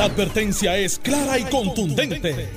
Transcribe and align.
La 0.00 0.06
advertencia 0.06 0.78
es 0.78 0.98
clara 0.98 1.38
y 1.38 1.42
contundente. 1.44 2.48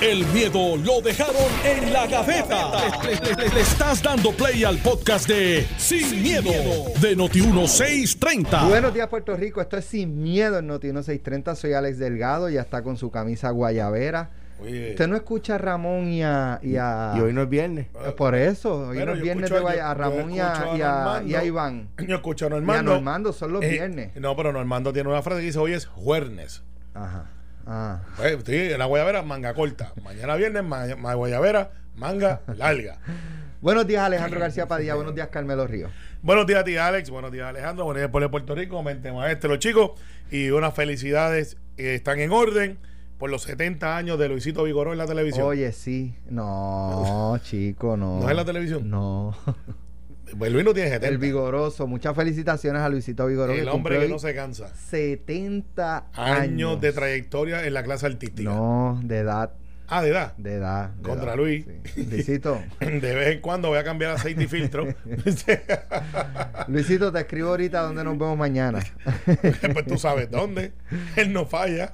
El 0.00 0.24
miedo 0.26 0.76
lo 0.76 1.00
dejaron 1.00 1.34
en 1.64 1.92
la 1.92 2.06
gaveta. 2.06 2.70
Le, 3.02 3.48
le 3.52 3.60
estás 3.60 4.00
dando 4.00 4.30
play 4.30 4.62
al 4.62 4.78
podcast 4.78 5.26
de 5.26 5.66
Sin, 5.78 6.22
miedo, 6.22 6.52
de 7.00 7.16
Noti1630. 7.16 8.68
Buenos 8.68 8.94
días, 8.94 9.08
Puerto 9.08 9.36
Rico. 9.36 9.60
Esto 9.60 9.78
es 9.78 9.84
Sin 9.84 10.22
Miedo 10.22 10.60
en 10.60 10.68
Noti1630. 10.68 11.56
Soy 11.56 11.72
Alex 11.72 11.98
Delgado. 11.98 12.48
Ya 12.48 12.60
está 12.60 12.82
con 12.84 12.96
su 12.96 13.10
camisa 13.10 13.50
guayabera. 13.50 14.30
Usted 14.60 15.08
no 15.08 15.16
escucha 15.16 15.56
a 15.56 15.58
Ramón 15.58 16.06
y 16.12 16.22
a, 16.22 16.60
y 16.62 16.76
a- 16.76 17.14
Y 17.16 17.20
hoy 17.20 17.32
no 17.32 17.42
es 17.42 17.48
viernes. 17.48 17.88
Eh, 18.06 18.12
Por 18.16 18.36
eso, 18.36 18.90
hoy 18.90 18.98
no 19.04 19.12
es 19.14 19.20
viernes 19.20 19.50
escucho 19.50 19.68
de 19.68 19.80
a- 19.80 19.90
a 19.90 19.94
Ramón 19.94 20.30
y 20.30 20.38
a, 20.38 20.54
y 20.76 20.80
a- 20.82 20.88
Normando. 20.94 21.28
y 21.28 21.34
a 21.34 21.42
Iván. 21.44 21.88
Yo 22.06 22.14
escucho 22.14 22.44
a 22.44 22.48
Y 22.48 22.52
a 22.52 22.54
Normando. 22.54 22.92
Normando 22.92 23.32
son 23.32 23.52
los 23.54 23.64
Eh, 23.64 23.70
viernes. 23.70 24.10
No, 24.14 24.36
pero 24.36 24.52
Normando 24.52 24.92
tiene 24.92 25.08
una 25.08 25.20
frase 25.20 25.40
que 25.40 25.46
dice: 25.46 25.58
hoy 25.58 25.72
es 25.72 25.86
jueves. 25.86 26.62
Ajá. 26.94 27.26
Ah. 27.66 28.00
Pues, 28.16 28.38
sí, 28.44 28.56
en 28.72 28.78
la 28.78 28.86
guayabera, 28.86 29.22
manga 29.22 29.54
corta. 29.54 29.92
Mañana 30.02 30.34
viernes, 30.36 30.64
ma, 30.64 30.84
ma- 30.96 31.14
guayabera, 31.14 31.70
manga 31.96 32.40
larga. 32.56 32.98
Buenos 33.60 33.86
días, 33.86 34.02
Alejandro 34.02 34.40
García 34.40 34.66
Padilla. 34.66 34.96
Buenos 34.96 35.14
días, 35.14 35.28
Carmelo 35.28 35.66
Ríos. 35.68 35.92
Buenos 36.20 36.46
días 36.46 36.60
a 36.60 36.64
ti, 36.64 36.76
Alex. 36.76 37.10
Buenos 37.10 37.30
días, 37.30 37.46
Alejandro. 37.46 37.84
Buenos 37.84 38.00
días, 38.00 38.10
pueblo 38.10 38.26
de 38.26 38.30
Puerto 38.32 38.54
Rico. 38.56 38.82
Mente 38.82 39.12
maestro, 39.12 39.50
los 39.50 39.60
chicos. 39.60 39.92
Y 40.32 40.50
unas 40.50 40.74
felicidades 40.74 41.56
eh, 41.76 41.94
están 41.94 42.18
en 42.18 42.32
orden 42.32 42.78
por 43.18 43.30
los 43.30 43.42
70 43.44 43.96
años 43.96 44.18
de 44.18 44.28
Luisito 44.28 44.64
Vigoró 44.64 44.90
en 44.90 44.98
la 44.98 45.06
televisión. 45.06 45.46
Oye, 45.46 45.70
sí. 45.70 46.16
No, 46.28 47.38
chico, 47.44 47.96
no. 47.96 48.18
¿No 48.20 48.28
es 48.28 48.34
la 48.34 48.44
televisión? 48.44 48.90
No. 48.90 49.36
Pues 50.38 50.52
Luis 50.52 50.64
no 50.64 50.72
tiene 50.74 50.88
70. 50.90 51.08
El 51.08 51.18
vigoroso. 51.18 51.86
Muchas 51.86 52.14
felicitaciones 52.16 52.82
a 52.82 52.88
Luisito 52.88 53.26
Vigoroso. 53.26 53.60
El 53.60 53.68
hombre 53.68 53.98
que 54.00 54.08
no 54.08 54.18
se 54.18 54.34
cansa. 54.34 54.68
70 54.74 56.06
Años, 56.14 56.38
años 56.40 56.80
de 56.80 56.92
trayectoria 56.92 57.66
en 57.66 57.74
la 57.74 57.82
clase 57.82 58.06
artística. 58.06 58.48
No, 58.50 59.00
de 59.04 59.18
edad. 59.18 59.52
Ah, 59.94 60.00
de 60.00 60.08
edad. 60.08 60.34
De 60.38 60.54
edad. 60.54 60.88
de 60.90 61.02
Contra 61.02 61.26
edad, 61.34 61.36
Luis. 61.36 61.66
sí. 61.94 62.06
Luisito. 62.10 62.62
De 62.80 63.14
vez 63.14 63.28
en 63.34 63.40
cuando 63.42 63.68
voy 63.68 63.76
a 63.78 63.84
cambiar 63.84 64.12
aceite 64.12 64.44
y 64.44 64.46
filtro. 64.46 64.86
Luisito, 66.68 67.12
te 67.12 67.18
escribo 67.20 67.50
ahorita 67.50 67.82
donde 67.82 68.02
nos 68.04 68.16
vemos 68.18 68.38
mañana. 68.38 68.78
pues 69.24 69.86
tú 69.86 69.98
sabes 69.98 70.30
dónde. 70.30 70.72
Él 71.16 71.32
no 71.32 71.44
falla. 71.46 71.92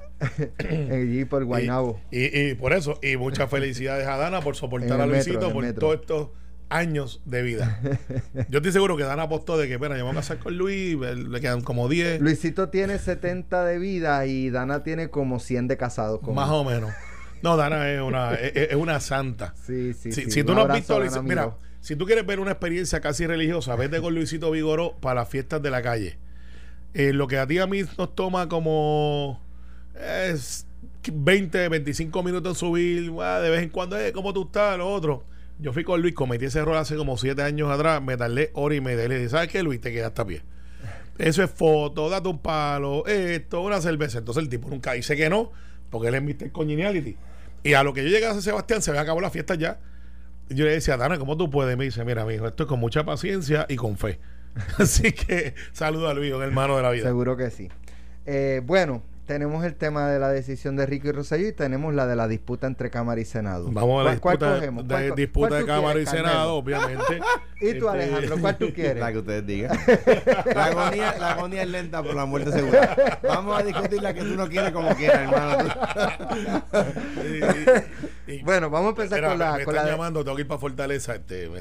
Allí 0.91 1.25
por 1.25 1.43
Guaynabo. 1.43 1.99
Y, 2.11 2.25
y- 2.25 2.49
y 2.51 2.55
por 2.55 2.71
eso, 2.73 2.99
y 3.01 3.17
muchas 3.17 3.49
felicidades 3.49 4.07
a 4.07 4.15
Dana 4.17 4.39
por 4.41 4.55
soportar 4.55 5.01
a 5.01 5.05
Luisito 5.05 5.51
por 5.51 5.63
metro. 5.63 5.79
todos 5.81 5.95
estos 5.99 6.29
años 6.69 7.21
de 7.25 7.41
vida. 7.41 7.79
Yo 8.49 8.59
estoy 8.59 8.71
seguro 8.71 8.95
que 8.97 9.03
Dana 9.03 9.23
apostó 9.23 9.57
de 9.57 9.67
que, 9.67 9.77
bueno, 9.77 9.95
yo 9.95 10.05
me 10.05 10.11
voy 10.11 10.17
a 10.17 10.21
casar 10.21 10.39
con 10.39 10.57
Luis, 10.57 10.97
le 10.97 11.41
quedan 11.41 11.61
como 11.61 11.89
10, 11.89 12.21
Luisito 12.21 12.69
tiene 12.69 12.99
70 12.99 13.65
de 13.65 13.79
vida 13.79 14.25
y 14.25 14.49
Dana 14.49 14.83
tiene 14.83 15.09
como 15.09 15.39
100 15.39 15.67
de 15.67 15.77
casados. 15.77 16.21
más 16.23 16.49
o 16.49 16.63
menos. 16.63 16.91
No, 17.41 17.57
Dana 17.57 17.89
es 17.89 18.01
una, 18.01 18.33
es, 18.35 18.69
es 18.71 18.75
una 18.75 18.99
santa. 18.99 19.53
Sí, 19.65 19.93
sí, 19.93 20.11
si, 20.11 20.23
sí. 20.23 20.31
si 20.31 20.43
tú 20.43 20.53
no 20.53 20.61
has 20.61 20.73
visto 20.73 20.99
Dana 20.99 21.21
mira, 21.21 21.55
si 21.81 21.95
tú 21.95 22.05
quieres 22.05 22.25
ver 22.25 22.39
una 22.39 22.51
experiencia 22.51 22.99
casi 22.99 23.25
religiosa, 23.25 23.75
vete 23.75 24.01
con 24.01 24.13
Luisito 24.13 24.51
Vigoró 24.51 24.97
para 24.99 25.21
las 25.21 25.29
fiestas 25.29 25.61
de 25.61 25.71
la 25.71 25.81
calle. 25.81 26.17
Eh, 26.93 27.13
lo 27.13 27.27
que 27.27 27.37
a 27.37 27.47
ti 27.47 27.59
a 27.59 27.67
mí 27.67 27.81
nos 27.97 28.15
toma 28.15 28.49
como 28.49 29.41
es 29.95 30.65
20, 31.11 31.69
25 31.69 32.23
minutos 32.23 32.57
subir, 32.57 33.11
de 33.11 33.49
vez 33.49 33.63
en 33.63 33.69
cuando, 33.69 33.97
eh, 33.97 34.11
¿cómo 34.11 34.33
tú 34.33 34.43
estás? 34.43 34.77
Lo 34.77 34.89
otro. 34.89 35.23
Yo 35.59 35.73
fui 35.73 35.83
con 35.83 36.01
Luis, 36.01 36.15
cometí 36.15 36.45
ese 36.45 36.59
error 36.59 36.77
hace 36.77 36.95
como 36.95 37.17
7 37.17 37.41
años 37.41 37.69
atrás, 37.69 38.01
me 38.01 38.15
tardé 38.15 38.49
hora 38.53 38.75
y 38.75 38.81
media. 38.81 39.05
Y 39.05 39.09
le 39.09 39.15
dije, 39.17 39.29
¿sabes 39.29 39.49
qué, 39.49 39.61
Luis? 39.61 39.81
Te 39.81 39.91
quedaste 39.91 40.21
a 40.21 40.25
pie. 40.25 40.41
Eso 41.17 41.43
es 41.43 41.51
foto, 41.51 42.09
date 42.09 42.29
un 42.29 42.39
palo, 42.39 43.05
esto, 43.05 43.61
una 43.61 43.81
cerveza. 43.81 44.19
Entonces 44.19 44.41
el 44.41 44.49
tipo 44.49 44.69
nunca 44.69 44.93
dice 44.93 45.17
que 45.17 45.29
no, 45.29 45.51
porque 45.89 46.07
él 46.07 46.15
es 46.15 46.23
Mr. 46.23 46.51
Congeniality. 46.53 47.17
Y 47.63 47.73
a 47.73 47.83
lo 47.83 47.93
que 47.93 48.03
yo 48.03 48.09
llegué 48.09 48.25
a 48.25 48.39
Sebastián, 48.39 48.81
se 48.81 48.93
me 48.93 48.99
acabó 48.99 49.19
la 49.19 49.29
fiesta 49.29 49.55
ya. 49.55 49.79
Yo 50.47 50.63
le 50.63 50.71
decía, 50.71 50.95
Dana, 50.95 51.19
¿cómo 51.19 51.35
tú 51.35 51.49
puedes? 51.49 51.77
Me 51.77 51.83
dice, 51.83 52.05
mira, 52.05 52.25
mijo, 52.25 52.47
esto 52.47 52.63
es 52.63 52.69
con 52.69 52.79
mucha 52.79 53.03
paciencia 53.03 53.65
y 53.67 53.75
con 53.75 53.97
fe. 53.97 54.17
Así 54.77 55.11
que 55.11 55.55
saluda 55.73 56.11
a 56.11 56.13
Luis, 56.13 56.33
un 56.33 56.41
hermano 56.41 56.77
de 56.77 56.83
la 56.83 56.91
vida. 56.91 57.03
Seguro 57.03 57.35
que 57.35 57.51
sí. 57.51 57.67
Eh, 58.25 58.61
bueno, 58.63 59.03
tenemos 59.29 59.63
el 59.63 59.75
tema 59.75 60.07
de 60.09 60.17
la 60.17 60.29
decisión 60.29 60.75
de 60.75 60.87
Ricky 60.87 61.11
Rosselló 61.11 61.47
y 61.47 61.51
tenemos 61.53 61.93
la 61.93 62.07
de 62.07 62.15
la 62.15 62.27
disputa 62.27 62.65
entre 62.65 62.89
Cámara 62.89 63.21
y 63.21 63.25
Senado. 63.25 63.69
Vamos 63.71 64.01
a 64.01 64.09
la 64.11 64.17
¿Cuál- 64.17 64.37
disputa, 64.39 64.55
cogemos? 64.55 64.87
de, 64.87 64.93
¿Cuál 64.95 65.09
co- 65.09 65.15
disputa 65.15 65.47
cuál 65.49 65.61
de 65.61 65.67
Cámara 65.67 65.93
quieres, 65.93 66.13
y 66.13 66.17
Senado, 66.17 66.55
obviamente. 66.55 67.19
¿Y 67.61 67.73
tú, 67.77 67.87
Este, 67.87 67.89
Alejandro, 67.89 68.37
cuál 68.41 68.57
tú 68.57 68.65
quieres? 68.73 68.97
La 68.99 69.11
que 69.11 69.17
ustedes 69.19 69.45
digan. 69.45 69.77
La 70.55 70.65
agonía, 70.65 71.15
la 71.19 71.31
agonía 71.33 71.61
es 71.61 71.69
lenta 71.69 72.01
por 72.01 72.15
la 72.15 72.25
muerte 72.25 72.51
segura. 72.51 73.19
Vamos 73.21 73.59
a 73.59 73.63
discutir 73.63 74.01
la 74.01 74.15
que 74.15 74.21
tú 74.21 74.35
no 74.35 74.47
quieres 74.49 74.71
como 74.71 74.95
quieras, 74.95 75.19
hermano. 75.31 75.73
y- 78.27 78.31
y- 78.33 78.41
Bueno, 78.43 78.69
vamos 78.71 78.87
a 78.87 78.89
empezar 79.01 79.19
Espera, 79.19 79.29
con 79.29 79.39
la... 79.39 79.45
Me 79.57 79.63
con 79.63 79.75
están 79.75 79.75
la 79.75 79.83
de- 79.85 79.91
llamando, 79.91 80.23
tengo 80.23 80.35
que 80.37 80.41
ir 80.41 80.47
para 80.47 80.59
Fortaleza. 80.59 81.15
Este, 81.15 81.51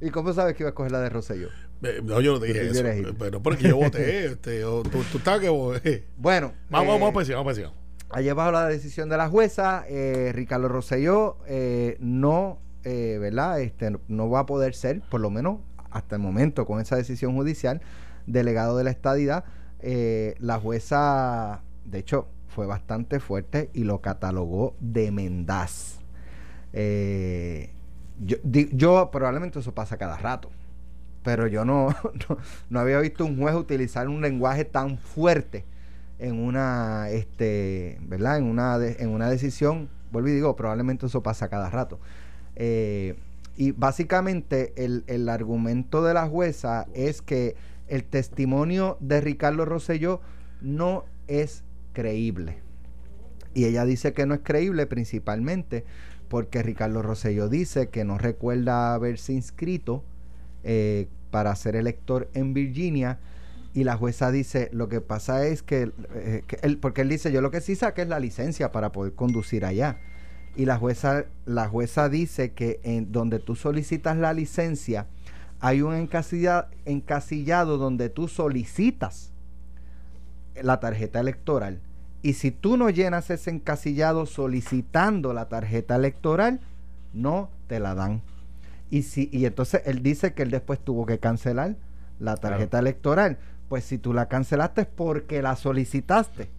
¿Y 0.00 0.10
cómo 0.10 0.32
sabes 0.32 0.56
que 0.56 0.62
iba 0.64 0.68
a 0.68 0.72
escoger 0.72 0.90
la 0.92 1.00
de 1.00 1.08
Rosselló? 1.08 1.48
Eh, 1.82 2.00
no, 2.02 2.20
yo 2.20 2.32
no 2.34 2.40
te 2.40 2.46
dije 2.48 2.66
eso. 2.68 3.14
Pero 3.18 3.42
porque 3.42 3.68
yo 3.68 3.76
voté. 3.76 4.26
Este, 4.26 4.60
yo- 4.60 4.82
tú, 4.82 5.02
tú 5.10 5.18
estabas 5.18 5.40
que 5.40 5.48
voté. 5.48 5.99
Bueno, 6.16 6.52
Vamos, 6.68 6.96
eh, 6.96 7.00
vamos, 7.00 7.28
vamos, 7.28 7.56
sí. 7.56 7.64
Ayer 8.12 8.34
bajo 8.34 8.50
la 8.50 8.66
decisión 8.66 9.08
de 9.08 9.16
la 9.16 9.28
jueza, 9.28 9.84
eh, 9.88 10.32
Ricardo 10.34 10.66
Rosselló 10.66 11.36
eh, 11.46 11.96
no, 12.00 12.58
eh, 12.82 13.18
¿verdad? 13.20 13.60
Este, 13.60 13.96
no 14.08 14.28
va 14.28 14.40
a 14.40 14.46
poder 14.46 14.74
ser, 14.74 15.00
por 15.00 15.20
lo 15.20 15.30
menos 15.30 15.58
hasta 15.92 16.16
el 16.16 16.22
momento, 16.22 16.66
con 16.66 16.80
esa 16.80 16.96
decisión 16.96 17.36
judicial, 17.36 17.80
delegado 18.26 18.76
de 18.76 18.84
la 18.84 18.90
estadidad. 18.90 19.44
La 19.80 20.58
jueza, 20.58 21.62
de 21.84 22.00
hecho, 22.00 22.26
fue 22.48 22.66
bastante 22.66 23.20
fuerte 23.20 23.70
y 23.74 23.84
lo 23.84 24.00
catalogó 24.00 24.74
de 24.80 25.12
mendaz. 25.12 26.00
Yo, 26.72 28.36
yo 28.42 29.10
probablemente 29.12 29.60
eso 29.60 29.72
pasa 29.72 29.96
cada 29.96 30.18
rato, 30.18 30.50
pero 31.22 31.46
yo 31.46 31.64
no, 31.64 31.94
no, 32.28 32.38
no 32.70 32.80
había 32.80 32.98
visto 32.98 33.24
un 33.24 33.38
juez 33.38 33.54
utilizar 33.54 34.08
un 34.08 34.20
lenguaje 34.20 34.64
tan 34.64 34.98
fuerte 34.98 35.64
en 36.20 36.38
una 36.38 37.08
este 37.10 37.98
verdad 38.02 38.38
en 38.38 38.44
una 38.44 38.78
en 38.84 39.08
una 39.08 39.28
decisión 39.28 39.88
vuelvo 40.12 40.28
y 40.28 40.32
digo 40.32 40.56
probablemente 40.56 41.06
eso 41.06 41.22
pasa 41.22 41.48
cada 41.48 41.70
rato. 41.70 41.98
Eh, 42.56 43.16
y 43.56 43.72
básicamente 43.72 44.72
el, 44.76 45.04
el 45.06 45.28
argumento 45.28 46.02
de 46.02 46.14
la 46.14 46.26
jueza 46.28 46.86
es 46.94 47.22
que 47.22 47.56
el 47.88 48.04
testimonio 48.04 48.96
de 49.00 49.20
Ricardo 49.20 49.64
Rosselló 49.64 50.20
no 50.60 51.04
es 51.26 51.64
creíble. 51.92 52.58
Y 53.52 53.64
ella 53.64 53.84
dice 53.84 54.12
que 54.12 54.26
no 54.26 54.34
es 54.34 54.40
creíble 54.42 54.86
principalmente 54.86 55.84
porque 56.28 56.62
Ricardo 56.62 57.02
Rosselló 57.02 57.48
dice 57.48 57.88
que 57.88 58.04
no 58.04 58.16
recuerda 58.16 58.94
haberse 58.94 59.32
inscrito 59.32 60.04
eh, 60.62 61.08
para 61.30 61.54
ser 61.56 61.74
elector 61.74 62.28
en 62.34 62.54
Virginia 62.54 63.18
y 63.72 63.84
la 63.84 63.96
jueza 63.96 64.30
dice 64.30 64.68
lo 64.72 64.88
que 64.88 65.00
pasa 65.00 65.46
es 65.46 65.62
que, 65.62 65.92
eh, 66.14 66.42
que 66.46 66.58
él, 66.62 66.78
porque 66.78 67.02
él 67.02 67.08
dice 67.08 67.30
yo 67.32 67.40
lo 67.40 67.50
que 67.50 67.60
sí 67.60 67.76
saqué 67.76 68.02
es 68.02 68.08
la 68.08 68.18
licencia 68.20 68.72
para 68.72 68.90
poder 68.92 69.14
conducir 69.14 69.64
allá 69.64 69.98
y 70.56 70.64
la 70.64 70.76
jueza 70.76 71.26
la 71.46 71.68
jueza 71.68 72.08
dice 72.08 72.52
que 72.52 72.80
en 72.82 73.12
donde 73.12 73.38
tú 73.38 73.54
solicitas 73.54 74.16
la 74.16 74.32
licencia 74.32 75.06
hay 75.60 75.82
un 75.82 75.94
encasilla- 75.94 76.68
encasillado 76.84 77.78
donde 77.78 78.08
tú 78.08 78.28
solicitas 78.28 79.30
la 80.60 80.80
tarjeta 80.80 81.20
electoral. 81.20 81.80
Y 82.22 82.34
si 82.34 82.50
tú 82.50 82.76
no 82.76 82.90
llenas 82.90 83.30
ese 83.30 83.50
encasillado 83.50 84.26
solicitando 84.26 85.32
la 85.32 85.48
tarjeta 85.48 85.96
electoral 85.96 86.60
no 87.12 87.50
te 87.66 87.78
la 87.80 87.94
dan. 87.94 88.22
Y 88.90 89.02
si 89.02 89.28
y 89.32 89.44
entonces 89.46 89.82
él 89.84 90.02
dice 90.02 90.34
que 90.34 90.42
él 90.42 90.50
después 90.50 90.80
tuvo 90.80 91.06
que 91.06 91.18
cancelar 91.18 91.76
la 92.18 92.36
tarjeta 92.36 92.78
electoral 92.78 93.38
pues 93.70 93.84
si 93.84 93.98
tú 93.98 94.12
la 94.12 94.26
cancelaste 94.26 94.80
es 94.82 94.86
porque 94.88 95.40
la 95.42 95.54
solicitaste. 95.56 96.50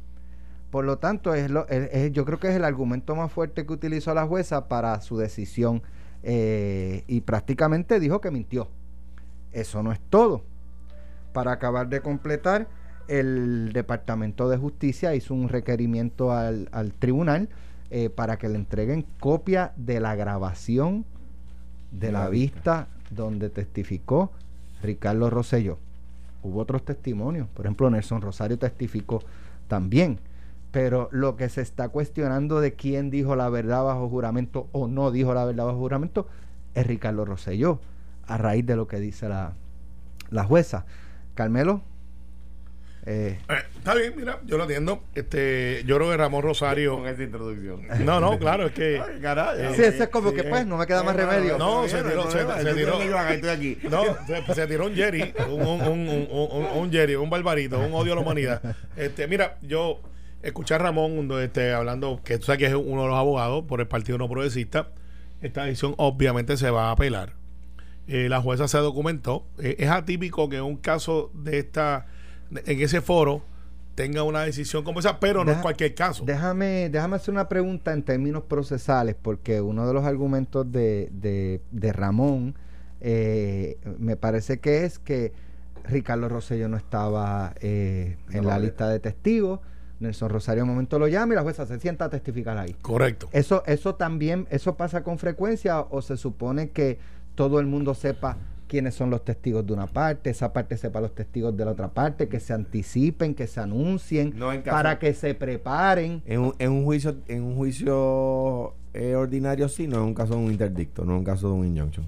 Por 0.72 0.86
lo 0.86 0.98
tanto 0.98 1.34
es 1.34 1.52
lo, 1.52 1.68
es- 1.68 1.90
es- 1.92 2.12
yo 2.14 2.24
creo 2.24 2.40
que 2.40 2.48
es 2.48 2.56
el 2.56 2.64
argumento 2.64 3.16
más 3.18 3.30
fuerte 3.32 3.66
que 3.66 3.74
utilizó 3.74 4.14
la 4.14 4.26
jueza 4.26 4.70
para 4.70 5.00
su 5.02 5.18
decisión 5.18 5.84
eh, 6.24 7.04
y 7.08 7.20
prácticamente 7.22 8.00
dijo 8.00 8.22
que 8.22 8.32
mintió. 8.32 8.70
Eso 9.52 9.84
no 9.84 9.92
es 9.92 10.00
todo. 10.10 10.44
Para 11.34 11.52
acabar 11.52 11.90
de 11.90 12.00
completar 12.00 12.68
el 13.10 13.72
Departamento 13.74 14.48
de 14.48 14.56
Justicia 14.58 15.14
hizo 15.14 15.34
un 15.34 15.50
requerimiento 15.50 16.32
al, 16.32 16.70
al 16.72 16.94
tribunal 16.94 17.50
eh, 17.90 18.10
para 18.10 18.38
que 18.38 18.48
le 18.48 18.56
entreguen 18.56 19.06
copia 19.20 19.74
de 19.76 20.00
la 20.00 20.16
grabación 20.16 21.04
de 21.92 22.14
la 22.14 22.30
vista. 22.30 22.88
donde 23.10 23.50
testificó 23.50 24.32
Ricardo 24.82 25.30
Rosselló. 25.30 25.78
Hubo 26.44 26.60
otros 26.60 26.84
testimonios, 26.84 27.48
por 27.50 27.66
ejemplo 27.66 27.90
Nelson 27.90 28.22
Rosario 28.22 28.58
testificó 28.58 29.22
también, 29.68 30.20
pero 30.72 31.10
lo 31.12 31.36
que 31.36 31.50
se 31.50 31.62
está 31.62 31.90
cuestionando 31.90 32.62
de 32.62 32.74
quién 32.74 33.10
dijo 33.10 33.36
la 33.36 33.50
verdad 33.50 33.84
bajo 33.84 34.10
juramento 34.10 34.68
o 34.72 34.88
no 34.88 35.12
dijo 35.12 35.34
la 35.34 35.46
verdad 35.46 35.66
bajo 35.66 35.78
juramento 35.78 36.28
es 36.74 36.88
Ricardo 36.88 37.26
Rosselló, 37.26 37.80
a 38.26 38.38
raíz 38.38 38.66
de 38.66 38.76
lo 38.76 38.88
que 38.88 39.00
dice 39.00 39.28
la, 39.28 39.54
la 40.30 40.46
jueza. 40.46 40.86
Carmelo, 41.36 41.82
Eh, 43.06 43.40
Eh, 43.50 43.54
está 43.78 43.96
bien, 43.96 44.14
mira, 44.16 44.40
yo 44.46 44.58
lo 44.58 44.64
entiendo. 44.64 45.04
Este, 45.16 45.84
yo 45.88 45.98
creo 45.98 46.12
que 46.12 46.18
Ramón 46.18 46.44
Rosario. 46.44 46.98
Con 46.98 47.08
esta 47.08 47.24
introducción. 47.24 47.82
No, 48.06 48.20
no, 48.20 48.38
claro, 48.38 48.68
es 48.68 48.74
que. 48.74 49.02
Ay, 49.04 49.20
caray. 49.22 49.74
sí, 49.76 49.82
eso 49.84 50.04
es 50.04 50.10
como 50.10 50.32
que 50.34 50.44
pues 50.44 50.66
no 50.68 50.78
me 50.78 50.86
queda 50.86 51.02
más 51.04 51.16
remedio. 51.16 51.58
No, 51.58 51.88
se 51.88 52.02
tiró, 52.04 52.30
se- 52.30 52.64
se 52.64 52.74
tiró. 52.76 53.02
Estoy 53.02 53.50
aquí. 53.50 53.78
No, 53.90 54.04
se, 54.28 54.54
se 54.54 54.68
tiró 54.68 54.86
un 54.86 54.94
Jerry, 54.96 55.34
un, 55.50 55.62
un, 55.62 55.82
un, 55.82 56.00
un, 56.10 56.28
un- 56.32 56.78
un 56.78 56.92
Jerry, 56.92 57.16
un 57.16 57.30
barbarito, 57.30 57.80
un 57.80 57.94
odio 57.94 58.14
a 58.14 58.16
la 58.18 58.22
humanidad. 58.22 58.62
Este, 58.96 59.28
mira, 59.28 59.58
yo 59.64 60.00
escuché 60.44 60.76
a 60.76 60.78
Ramón 60.78 61.28
este, 61.42 61.74
hablando, 61.74 62.22
que 62.24 62.38
tú 62.38 62.46
sabes 62.46 62.60
que 62.60 62.66
es 62.68 62.74
uno 62.76 63.02
de 63.04 63.08
los 63.10 63.18
abogados 63.18 63.64
por 63.68 63.80
el 63.82 63.88
Partido 63.88 64.18
No 64.20 64.30
Progresista. 64.30 64.90
Esta 65.42 65.64
decisión 65.66 65.96
obviamente 65.98 66.56
se 66.56 66.70
va 66.70 66.90
a 66.90 66.92
apelar. 66.92 67.34
Eh, 68.08 68.30
la 68.30 68.42
jueza 68.42 68.68
se 68.68 68.78
documentó. 68.78 69.48
Eh, 69.60 69.76
es 69.80 69.90
atípico 69.90 70.50
que 70.50 70.62
un 70.62 70.78
caso 70.78 71.32
de 71.34 71.58
esta, 71.60 72.06
en 72.54 72.82
ese 72.82 73.02
foro, 73.02 73.42
tenga 73.96 74.24
una 74.24 74.42
decisión 74.42 74.84
como 74.84 75.00
esa, 75.00 75.20
pero 75.20 75.44
no 75.44 75.52
es 75.52 75.58
cualquier 75.60 75.94
caso. 75.96 76.24
Déjame, 76.26 76.90
déjame 76.90 77.18
hacer 77.18 77.34
una 77.34 77.50
pregunta 77.50 77.94
en 77.94 78.04
términos 78.04 78.44
procesales, 78.44 79.16
porque 79.22 79.62
uno 79.62 79.88
de 79.88 79.94
los 79.94 80.06
argumentos 80.06 80.72
de, 80.72 81.10
de, 81.12 81.62
de 81.72 81.94
Ramón 81.94 82.56
eh, 83.02 83.78
me 84.00 84.16
parece 84.16 84.60
que 84.60 84.86
es 84.86 85.00
que 85.00 85.34
Ricardo 85.84 86.30
Rosselló 86.30 86.70
no 86.70 86.78
estaba 86.78 87.54
eh, 87.60 88.18
en 88.32 88.44
No, 88.44 88.50
la 88.50 88.60
lista 88.60 88.88
de 88.90 89.00
testigos. 89.00 89.60
Nelson 90.00 90.30
Rosario 90.30 90.64
un 90.64 90.70
momento 90.70 90.98
lo 90.98 91.08
llama 91.08 91.34
y 91.34 91.36
la 91.36 91.44
jueza 91.44 91.66
se 91.68 91.80
sienta 91.80 92.06
a 92.06 92.10
testificar 92.10 92.58
ahí. 92.58 92.76
Correcto. 92.82 93.30
Eso, 93.34 93.64
eso 93.68 93.96
también, 93.96 94.48
eso 94.50 94.76
pasa 94.76 95.04
con 95.04 95.20
frecuencia 95.20 95.80
o 95.80 96.02
se 96.02 96.18
supone 96.18 96.70
que 96.70 96.98
todo 97.36 97.60
el 97.60 97.68
mundo 97.68 97.94
sepa 97.94 98.38
quiénes 98.72 98.96
son 98.96 99.10
los 99.10 99.26
testigos 99.26 99.66
de 99.68 99.74
una 99.74 99.86
parte, 99.86 100.30
esa 100.30 100.54
parte 100.54 100.78
sepa 100.78 101.02
los 101.02 101.14
testigos 101.14 101.58
de 101.58 101.66
la 101.66 101.72
otra 101.72 101.90
parte, 101.90 102.30
que 102.30 102.40
se 102.40 102.54
anticipen, 102.54 103.36
que 103.36 103.46
se 103.46 103.60
anuncien, 103.60 104.34
No, 104.38 104.54
en 104.54 104.62
caso- 104.62 104.78
para 104.78 104.98
que 104.98 105.14
se 105.14 105.36
preparen. 105.36 106.22
En 106.26 106.40
un, 106.40 106.56
en 106.58 106.72
un 106.72 106.86
juicio, 106.86 107.18
en 107.28 107.44
un 107.44 107.58
juicio 107.58 108.74
eh, 108.94 109.16
ordinario 109.16 109.68
sí, 109.68 109.88
no 109.88 109.98
es 109.98 110.04
un 110.04 110.14
caso 110.14 110.36
de 110.36 110.40
un 110.40 110.52
interdicto, 110.52 111.04
no 111.04 111.14
es 111.16 111.20
un 111.20 111.26
caso 111.26 111.48
de 111.50 111.54
un 111.56 111.66
injunction. 111.68 112.06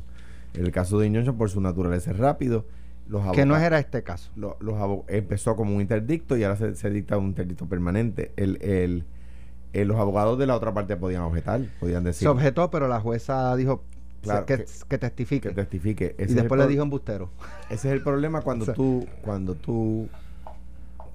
El 0.54 0.71
caso 0.71 1.00
de 1.00 1.07
injunction 1.07 1.38
por 1.38 1.50
su 1.50 1.60
naturaleza 1.60 2.12
es 2.12 2.18
rápido. 2.18 2.65
Los 3.10 3.30
Que 3.33 3.45
no 3.45 3.57
era 3.57 3.80
este 3.80 4.01
caso. 4.04 4.31
lo- 4.38 4.56
los 4.62 4.75
abo- 4.75 5.04
empezó 5.10 5.57
como 5.57 5.75
un 5.75 5.81
interdicto 5.81 6.38
y 6.38 6.44
ahora 6.45 6.56
se, 6.56 6.75
se 6.75 6.89
dicta 6.89 7.18
un 7.18 7.25
interdicto 7.25 7.65
permanente. 7.68 8.31
El, 8.38 8.57
el, 8.62 9.04
eh, 9.74 9.83
los 9.83 9.98
abogados 9.98 10.39
de 10.39 10.48
la 10.48 10.56
otra 10.56 10.74
parte 10.74 10.95
podían 10.95 11.24
objetar, 11.24 11.60
podían 11.81 12.06
decir 12.06 12.25
Se 12.25 12.30
objetó, 12.30 12.71
pero 12.71 12.88
la 12.88 13.01
jueza 13.01 13.54
dijo 13.57 13.83
Claro, 14.24 14.46
que, 14.46 14.58
que- 14.58 14.66
que 14.88 14.98
testifique. 14.98 15.50
que 15.50 15.56
testifique. 15.56 16.16
Ese 16.18 16.31
y 16.31 16.36
después 16.36 16.60
le 16.60 16.68
dijo 16.68 16.81
embustero. 16.84 17.30
Ese 17.70 17.90
es 17.90 17.94
el 17.94 18.02
problema 18.02 18.42
cuando 18.42 18.64
O 18.64 18.66
sea- 18.66 18.74
tú 18.74 19.06
cuando 19.22 19.56
tú 19.56 20.10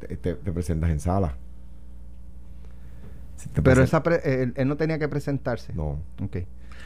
te, 0.01 0.17
te- 0.17 0.35
te 0.35 0.53
presentas 0.53 0.91
en 0.91 1.01
sala. 1.01 1.35
Si 3.37 3.49
te 3.49 3.63
Pero 3.63 3.83
esa 3.83 4.03
pre- 4.03 4.43
él, 4.43 4.53
él 4.57 4.69
no 4.69 4.77
tenía 4.77 4.99
que 4.99 5.09
presentarse. 5.09 5.73
no. 5.73 5.99
Ok. 6.23 6.39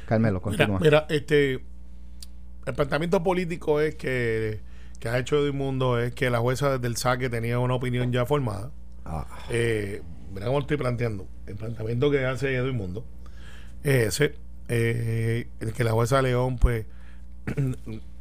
Carmelo, 0.06 0.42
continúa. 0.42 0.78
mira, 0.80 1.06
este 1.08 1.64
el 2.66 2.74
planteamiento 2.74 3.22
político 3.22 3.80
es 3.80 3.94
que, 3.96 4.60
que 5.00 5.08
ha 5.08 5.18
hecho 5.18 5.36
Edmundo 5.46 5.98
es 5.98 6.14
que 6.14 6.28
la 6.30 6.38
jueza 6.38 6.70
desde 6.72 6.86
el 6.86 6.96
saque 6.96 7.28
tenía 7.30 7.58
una 7.58 7.74
opinión 7.74 8.12
ya 8.12 8.26
formada. 8.26 8.70
Ah, 9.04 9.26
Eh, 9.50 10.02
mira 10.32 10.46
cómo 10.46 10.58
estoy 10.60 10.76
planteando. 10.76 11.26
El 11.46 11.56
planteamiento 11.56 12.10
que 12.10 12.24
hace 12.26 12.54
Edmundo 12.54 13.04
es 13.82 14.20
ese. 14.20 14.34
Eh, 14.68 15.48
el 15.60 15.72
que 15.72 15.84
la 15.84 15.92
jueza 15.92 16.22
León, 16.22 16.58
pues, 16.58 16.86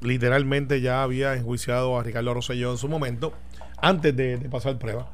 literalmente 0.02 0.82
ya 0.82 1.04
había 1.04 1.36
enjuiciado 1.36 1.98
a 1.98 2.04
Ricardo 2.04 2.34
Rosselló 2.34 2.72
en 2.72 2.78
su 2.78 2.88
momento, 2.88 3.34
antes 3.78 4.16
de, 4.16 4.38
pasar 4.50 4.78
prueba. 4.78 5.12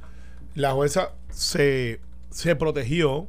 La 0.56 0.72
jueza 0.72 1.12
se, 1.30 2.00
se 2.30 2.56
protegió 2.56 3.28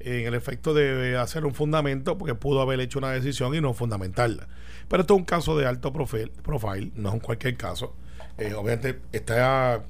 en 0.00 0.26
el 0.26 0.34
efecto 0.34 0.72
de 0.72 1.16
hacer 1.16 1.44
un 1.44 1.54
fundamento, 1.54 2.16
porque 2.16 2.34
pudo 2.34 2.62
haber 2.62 2.80
hecho 2.80 2.98
una 2.98 3.10
decisión 3.10 3.54
y 3.54 3.60
no 3.60 3.74
fundamentarla. 3.74 4.48
Pero 4.88 5.02
esto 5.02 5.14
es 5.14 5.18
un 5.18 5.24
caso 5.24 5.56
de 5.56 5.66
alto 5.66 5.92
profil, 5.92 6.30
profile, 6.42 6.90
no 6.94 7.10
es 7.10 7.14
en 7.14 7.20
cualquier 7.20 7.56
caso. 7.56 7.94
Eh, 8.38 8.54
obviamente 8.54 9.00
está 9.12 9.84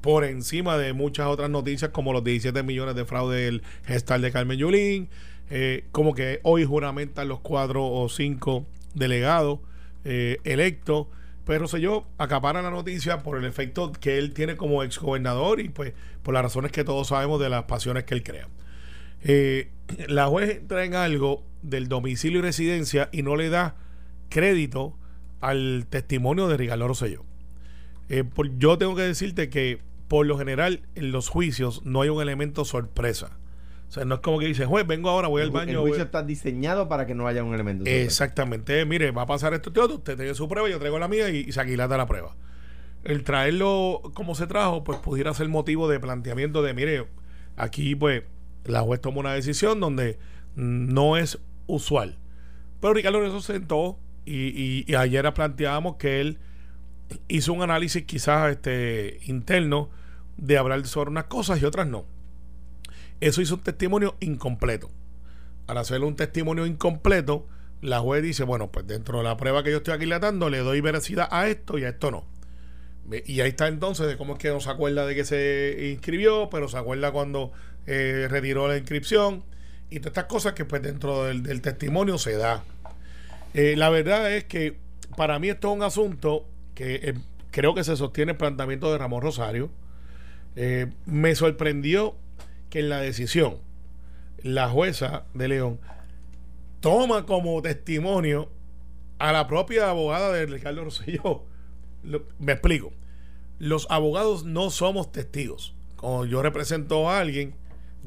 por 0.00 0.24
encima 0.24 0.78
de 0.78 0.92
muchas 0.92 1.26
otras 1.26 1.50
noticias, 1.50 1.90
como 1.90 2.12
los 2.12 2.22
17 2.22 2.62
millones 2.62 2.94
de 2.94 3.04
fraude 3.04 3.46
del 3.46 3.62
gestal 3.84 4.22
de 4.22 4.30
Carmen 4.30 4.56
Yulín, 4.56 5.08
eh, 5.50 5.84
como 5.92 6.14
que 6.14 6.40
hoy 6.42 6.64
juramentan 6.64 7.28
los 7.28 7.40
cuatro 7.40 7.86
o 7.86 8.08
cinco 8.08 8.66
delegados 8.94 9.60
eh, 10.04 10.38
electos. 10.44 11.06
Pero 11.44 11.66
yo, 11.78 12.06
acapara 12.18 12.60
la 12.60 12.70
noticia 12.70 13.22
por 13.22 13.38
el 13.38 13.44
efecto 13.44 13.92
que 13.92 14.18
él 14.18 14.32
tiene 14.32 14.56
como 14.56 14.82
exgobernador 14.82 15.60
y 15.60 15.68
pues 15.68 15.92
por 16.24 16.34
las 16.34 16.42
razones 16.42 16.72
que 16.72 16.82
todos 16.82 17.08
sabemos 17.08 17.40
de 17.40 17.48
las 17.48 17.64
pasiones 17.64 18.02
que 18.04 18.14
él 18.14 18.22
crea. 18.24 18.48
Eh, 19.22 19.68
la 20.08 20.26
juez 20.26 20.58
entra 20.58 20.84
en 20.84 20.94
algo 20.94 21.44
del 21.62 21.88
domicilio 21.88 22.40
y 22.40 22.42
residencia 22.42 23.08
y 23.12 23.22
no 23.22 23.36
le 23.36 23.48
da 23.48 23.76
crédito 24.28 24.94
al 25.40 25.86
testimonio 25.88 26.48
de 26.48 26.56
Ricardo 26.56 26.88
Rosselló. 26.88 27.24
Eh, 28.08 28.24
por- 28.24 28.58
yo 28.58 28.78
tengo 28.78 28.94
que 28.96 29.02
decirte 29.02 29.48
que 29.48 29.80
por 30.08 30.26
lo 30.26 30.38
general 30.38 30.82
en 30.94 31.12
los 31.12 31.28
juicios 31.28 31.82
no 31.84 32.02
hay 32.02 32.08
un 32.08 32.22
elemento 32.22 32.64
sorpresa. 32.64 33.36
O 33.88 33.92
sea, 33.92 34.04
no 34.04 34.16
es 34.16 34.20
como 34.20 34.38
que 34.40 34.46
dice, 34.46 34.66
juez, 34.66 34.86
vengo 34.86 35.08
ahora, 35.10 35.28
voy 35.28 35.42
al 35.42 35.50
baño. 35.50 35.70
el 35.70 35.76
voy-". 35.78 35.88
juicio 35.90 36.04
está 36.04 36.22
diseñado 36.22 36.88
para 36.88 37.06
que 37.06 37.14
no 37.14 37.26
haya 37.26 37.44
un 37.44 37.54
elemento. 37.54 37.84
Exactamente. 37.86 38.84
Mire, 38.84 39.10
va 39.12 39.22
a 39.22 39.26
pasar 39.26 39.54
esto, 39.54 39.70
otro. 39.70 39.96
Usted 39.96 40.16
tiene 40.16 40.34
su 40.34 40.48
prueba, 40.48 40.68
yo 40.68 40.78
traigo 40.78 40.98
la 40.98 41.08
mía 41.08 41.30
y, 41.30 41.38
y 41.48 41.52
se 41.52 41.60
aquilata 41.60 41.96
la 41.96 42.06
prueba. 42.06 42.34
El 43.04 43.22
traerlo 43.22 44.02
como 44.14 44.34
se 44.34 44.46
trajo, 44.48 44.82
pues 44.82 44.98
pudiera 44.98 45.32
ser 45.34 45.48
motivo 45.48 45.88
de 45.88 46.00
planteamiento 46.00 46.62
de, 46.62 46.74
mire, 46.74 47.06
aquí 47.56 47.94
pues 47.94 48.24
la 48.64 48.80
juez 48.80 49.00
toma 49.00 49.20
una 49.20 49.32
decisión 49.32 49.78
donde 49.78 50.18
no 50.56 51.16
es 51.16 51.38
usual. 51.68 52.16
Pero 52.80 52.94
Ricardo 52.94 53.18
Lorenzo 53.20 53.40
se 53.40 53.52
sentó 53.52 53.98
y, 54.24 54.48
y- 54.48 54.84
y 54.88 54.94
ayer 54.96 55.32
planteábamos 55.32 55.96
que 55.96 56.20
él 56.20 56.38
hizo 57.28 57.52
un 57.52 57.62
análisis 57.62 58.02
quizás 58.02 58.50
este 58.50 59.20
interno 59.26 59.90
de 60.36 60.58
hablar 60.58 60.84
sobre 60.86 61.10
unas 61.10 61.24
cosas 61.24 61.62
y 61.62 61.64
otras 61.64 61.86
no. 61.86 62.04
Eso 63.20 63.40
hizo 63.40 63.54
un 63.54 63.62
testimonio 63.62 64.16
incompleto. 64.20 64.90
Al 65.66 65.78
hacerle 65.78 66.06
un 66.06 66.16
testimonio 66.16 66.66
incompleto, 66.66 67.46
la 67.80 68.00
juez 68.00 68.22
dice, 68.22 68.44
bueno, 68.44 68.70
pues 68.70 68.86
dentro 68.86 69.18
de 69.18 69.24
la 69.24 69.36
prueba 69.36 69.62
que 69.62 69.70
yo 69.70 69.78
estoy 69.78 69.94
aquilatando, 69.94 70.50
le 70.50 70.58
doy 70.58 70.80
veracidad 70.80 71.28
a 71.30 71.48
esto 71.48 71.78
y 71.78 71.84
a 71.84 71.90
esto 71.90 72.10
no. 72.10 72.24
Y 73.24 73.40
ahí 73.40 73.50
está 73.50 73.68
entonces 73.68 74.06
de 74.08 74.16
cómo 74.16 74.34
es 74.34 74.38
que 74.38 74.48
no 74.48 74.60
se 74.60 74.68
acuerda 74.68 75.06
de 75.06 75.14
que 75.14 75.24
se 75.24 75.90
inscribió, 75.92 76.48
pero 76.50 76.68
se 76.68 76.76
acuerda 76.76 77.12
cuando 77.12 77.52
eh, 77.86 78.26
retiró 78.28 78.66
la 78.66 78.76
inscripción 78.76 79.44
y 79.90 80.00
todas 80.00 80.10
estas 80.10 80.24
cosas 80.24 80.54
que 80.54 80.64
pues 80.64 80.82
dentro 80.82 81.24
del, 81.24 81.60
testimonio 81.62 82.18
se 82.18 82.36
da. 82.36 82.64
Eh, 83.54 83.74
la 83.76 83.90
verdad 83.90 84.32
es 84.32 84.44
que 84.44 84.78
para 85.16 85.38
mí 85.38 85.48
esto 85.48 85.68
es 85.68 85.76
un 85.76 85.82
asunto 85.84 86.48
que 86.74 86.96
eh, 86.96 87.14
creo 87.52 87.74
que 87.74 87.84
se 87.84 87.96
sostiene 87.96 88.32
el 88.32 88.38
planteamiento 88.38 88.90
de 88.90 88.98
Ramón 88.98 89.22
Rosario. 89.22 89.70
Me 91.04 91.34
sorprendió 91.34 92.16
que 92.70 92.80
en 92.80 92.88
la 92.88 92.98
decisión 93.00 93.58
la 94.42 94.68
jueza 94.68 95.24
de 95.34 95.48
León 95.48 95.80
toma 96.80 97.26
como 97.26 97.60
testimonio 97.62 98.48
a 99.18 99.32
la 99.32 99.46
propia 99.46 99.88
abogada 99.90 100.32
de 100.32 100.46
Ricardo 100.46 100.84
Rosselló. 100.84 101.44
Lo- 102.02 102.22
me 102.38 102.52
explico. 102.52 102.92
Los 103.58 103.86
abogados 103.90 104.44
no 104.44 104.70
somos 104.70 105.10
testigos. 105.10 105.74
Cuando 105.96 106.26
yo 106.26 106.42
represento 106.42 107.08
a 107.08 107.18
alguien, 107.20 107.54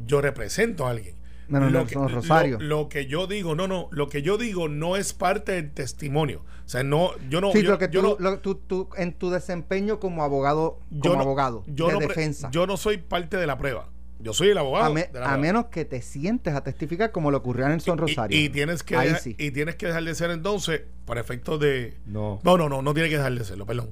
yo 0.05 0.21
represento 0.21 0.85
a 0.85 0.91
alguien. 0.91 1.15
No, 1.47 1.59
no, 1.59 1.69
lo, 1.71 1.79
no, 1.79 1.87
que, 1.87 1.95
Rosario. 1.95 2.59
lo- 2.59 2.65
lo 2.83 2.89
que 2.89 3.07
yo 3.07 3.25
digo, 3.25 3.55
no, 3.55 3.67
no, 3.67 3.87
lo 3.91 4.07
que 4.07 4.21
yo 4.21 4.37
digo 4.37 4.69
no 4.69 4.95
es 4.95 5.13
parte 5.13 5.53
del 5.53 5.71
testimonio. 5.71 6.43
O 6.63 6.69
sea, 6.69 6.83
no, 6.83 7.09
yo 7.29 7.41
no. 7.41 7.51
sí, 7.51 7.63
yo, 7.63 7.71
lo 7.71 7.77
que 7.79 7.89
yo 7.91 8.01
tú, 8.01 8.07
no- 8.07 8.29
lo- 8.29 8.39
tú- 8.39 8.53
tú- 8.55 8.89
en 8.95 9.13
tu 9.13 9.31
desempeño 9.31 9.99
como 9.99 10.23
abogado, 10.23 10.79
como 10.89 11.01
yo 11.03 11.15
no- 11.15 11.21
abogado 11.21 11.63
yo 11.65 11.87
de 11.87 12.05
defensa. 12.05 12.49
yo 12.51 12.67
no 12.67 12.77
soy 12.77 12.97
parte 12.99 13.35
de 13.37 13.47
la 13.47 13.57
prueba. 13.57 13.89
Yo 14.21 14.33
soy 14.33 14.49
el 14.49 14.57
abogado. 14.57 14.85
a, 14.87 14.89
me- 14.93 15.09
menos 15.37 15.65
que 15.67 15.85
te 15.85 16.01
sientes 16.01 16.53
a 16.53 16.61
testificar 16.63 17.11
como 17.11 17.31
le 17.31 17.37
ocurrió 17.37 17.65
a 17.65 17.69
Nelson 17.69 17.97
Y- 17.97 18.01
Rosario. 18.01 18.37
Y, 18.39 18.49
tienes 18.49 18.83
que 18.83 18.95
Ahí 18.97 19.07
dejar, 19.07 19.21
sí. 19.21 19.35
y 19.39 19.51
tienes 19.51 19.75
que 19.77 19.87
dejar 19.87 20.03
de 20.03 20.13
ser 20.15 20.31
entonces 20.31 20.81
para 21.05 21.21
efectos 21.21 21.59
de 21.59 21.95
No. 22.05 22.39
no 22.43 22.57
no 22.57 22.67
no 22.69 22.81
no 22.81 22.93
tiene 22.93 23.09
que 23.09 23.15
dejar 23.17 23.33
de 23.33 23.43
serlo 23.45 23.65
perdón 23.65 23.91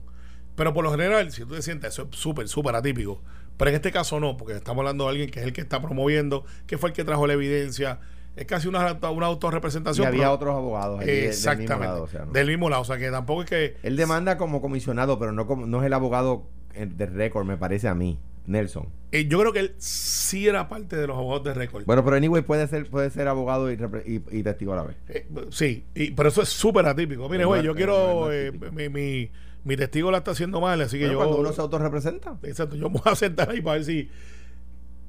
pero 0.56 0.74
por 0.74 0.84
lo 0.84 0.92
general 0.92 1.32
si 1.32 1.42
tú 1.46 1.56
te 1.56 1.62
sientes 1.62 1.94
eso 1.94 2.08
es 2.12 2.18
súper 2.20 2.48
súper 2.48 2.76
atípico 2.76 3.22
pero 3.58 3.70
en 3.70 3.76
este 3.76 3.92
caso 3.92 4.20
no 4.20 4.38
porque 4.38 4.54
estamos 4.54 4.80
hablando 4.84 5.06
de 5.06 5.10
alguien 5.12 5.30
que 5.32 5.40
es 5.40 5.46
el 5.46 5.54
que 5.54 5.62
está 5.62 5.82
promoviendo 5.82 6.46
que 6.68 6.78
fue 6.78 6.90
el 6.90 6.96
que 6.96 7.04
trajo 7.04 7.26
la 7.26 7.34
evidencia 7.34 8.00
es 8.36 8.46
casi 8.46 8.68
una, 8.68 8.94
una 9.10 9.26
Y 9.26 9.30
autorrepresentación 9.30 10.06
había 10.08 10.24
pero- 10.24 10.34
otros 10.34 10.56
abogados 10.56 11.00
allí 11.00 11.08
de- 11.08 11.14
del 11.14 11.22
mismo 11.22 11.32
exactamente 11.38 11.86
lado, 11.86 12.04
o 12.04 12.08
sea, 12.08 12.26
no. 12.26 12.32
del 12.34 12.48
mismo 12.48 12.70
lado 12.70 12.82
o 12.82 12.86
sea 12.86 12.98
que 12.98 13.10
tampoco 13.10 13.44
es 13.44 13.50
que 13.50 13.78
Él 13.82 13.96
demanda 13.96 14.38
como 14.38 14.62
comisionado, 14.62 15.18
pero 15.18 15.32
no 15.32 15.48
como, 15.48 15.66
no 15.66 15.80
es 15.80 15.86
el 15.88 15.94
abogado 15.94 16.48
eh, 16.76 16.86
de 16.86 17.06
récord, 17.08 17.46
me 17.48 17.58
parece 17.58 17.88
a 17.88 17.96
mí. 17.96 18.20
Nelson. 18.48 18.88
Eh, 19.12 19.28
yo 19.28 19.40
creo 19.40 19.54
que 19.54 19.60
él 19.60 19.76
sí 19.78 20.48
era 20.48 20.68
parte 20.68 20.96
de 20.96 21.06
los 21.08 21.16
abogados 21.18 21.44
de 21.46 21.54
récord. 21.54 21.86
Bueno, 21.86 22.04
pero 22.04 22.16
anyway 22.18 22.42
puede 22.42 22.68
ser, 22.68 22.90
puede 22.90 23.10
ser 23.10 23.28
abogado 23.28 23.72
y, 23.72 23.76
y- 24.06 24.40
y 24.40 24.44
testigo 24.44 24.74
a 24.74 24.78
la 24.78 24.84
vez. 24.84 24.96
Eh, 25.10 25.28
sí, 25.50 25.86
y, 25.96 26.12
pero 26.12 26.30
eso 26.30 26.42
es 26.42 26.50
súper 26.50 26.86
atípico. 26.88 27.30
Mire, 27.30 27.46
güey, 27.46 27.62
yo 27.64 27.76
quiero. 27.76 28.32
eh, 28.32 28.52
mi, 28.74 28.90
mi, 28.90 29.32
mi 29.64 29.78
testigo 29.78 30.12
la 30.12 30.20
está 30.20 30.32
haciendo 30.32 30.60
mal, 30.62 30.82
así 30.82 30.98
que 30.98 31.04
Pero 31.06 31.14
yo. 31.14 31.18
cuando 31.20 31.38
uno 31.40 31.54
se 31.54 31.62
autorrepresenta. 31.62 32.38
Exacto, 32.44 32.76
yo 32.76 32.90
me 32.90 33.00
voy 33.00 33.12
a 33.12 33.16
sentar 33.16 33.50
ahí 33.52 33.62
para 33.62 33.76
ver 33.76 33.86
si. 33.86 34.10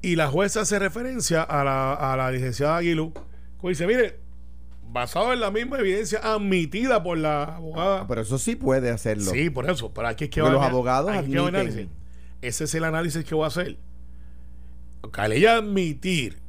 Y 0.01 0.15
la 0.15 0.27
jueza 0.27 0.61
hace 0.61 0.79
referencia 0.79 1.43
a 1.43 1.63
la, 1.63 1.93
a 1.93 2.15
la 2.15 2.31
licenciada 2.31 2.77
Aguilú, 2.77 3.13
que 3.61 3.67
dice: 3.69 3.85
mire, 3.87 4.19
basado 4.91 5.33
en 5.33 5.39
la 5.41 5.51
misma 5.51 5.77
evidencia 5.79 6.19
admitida 6.23 7.03
por 7.03 7.17
la 7.17 7.43
abogada. 7.43 8.01
Ah, 8.01 8.05
pero 8.07 8.21
eso 8.21 8.37
sí 8.37 8.55
puede 8.55 8.89
hacerlo. 8.89 9.31
sí, 9.31 9.49
por 9.49 9.69
eso, 9.69 9.93
pero 9.93 10.07
aquí 10.07 10.25
es 10.25 10.29
que 10.29 10.41
Porque 10.41 10.55
va 10.55 10.61
los 10.61 10.69
abogados 10.69 11.11
admiten. 11.11 11.89
Ese 12.41 12.63
es 12.63 12.75
el 12.75 12.83
análisis 12.83 13.25
que 13.25 13.35
voy 13.35 13.45
a 13.45 13.47
hacer. 13.47 13.77
Al 15.13 15.31
ella 15.31 15.57
admitir 15.57 16.39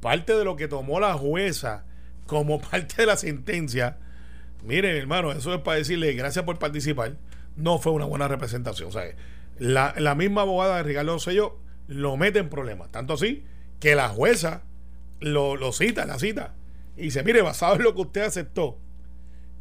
parte 0.00 0.34
de 0.34 0.44
lo 0.44 0.56
que 0.56 0.68
tomó 0.68 1.00
la 1.00 1.14
jueza 1.14 1.84
como 2.26 2.60
parte 2.70 2.96
de 2.98 3.06
la 3.06 3.16
sentencia, 3.16 3.98
miren, 4.64 4.96
hermano, 4.96 5.32
eso 5.32 5.54
es 5.54 5.60
para 5.60 5.78
decirle 5.78 6.12
gracias 6.14 6.44
por 6.44 6.58
participar. 6.58 7.16
No 7.56 7.78
fue 7.78 7.92
una 7.92 8.04
buena 8.04 8.28
representación. 8.28 8.88
O 8.88 8.92
sea, 8.92 9.04
la, 9.58 9.94
la 9.96 10.14
misma 10.14 10.42
abogada 10.42 10.76
de 10.76 10.82
Ricardo 10.82 11.18
Sello 11.18 11.58
lo 11.88 12.16
mete 12.16 12.38
en 12.38 12.50
problemas. 12.50 12.90
Tanto 12.90 13.14
así 13.14 13.44
que 13.80 13.94
la 13.94 14.08
jueza 14.08 14.62
lo, 15.20 15.56
lo 15.56 15.72
cita, 15.72 16.06
la 16.06 16.18
cita. 16.18 16.54
Y 16.96 17.04
dice, 17.04 17.22
mire, 17.22 17.42
basado 17.42 17.76
en 17.76 17.82
lo 17.82 17.94
que 17.94 18.02
usted 18.02 18.22
aceptó, 18.22 18.78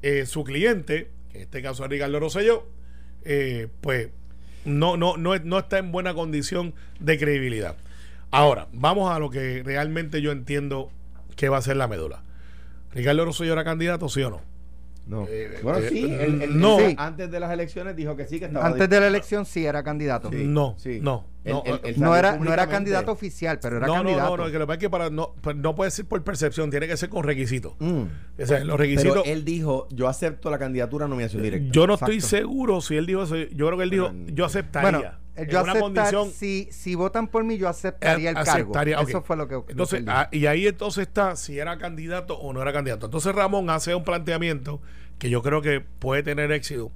eh, 0.02 0.26
su 0.26 0.44
cliente, 0.44 1.12
que 1.30 1.38
en 1.38 1.44
este 1.44 1.62
caso 1.62 1.84
es 1.84 1.90
Ricardo 1.90 2.20
Rosselló, 2.20 2.68
eh, 3.24 3.68
pues 3.82 4.10
no, 4.66 4.98
no, 4.98 5.18
no, 5.18 5.38
no 5.38 5.60
está 5.60 5.78
en 5.78 5.92
buena 5.92 6.14
condición 6.14 6.74
de 7.00 7.18
credibilidad. 7.18 7.76
Ahora, 8.32 8.68
vamos 8.74 9.12
a 9.12 9.20
lo 9.20 9.30
que 9.30 9.64
realmente 9.64 10.22
yo 10.22 10.32
entiendo 10.32 10.92
que 11.36 11.50
va 11.50 11.58
a 11.58 11.62
ser 11.62 11.78
la 11.78 11.88
médula. 11.88 12.24
¿Ricardo 12.94 13.26
Rosselló 13.26 13.54
era 13.54 13.64
candidato, 13.64 14.10
sí 14.10 14.22
o 14.24 14.30
no? 14.30 14.42
No. 15.08 15.28
Eh, 15.30 15.60
bueno, 15.62 15.80
eh, 15.80 15.90
sí. 15.90 16.10
no. 16.50 16.78
antes 16.98 17.30
de 17.30 17.40
las 17.40 17.52
elecciones 17.52 17.96
dijo 17.96 18.16
que 18.16 18.26
sí, 18.26 18.40
que 18.40 18.46
estaba. 18.46 18.66
Antes 18.66 18.90
de 18.90 19.00
la 19.00 19.08
elección 19.08 19.46
sí 19.46 19.66
era 19.66 19.84
candidato. 19.84 20.32
Sí, 20.32 20.44
no, 20.46 20.76
sí. 20.78 21.00
no, 21.02 21.26
Él- 21.46 21.96
no, 21.98 22.16
era, 22.16 22.32
no 22.32 22.36
era 22.36 22.38
públicamente. 22.38 22.72
candidato 22.72 23.12
oficial, 23.12 23.60
pero 23.62 23.78
era 23.78 23.86
no, 23.88 23.94
no, 23.98 24.00
candidato. 24.04 24.38
no, 24.38 24.46
no, 24.46 24.52
que 24.52 24.60
lo 24.60 24.68
que 24.68 24.74
es 24.74 24.80
que 24.80 24.90
para, 24.90 25.10
no, 25.10 25.36
pues 25.42 25.56
no 25.56 25.76
puede 25.76 25.92
ser 25.92 26.06
por 26.06 26.24
percepción, 26.24 26.72
tiene 26.72 26.88
que 26.88 26.98
ser 26.98 27.10
con 27.10 27.24
requisitos. 27.24 27.74
Mm. 27.80 28.04
O 28.42 28.46
sea, 28.46 28.64
los 28.64 28.78
requisitos. 28.80 29.22
Pero 29.24 29.26
él 29.26 29.46
dijo, 29.46 29.88
yo 29.92 30.08
acepto 30.08 30.50
la 30.50 30.58
candidatura 30.58 31.06
a 31.06 31.08
nominación 31.08 31.44
directa. 31.44 31.70
yo 31.72 31.86
no 31.88 31.94
estoy 31.94 32.20
seguro 32.22 32.82
si 32.82 32.98
él 32.98 33.06
dijo 33.06 33.24
eso. 33.24 33.36
Yo 33.38 33.68
creo 33.68 33.78
que 33.78 33.84
él 33.84 33.90
dijo, 33.92 34.12
yo 34.28 34.46
aceptaría. 34.46 34.90
Bueno, 34.92 35.06
eh, 35.36 35.42
en 35.44 35.50
yo 35.50 35.62
una 35.64 35.72
aceptar, 35.74 35.82
condición- 35.82 36.32
si, 36.32 36.68
si 36.72 36.96
votan 36.96 37.28
por 37.28 37.44
mí, 37.44 37.58
yo 37.58 37.68
aceptaría 37.68 38.30
el 38.32 38.38
Eh, 38.38 38.40
aceptaría, 38.40 38.96
cargo. 38.96 39.10
Eso 39.10 39.22
fue 39.22 39.36
lo 39.38 39.48
que. 39.48 39.56
lo 39.56 39.66
que 39.66 39.72
Entonces, 39.74 40.04
ah, 40.08 40.30
y 40.32 40.46
ahí 40.46 40.66
entonces 40.66 41.08
está 41.08 41.36
si 41.36 41.60
era 41.60 41.78
candidato 41.78 42.38
o 42.40 42.54
no 42.54 42.62
era 42.62 42.72
candidato. 42.74 43.06
Entonces 43.08 43.36
Ramón 43.36 43.70
hace 43.70 43.94
un 43.94 44.04
planteamiento 44.04 44.82
que 45.20 45.30
yo 45.30 45.42
creo 45.42 45.62
que 45.62 45.82
puede 45.82 46.24
tener 46.24 46.52
éxito 46.52 46.92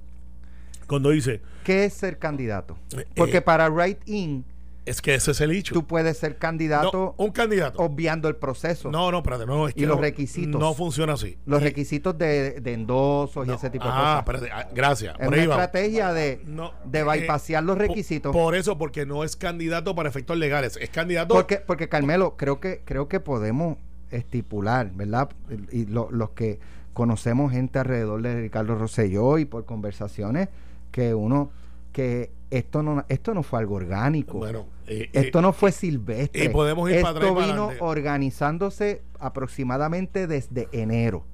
cuando 0.90 1.08
dice, 1.10 1.40
¿Qué 1.64 1.84
es 1.86 1.94
ser 1.94 2.18
candidato? 2.18 2.76
Eh, 2.96 3.06
Porque 3.16 3.38
eh, 3.38 3.42
para 3.42 3.68
Right 3.70 4.06
In, 4.06 4.44
es 4.86 5.00
que 5.02 5.14
ese 5.14 5.30
es 5.30 5.40
el 5.42 5.52
hecho. 5.52 5.72
tú 5.74 5.86
puedes 5.86 6.16
ser 6.18 6.36
candidato 6.38 7.14
No, 7.16 7.24
un 7.24 7.30
candidato. 7.32 7.78
obviando 7.80 8.28
el 8.28 8.34
proceso. 8.36 8.90
No, 8.90 9.12
no, 9.12 9.18
espérate, 9.18 9.46
no, 9.46 9.68
es 9.68 9.76
Y 9.76 9.80
que 9.80 9.86
los 9.86 10.00
requisitos. 10.00 10.60
No 10.60 10.74
funciona 10.74 11.12
así. 11.12 11.36
Los 11.46 11.60
Y- 11.60 11.64
requisitos 11.64 12.16
de, 12.18 12.60
de 12.60 12.72
endosos 12.72 13.46
y 13.46 13.50
ese 13.52 13.70
tipo 13.70 13.84
de 13.84 13.90
ah, 13.92 14.22
cosas. 14.24 14.38
espérate, 14.38 14.50
ah, 14.52 14.68
gracias. 14.74 15.14
Es 15.20 15.24
por 15.26 15.34
una 15.34 15.42
estrategia 15.42 16.12
de, 16.12 16.42
No, 16.46 16.72
de 16.84 16.98
eh, 17.00 17.04
bypasear 17.04 17.62
los 17.62 17.76
requisitos. 17.78 18.32
Por, 18.32 18.54
eso, 18.56 18.78
porque 18.78 19.06
no 19.06 19.22
es 19.22 19.36
candidato 19.36 19.94
para 19.94 20.08
efectos 20.08 20.36
legales. 20.38 20.76
Es 20.80 20.90
candidato. 20.90 21.34
Porque, 21.34 21.58
porque 21.58 21.88
Carmelo, 21.88 22.36
creo 22.36 22.58
que, 22.58 22.80
creo 22.84 23.06
que 23.06 23.20
podemos 23.20 23.76
estipular, 24.10 24.90
¿verdad? 24.92 25.28
Y 25.70 25.86
lo- 25.86 26.10
los 26.10 26.30
que 26.30 26.58
conocemos 26.94 27.52
gente 27.52 27.78
alrededor 27.78 28.22
de 28.22 28.40
Ricardo 28.40 28.74
Rosselló 28.74 29.38
y 29.38 29.44
por 29.44 29.64
conversaciones, 29.64 30.48
que 30.90 31.14
uno, 31.14 31.50
que 31.92 32.30
esto 32.50 32.82
no, 32.82 33.04
esto 33.08 33.32
no 33.34 33.42
fue 33.42 33.58
algo 33.60 33.76
orgánico. 33.76 34.38
Bueno, 34.38 34.66
eh, 34.86 35.08
esto 35.12 35.38
eh, 35.38 35.42
no 35.42 35.52
fue 35.52 35.70
silvestre. 35.72 36.44
y 36.44 36.48
podemos 36.48 36.90
ir 36.90 36.96
para 37.00 37.08
Esto 37.10 37.18
atrás 37.18 37.32
para 37.34 37.46
vino 37.46 37.64
adelante. 37.66 37.84
organizándose 37.84 39.02
aproximadamente 39.18 40.26
desde 40.26 40.68
enero. 40.72 41.24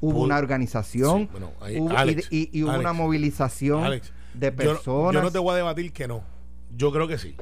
Hubo 0.00 0.22
una 0.22 0.38
organización 0.38 1.22
Sí, 1.22 1.28
bueno, 1.32 1.50
ahí- 1.60 1.78
hubo- 1.78 1.92
y- 1.92 1.96
Alex, 1.96 2.28
y, 2.30 2.48
y 2.58 2.62
hubo 2.62 2.70
Alex, 2.70 2.84
una 2.84 2.92
movilización 2.94 3.84
Alex, 3.84 4.12
de 4.34 4.46
yo 4.46 4.50
no- 4.52 4.56
personas. 4.56 5.12
Yo 5.14 5.22
no, 5.22 5.30
te 5.30 5.38
voy 5.38 5.52
a 5.52 5.56
debatir 5.56 5.92
que 5.92 6.08
no. 6.08 6.22
Yo 6.76 6.90
creo 6.92 7.06
que 7.06 7.18
sí. 7.18 7.36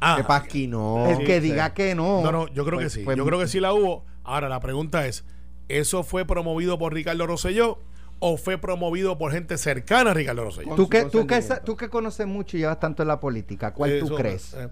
Ah, 0.00 0.14
Que 0.16 0.24
Pasqui 0.24 0.66
no. 0.66 1.06
el 1.06 1.18
que 1.24 1.36
Sí. 1.40 1.50
diga 1.50 1.72
que 1.74 1.94
no. 1.94 2.22
No, 2.22 2.32
no, 2.32 2.48
yo 2.48 2.64
creo 2.64 2.78
pues- 2.80 2.92
que 2.94 2.98
sí. 3.00 3.04
pues- 3.04 3.16
yo 3.16 3.24
creo 3.24 3.38
que 3.38 3.46
sí 3.46 3.60
la 3.60 3.72
hubo. 3.72 4.04
Ahora, 4.24 4.48
la 4.48 4.58
pregunta 4.58 5.06
es: 5.06 5.24
¿eso 5.68 6.02
fue 6.02 6.24
promovido 6.24 6.76
por 6.76 6.92
Ricardo 6.92 7.24
Rosselló 7.26 7.78
o 8.18 8.36
fue 8.36 8.58
promovido 8.58 9.18
por 9.18 9.32
gente 9.32 9.58
cercana 9.58 10.10
a 10.12 10.14
Ricardo 10.14 10.44
Rosselló? 10.44 10.74
Tú 10.74 10.88
que, 10.88 11.04
tú, 11.04 11.26
que, 11.26 11.42
tú 11.64 11.76
que 11.76 11.88
conoces 11.88 12.26
mucho 12.26 12.56
y 12.56 12.60
llevas 12.60 12.80
tanto 12.80 13.02
en 13.02 13.08
la 13.08 13.20
política, 13.20 13.72
¿cuál 13.74 13.98
tú 14.00 14.06
Eso, 14.06 14.14
crees? 14.14 14.54
eh, 14.54 14.68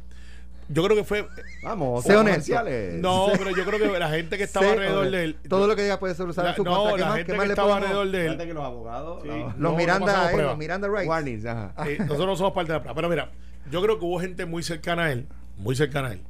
yo 0.71 0.83
creo 0.83 0.97
que 0.97 1.05
fue. 1.05 1.29
Vamos, 1.63 2.05
Sé 2.05 2.17
honesto. 2.17 2.55
No, 2.95 3.29
pero 3.37 3.51
yo 3.55 3.67
creo 3.67 3.79
que 3.93 3.99
la 3.99 4.09
gente 4.09 4.39
que 4.39 4.45
estaba 4.45 4.65
Sé, 4.65 4.73
alrededor 4.73 5.11
de 5.11 5.25
él. 5.25 5.37
Todo 5.47 5.67
lo 5.67 5.77
que 5.77 5.83
diga 5.83 5.99
puede 5.99 6.15
ser 6.15 6.27
usado 6.27 6.49
en 6.49 6.55
su 6.55 6.65
No, 6.65 6.75
contra. 6.75 6.95
¿Qué 6.95 7.01
la 7.03 7.07
más, 7.09 7.17
gente 7.19 7.33
que 7.33 7.39
le 7.39 7.45
estaba 7.49 7.69
podemos- 7.69 7.83
alrededor 7.91 8.11
de 8.11 8.27
él. 8.27 8.49
que 8.49 8.55
los 8.55 8.65
abogados. 8.65 9.23
Sí. 9.23 9.29
no. 9.29 9.37
Los 9.37 9.57
No, 9.59 9.71
no 9.73 9.77
Miranda, 9.77 10.07
pasamos 10.07 10.41
eh, 10.41 10.43
los 10.43 10.57
Miranda 10.59 10.89
Rights. 10.89 11.07
Warnings, 11.09 11.45
ajá. 11.45 11.75
Eh, 11.87 11.97
nosotros 11.99 12.27
no 12.27 12.37
somos 12.37 12.53
parte 12.55 12.73
de 12.73 12.79
la 12.79 12.83
prueba. 12.83 12.95
Pero 12.97 13.09
mira, 13.11 13.31
yo 13.71 13.83
creo 13.83 13.99
que 13.99 14.05
hubo 14.07 14.19
gente 14.21 14.47
muy 14.47 14.63
cercana 14.63 15.05
a 15.05 15.13
él, 15.13 15.27
muy 15.59 15.77
cercana 15.77 16.09
a 16.09 16.13
él, 16.15 16.23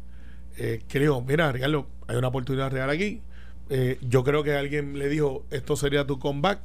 eh, 0.59 0.83
que 0.89 0.99
le 0.99 1.05
dijo, 1.05 1.23
mira, 1.23 1.53
Ricardo, 1.53 1.87
hay 2.09 2.17
una 2.17 2.27
oportunidad 2.27 2.73
real 2.73 2.91
aquí. 2.91 3.23
Eh, 3.71 3.99
yo 4.03 4.25
creo 4.25 4.43
que 4.43 4.57
alguien 4.57 4.99
le 4.99 5.09
dijo, 5.09 5.45
esto 5.53 5.77
sería 5.77 6.07
tu 6.09 6.19
comeback. 6.19 6.59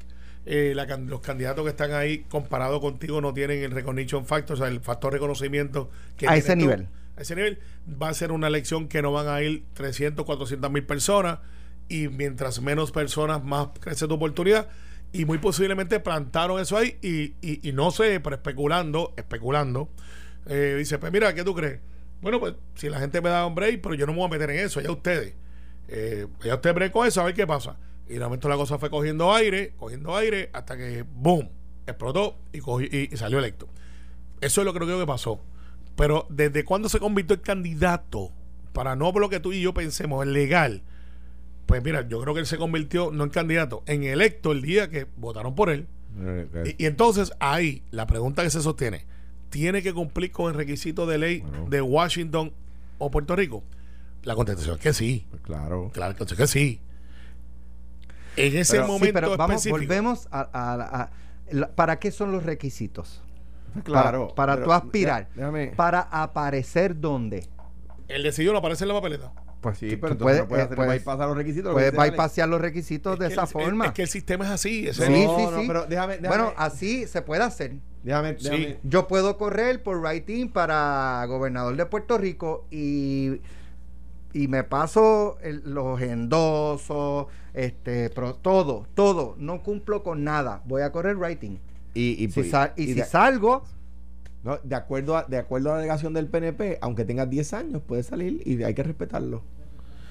Eh, 0.51 0.73
la 0.75 0.85
los 0.97 1.19
candidatos 1.21 1.63
que 1.63 1.69
están 1.69 1.91
ahí 1.93 2.19
comparado 2.27 2.81
contigo 2.81 3.21
no 3.21 3.33
tienen 3.35 3.61
el 3.61 3.69
recognition 3.69 4.25
factor, 4.25 4.55
o 4.55 4.57
sea, 4.57 4.67
el 4.67 4.79
factor 4.79 5.13
reconocimiento 5.13 5.91
que 6.17 6.27
A 6.27 6.35
ese 6.37 6.53
tú. 6.53 6.61
nivel. 6.61 6.87
A 7.17 7.21
ese 7.21 7.35
nivel 7.35 7.59
va 8.01 8.09
a 8.09 8.13
ser 8.15 8.31
una 8.31 8.47
elección 8.47 8.87
que 8.87 9.03
no 9.03 9.11
van 9.11 9.27
a 9.27 9.41
ir 9.43 9.63
300, 9.73 10.25
400 10.25 10.71
mil 10.71 10.83
personas 10.85 11.37
y 11.87 12.07
mientras 12.07 12.61
menos 12.61 12.91
personas, 12.91 13.43
más 13.43 13.67
crece 13.79 14.07
tu 14.07 14.15
oportunidad. 14.15 14.69
Y 15.13 15.25
muy 15.25 15.37
posiblemente 15.37 15.99
plantaron 15.99 16.59
eso 16.59 16.77
ahí 16.77 16.97
y, 17.01 17.33
y- 17.41 17.67
y 17.69 17.71
no 17.71 17.91
sé, 17.91 18.19
pero 18.19 18.35
especulando, 18.35 19.13
especulando, 19.17 19.89
eh, 20.47 20.75
dice, 20.79 20.97
pues 20.97 21.11
mira, 21.11 21.33
¿qué 21.35 21.43
tú 21.43 21.53
crees? 21.53 21.79
Bueno, 22.21 22.39
pues 22.39 22.55
si 22.75 22.89
la 22.89 22.99
gente 22.99 23.21
me 23.21 23.29
da 23.29 23.45
un 23.45 23.53
break, 23.53 23.81
pero 23.81 23.93
yo 23.93 24.07
no 24.07 24.13
me 24.13 24.17
voy 24.19 24.27
a 24.27 24.31
meter 24.31 24.49
en 24.49 24.59
eso, 24.65 24.81
ya 24.81 24.89
ustedes. 24.91 25.35
Eh, 25.87 26.25
ya 26.43 26.55
ustedes 26.55 26.75
break 26.75 26.91
con 26.91 27.07
eso, 27.07 27.21
a 27.21 27.25
ver 27.25 27.33
qué 27.35 27.45
pasa. 27.45 27.77
Y 28.09 28.13
de 28.15 28.19
momento 28.21 28.49
la 28.49 28.55
cosa 28.57 28.77
fue 28.79 28.89
cogiendo 28.89 29.33
aire, 29.33 29.73
cogiendo 29.77 30.15
aire, 30.17 30.49
hasta 30.53 30.75
que, 30.75 31.03
boom, 31.15 31.47
explotó 31.85 32.35
y, 32.51 32.59
cogi- 32.59 32.89
y- 32.91 33.13
y 33.13 33.17
salió 33.17 33.37
electo. 33.39 33.67
Eso 34.41 34.61
es 34.61 34.65
lo 34.65 34.73
que 34.73 34.79
creo 34.79 34.99
que 34.99 35.05
pasó. 35.05 35.39
Pero 35.95 36.25
desde 36.29 36.65
cuándo 36.65 36.89
se 36.89 36.99
convirtió 36.99 37.35
en 37.35 37.41
candidato, 37.41 38.31
para 38.73 38.95
no 38.95 39.11
por 39.13 39.21
lo 39.21 39.29
que 39.29 39.39
tú 39.39 39.53
y 39.53 39.61
yo 39.61 39.73
pensemos, 39.73 40.25
es 40.25 40.31
legal, 40.31 40.81
pues 41.65 41.83
mira, 41.83 42.07
yo 42.07 42.19
creo 42.21 42.33
que 42.33 42.39
él 42.39 42.45
se 42.47 42.57
convirtió 42.57 43.11
no 43.11 43.23
en 43.25 43.29
candidato, 43.29 43.83
en 43.85 44.03
electo 44.03 44.51
el 44.53 44.61
día 44.63 44.89
que 44.89 45.05
votaron 45.17 45.53
por 45.55 45.69
él. 45.69 45.85
Y, 46.65 46.83
y 46.83 46.85
entonces 46.87 47.31
ahí 47.39 47.83
la 47.91 48.07
pregunta 48.07 48.41
que 48.43 48.49
se 48.49 48.61
sostiene, 48.63 49.05
¿tiene 49.51 49.83
que 49.83 49.93
cumplir 49.93 50.31
con 50.31 50.49
el 50.51 50.55
requisito 50.57 51.05
de 51.05 51.17
ley 51.19 51.39
Bueno. 51.41 51.67
de 51.69 51.81
Washington 51.81 52.51
o 52.97 53.11
Puerto 53.11 53.35
Rico? 53.35 53.63
La 54.23 54.33
contestación 54.35 54.75
es 54.77 54.81
que 54.81 54.93
sí. 54.93 55.25
Pues 55.29 55.41
claro. 55.43 55.91
Claro, 55.93 56.11
entonces 56.11 56.35
que 56.37 56.47
sí. 56.47 56.79
En 58.35 58.55
ese 58.57 58.73
Pero- 58.73 58.85
sí, 58.85 58.91
momento 58.91 59.05
Sí, 59.07 59.11
pero 59.13 59.37
vamos, 59.37 59.55
específico. 59.55 59.77
volvemos 59.77 60.27
a, 60.31 60.39
a- 60.41 61.01
a- 61.03 61.09
la- 61.51 61.69
¿Para 61.69 61.99
qué 61.99 62.11
son 62.11 62.31
los 62.31 62.43
requisitos? 62.43 63.21
Claro. 63.83 64.33
Para, 64.35 64.63
tú 64.63 64.71
aspirar. 64.71 65.23
ya- 65.29 65.35
Déjame. 65.35 65.67
Para 65.75 66.01
aparecer 66.01 66.99
dónde. 66.99 67.47
El 68.07 68.23
decidido 68.23 68.53
no 68.53 68.59
aparece 68.59 68.83
en 68.83 68.87
la 68.89 68.93
papeleta. 68.95 69.31
Pues 69.61 69.77
Sí, 69.77 69.97
pero 69.97 70.15
tú 70.15 70.23
puedes, 70.23 70.39
no 70.41 70.47
puedes 70.47 70.63
eh, 70.63 70.65
hacer 70.67 70.75
puedes- 70.77 70.93
bypassar 71.03 71.27
los 71.27 71.35
requisitos. 71.37 71.73
puedes 71.73 71.91
bypassear 71.91 72.47
los 72.47 72.61
requisitos 72.61 73.13
Es 73.15 73.19
de 73.19 73.27
esa 73.27 73.41
el- 73.41 73.47
forma. 73.49 73.85
Es 73.87 73.91
que 73.91 74.01
el 74.03 74.07
sistema 74.07 74.45
es 74.45 74.51
así. 74.51 74.83
Sí, 74.83 74.87
es- 74.87 74.99
No, 74.99 75.05
sí, 75.05 75.25
no, 75.25 75.59
sí. 75.59 75.65
pero 75.67 75.85
déjame, 75.85 76.13
déjame- 76.17 76.27
Bueno, 76.29 76.53
así 76.55 77.05
se 77.07 77.21
puede 77.21 77.43
hacer. 77.43 77.73
déjame, 78.03 78.37
Sí. 78.39 78.43
déjame- 78.49 78.79
Yo 78.83 79.07
puedo 79.07 79.37
correr 79.37 79.83
por 79.83 79.97
writing 79.99 80.47
para 80.49 81.25
gobernador 81.27 81.75
de 81.75 81.85
Puerto 81.87 82.17
Rico 82.17 82.65
y, 82.71 83.41
y 84.33 84.47
me 84.47 84.63
paso 84.63 85.37
el- 85.41 85.61
los 85.65 85.99
endosos, 86.01 87.27
este, 87.53 88.09
pro- 88.09 88.35
todo, 88.35 88.85
todo. 88.93 89.35
No 89.37 89.63
cumplo 89.63 90.03
con 90.03 90.23
nada. 90.23 90.61
Voy 90.65 90.81
a 90.83 90.91
correr 90.91 91.15
writing. 91.17 91.57
Y, 91.93 92.23
y, 92.23 92.27
Si 92.29 92.33
pues, 92.41 92.51
sal- 92.51 92.73
y 92.75 92.83
y 92.83 92.87
si 92.87 92.93
de, 92.95 93.03
salgo, 93.05 93.63
no, 94.43 94.57
de 94.63 94.75
acuerdo 94.75 95.17
a, 95.17 95.23
de 95.23 95.37
acuerdo 95.37 95.69
a 95.69 95.73
la 95.73 95.77
delegación 95.79 96.13
del 96.13 96.27
PNP, 96.27 96.77
aunque 96.81 97.05
tengas 97.05 97.29
10 97.29 97.53
años, 97.53 97.81
puedes 97.85 98.05
salir 98.05 98.41
y 98.45 98.61
hay 98.63 98.73
que 98.73 98.83
respetarlo. 98.83 99.41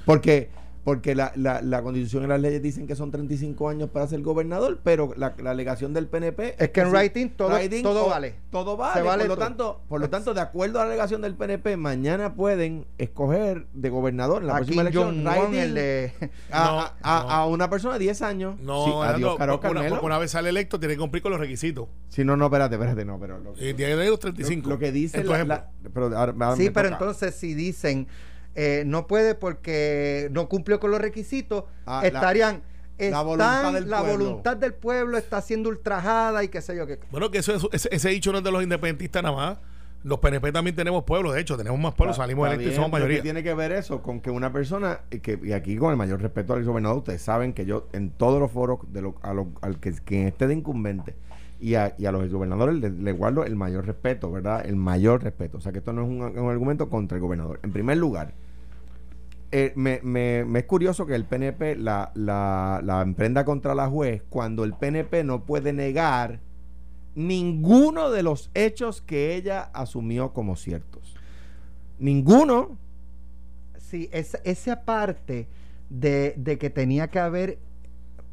Porque, 0.04 0.50
porque 0.88 1.14
la, 1.14 1.32
la, 1.36 1.60
la 1.60 1.82
constitución 1.82 2.24
y 2.24 2.28
las 2.28 2.40
leyes 2.40 2.62
dicen 2.62 2.86
que 2.86 2.96
son 2.96 3.10
35 3.10 3.68
años 3.68 3.90
para 3.90 4.06
ser 4.06 4.22
gobernador, 4.22 4.80
pero 4.82 5.12
la, 5.18 5.34
la 5.36 5.50
alegación 5.50 5.92
del 5.92 6.06
PNP 6.06 6.54
Es 6.58 6.70
que 6.70 6.80
en 6.80 6.90
writing 6.90 7.28
todo- 7.36 7.58
todo 7.82 8.06
o- 8.06 8.08
vale. 8.08 8.36
Todo 8.50 8.74
vale. 8.78 9.00
Se 9.02 9.06
vale 9.06 9.24
por 9.24 9.28
lo 9.28 9.34
todo. 9.36 9.44
tanto, 9.44 9.80
por 9.86 10.00
lo 10.00 10.08
tanto, 10.08 10.32
de 10.32 10.40
acuerdo 10.40 10.80
a 10.80 10.84
la 10.84 10.88
alegación 10.92 11.20
del 11.20 11.34
PNP, 11.34 11.76
mañana 11.76 12.32
pueden 12.34 12.86
escoger 12.96 13.66
de 13.74 13.90
gobernador 13.90 14.40
en 14.40 14.46
la 14.46 14.54
A 14.54 14.56
próxima 14.56 14.80
elección 14.80 15.26
writing 15.26 15.58
el 15.58 15.74
de... 15.74 16.12
a, 16.50 16.64
No, 16.64 16.80
a- 16.80 16.94
a- 17.02 17.22
no. 17.24 17.30
a 17.30 17.46
una 17.48 17.68
persona 17.68 17.94
de 17.98 18.00
10 18.00 18.22
años. 18.22 18.58
No, 18.60 18.84
Sí, 18.86 18.90
adiós, 19.04 19.36
Caro 19.36 19.60
porque 19.60 19.78
una, 19.78 20.00
una 20.00 20.16
vez 20.16 20.30
sale 20.30 20.48
electo, 20.48 20.80
tiene 20.80 20.94
que 20.94 21.00
cumplir 21.00 21.22
con 21.22 21.32
los 21.32 21.40
requisitos. 21.40 21.86
Si 22.08 22.24
no, 22.24 22.34
no, 22.34 22.46
espérate, 22.46 22.76
espérate, 22.76 23.04
no, 23.04 23.20
pero 23.20 23.36
lo, 23.38 23.52
Y 23.52 23.74
tiene 23.74 23.94
que 23.94 24.08
los 24.08 24.20
35. 24.20 24.68
lo- 24.70 24.74
lo 24.76 24.78
que 24.78 24.90
dice 24.90 25.20
pero 25.20 25.34
ahora- 25.36 25.68
ahora 26.16 26.56
Sí, 26.56 26.70
pero 26.70 26.88
toca. 26.88 26.98
entonces 27.04 27.34
si 27.34 27.52
dicen 27.52 28.08
eh, 28.60 28.82
no 28.84 29.06
puede 29.06 29.36
porque 29.36 30.28
no 30.32 30.48
cumplió 30.48 30.80
con 30.80 30.90
los 30.90 31.00
requisitos, 31.00 31.62
Ah, 31.86 32.00
la- 32.02 32.08
estarían... 32.08 32.62
la 32.98 33.22
voluntad 33.22 33.72
del 33.72 33.88
la 33.88 34.00
pueblo. 34.00 34.24
voluntad 34.24 34.56
del 34.56 34.74
pueblo 34.74 35.16
está 35.16 35.40
siendo 35.40 35.68
ultrajada 35.68 36.42
y 36.42 36.48
qué 36.48 36.60
sé 36.60 36.76
yo 36.76 36.84
qué. 36.86 36.98
Bueno, 37.12 37.30
que 37.30 37.38
eso, 37.38 37.54
es- 37.54 37.68
ese, 37.72 37.88
ese 37.94 38.08
dicho 38.08 38.32
no 38.32 38.38
es 38.38 38.44
de 38.44 38.50
los 38.50 38.62
independentistas 38.62 39.22
nada 39.22 39.36
más. 39.36 39.58
Los 40.04 40.18
PNP 40.20 40.50
también 40.52 40.74
tenemos 40.76 41.04
pueblos, 41.04 41.34
de 41.34 41.40
hecho, 41.40 41.56
tenemos 41.56 41.78
más 41.78 41.94
pueblos, 41.94 42.16
salimos 42.16 42.46
electos 42.48 42.72
y 42.72 42.74
somos 42.74 42.90
mayoría. 42.90 43.16
¿qué 43.18 43.22
tiene 43.22 43.42
que 43.42 43.52
ver 43.54 43.72
eso 43.72 44.00
con 44.02 44.20
que 44.20 44.30
una 44.30 44.52
persona, 44.52 45.00
y, 45.10 45.18
que, 45.18 45.38
y 45.42 45.52
aquí 45.52 45.76
con 45.76 45.90
el 45.90 45.96
mayor 45.96 46.20
respeto 46.22 46.52
al 46.54 46.64
gobernador, 46.64 46.98
ustedes 46.98 47.20
saben 47.22 47.52
que 47.52 47.64
yo 47.66 47.86
en 47.92 48.10
todos 48.10 48.38
los 48.40 48.50
foros, 48.50 48.78
de 48.92 49.02
lo, 49.02 49.14
a 49.22 49.34
lo- 49.34 49.48
al 49.60 49.78
que 49.80 49.92
quien 49.92 50.26
esté 50.28 50.46
de 50.46 50.54
incumbente 50.54 51.14
y 51.60 51.74
a, 51.74 51.94
y 51.98 52.06
a 52.06 52.12
los 52.12 52.28
gobernadores 52.30 52.76
les 52.76 52.92
le 52.92 53.10
guardo 53.12 53.44
el 53.44 53.56
mayor 53.56 53.86
respeto, 53.86 54.30
¿verdad? 54.30 54.64
El 54.64 54.76
mayor 54.76 55.22
respeto. 55.24 55.58
O 55.58 55.60
sea 55.60 55.72
que 55.72 55.78
esto 55.78 55.92
no 55.92 56.02
es 56.02 56.08
un, 56.08 56.22
un 56.22 56.48
argumento 56.50 56.88
contra 56.88 57.16
el 57.16 57.20
gobernador. 57.22 57.58
En 57.64 57.72
primer 57.72 57.96
lugar, 57.98 58.34
eh, 59.50 59.72
me, 59.76 60.00
me- 60.02 60.44
me 60.44 60.58
es 60.60 60.64
curioso 60.66 61.06
que 61.06 61.14
el 61.14 61.24
PNP 61.24 61.76
la, 61.76 62.10
la, 62.14 62.80
la 62.84 63.00
emprenda 63.02 63.44
contra 63.44 63.74
la 63.74 63.88
juez 63.88 64.22
cuando 64.28 64.64
el 64.64 64.74
PNP 64.74 65.24
no 65.24 65.44
puede 65.44 65.72
negar 65.72 66.40
ninguno 67.14 68.10
de 68.10 68.22
los 68.22 68.50
hechos 68.54 69.00
que 69.02 69.34
ella 69.34 69.70
asumió 69.72 70.32
como 70.32 70.54
ciertos. 70.56 71.16
Ninguno. 71.98 72.76
Sí, 73.78 74.08
esa, 74.12 74.38
esa 74.44 74.82
parte 74.82 75.48
de, 75.88 76.34
de 76.36 76.58
que 76.58 76.68
tenía 76.70 77.08
que 77.08 77.18
haber 77.18 77.58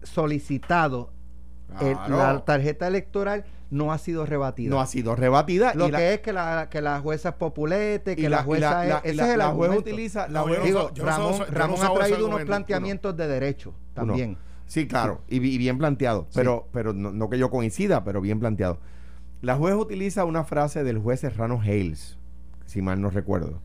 solicitado 0.04 1.12
el- 1.82 1.96
Claro. 1.96 2.18
la 2.18 2.46
tarjeta 2.46 2.88
electoral 2.88 3.46
no 3.76 3.92
ha 3.92 3.98
sido 3.98 4.26
rebatida. 4.26 4.70
no 4.70 4.80
ha 4.82 4.88
sido 4.88 5.16
rebatida. 5.16 5.74
Lo 5.76 5.88
y 5.88 5.92
la- 5.92 5.98
que 6.00 6.14
es 6.16 6.20
que 6.22 6.34
la, 6.34 6.70
que 6.70 6.82
la 6.82 7.00
jueza 7.02 7.30
es 7.30 7.36
populete, 7.36 8.14
y 8.14 8.16
que 8.16 8.30
la, 8.30 8.44
jueza 8.44 8.86
la- 8.86 8.98
es... 9.00 9.06
ese 9.06 9.14
la- 9.16 9.26
es 9.28 9.32
el 9.34 9.38
la 9.40 9.48
juez 9.50 9.78
utiliza. 9.78 10.28
La 10.28 10.44
juez- 10.44 10.60
no 10.74 10.90
no 10.96 11.06
Ramón, 11.06 11.32
uso- 11.34 11.46
yo 11.46 11.52
no 11.52 11.58
Ramón 11.60 11.80
ha 11.84 11.94
traído 11.94 12.28
unos 12.28 12.44
planteamientos 12.44 13.16
de 13.18 13.28
derecho 13.28 13.74
también. 13.94 14.38
Sí, 14.68 14.88
claro, 14.88 15.22
y, 15.28 15.38
bi- 15.40 15.52
y 15.54 15.58
bien 15.60 15.78
planteado, 15.78 16.28
pero, 16.34 16.68
pero 16.72 16.92
no, 16.94 17.12
no 17.12 17.30
que 17.30 17.38
yo 17.38 17.52
coincida, 17.52 18.04
pero 18.04 18.20
bien 18.22 18.40
planteado. 18.40 18.80
La 19.42 19.56
juez 19.56 19.76
utiliza 19.76 20.26
una 20.26 20.44
frase 20.44 20.84
del 20.84 20.98
juez 20.98 21.20
Serrano 21.20 21.62
Hales, 21.62 22.18
si 22.66 22.82
mal 22.82 23.00
no 23.00 23.12
recuerdo, 23.12 23.60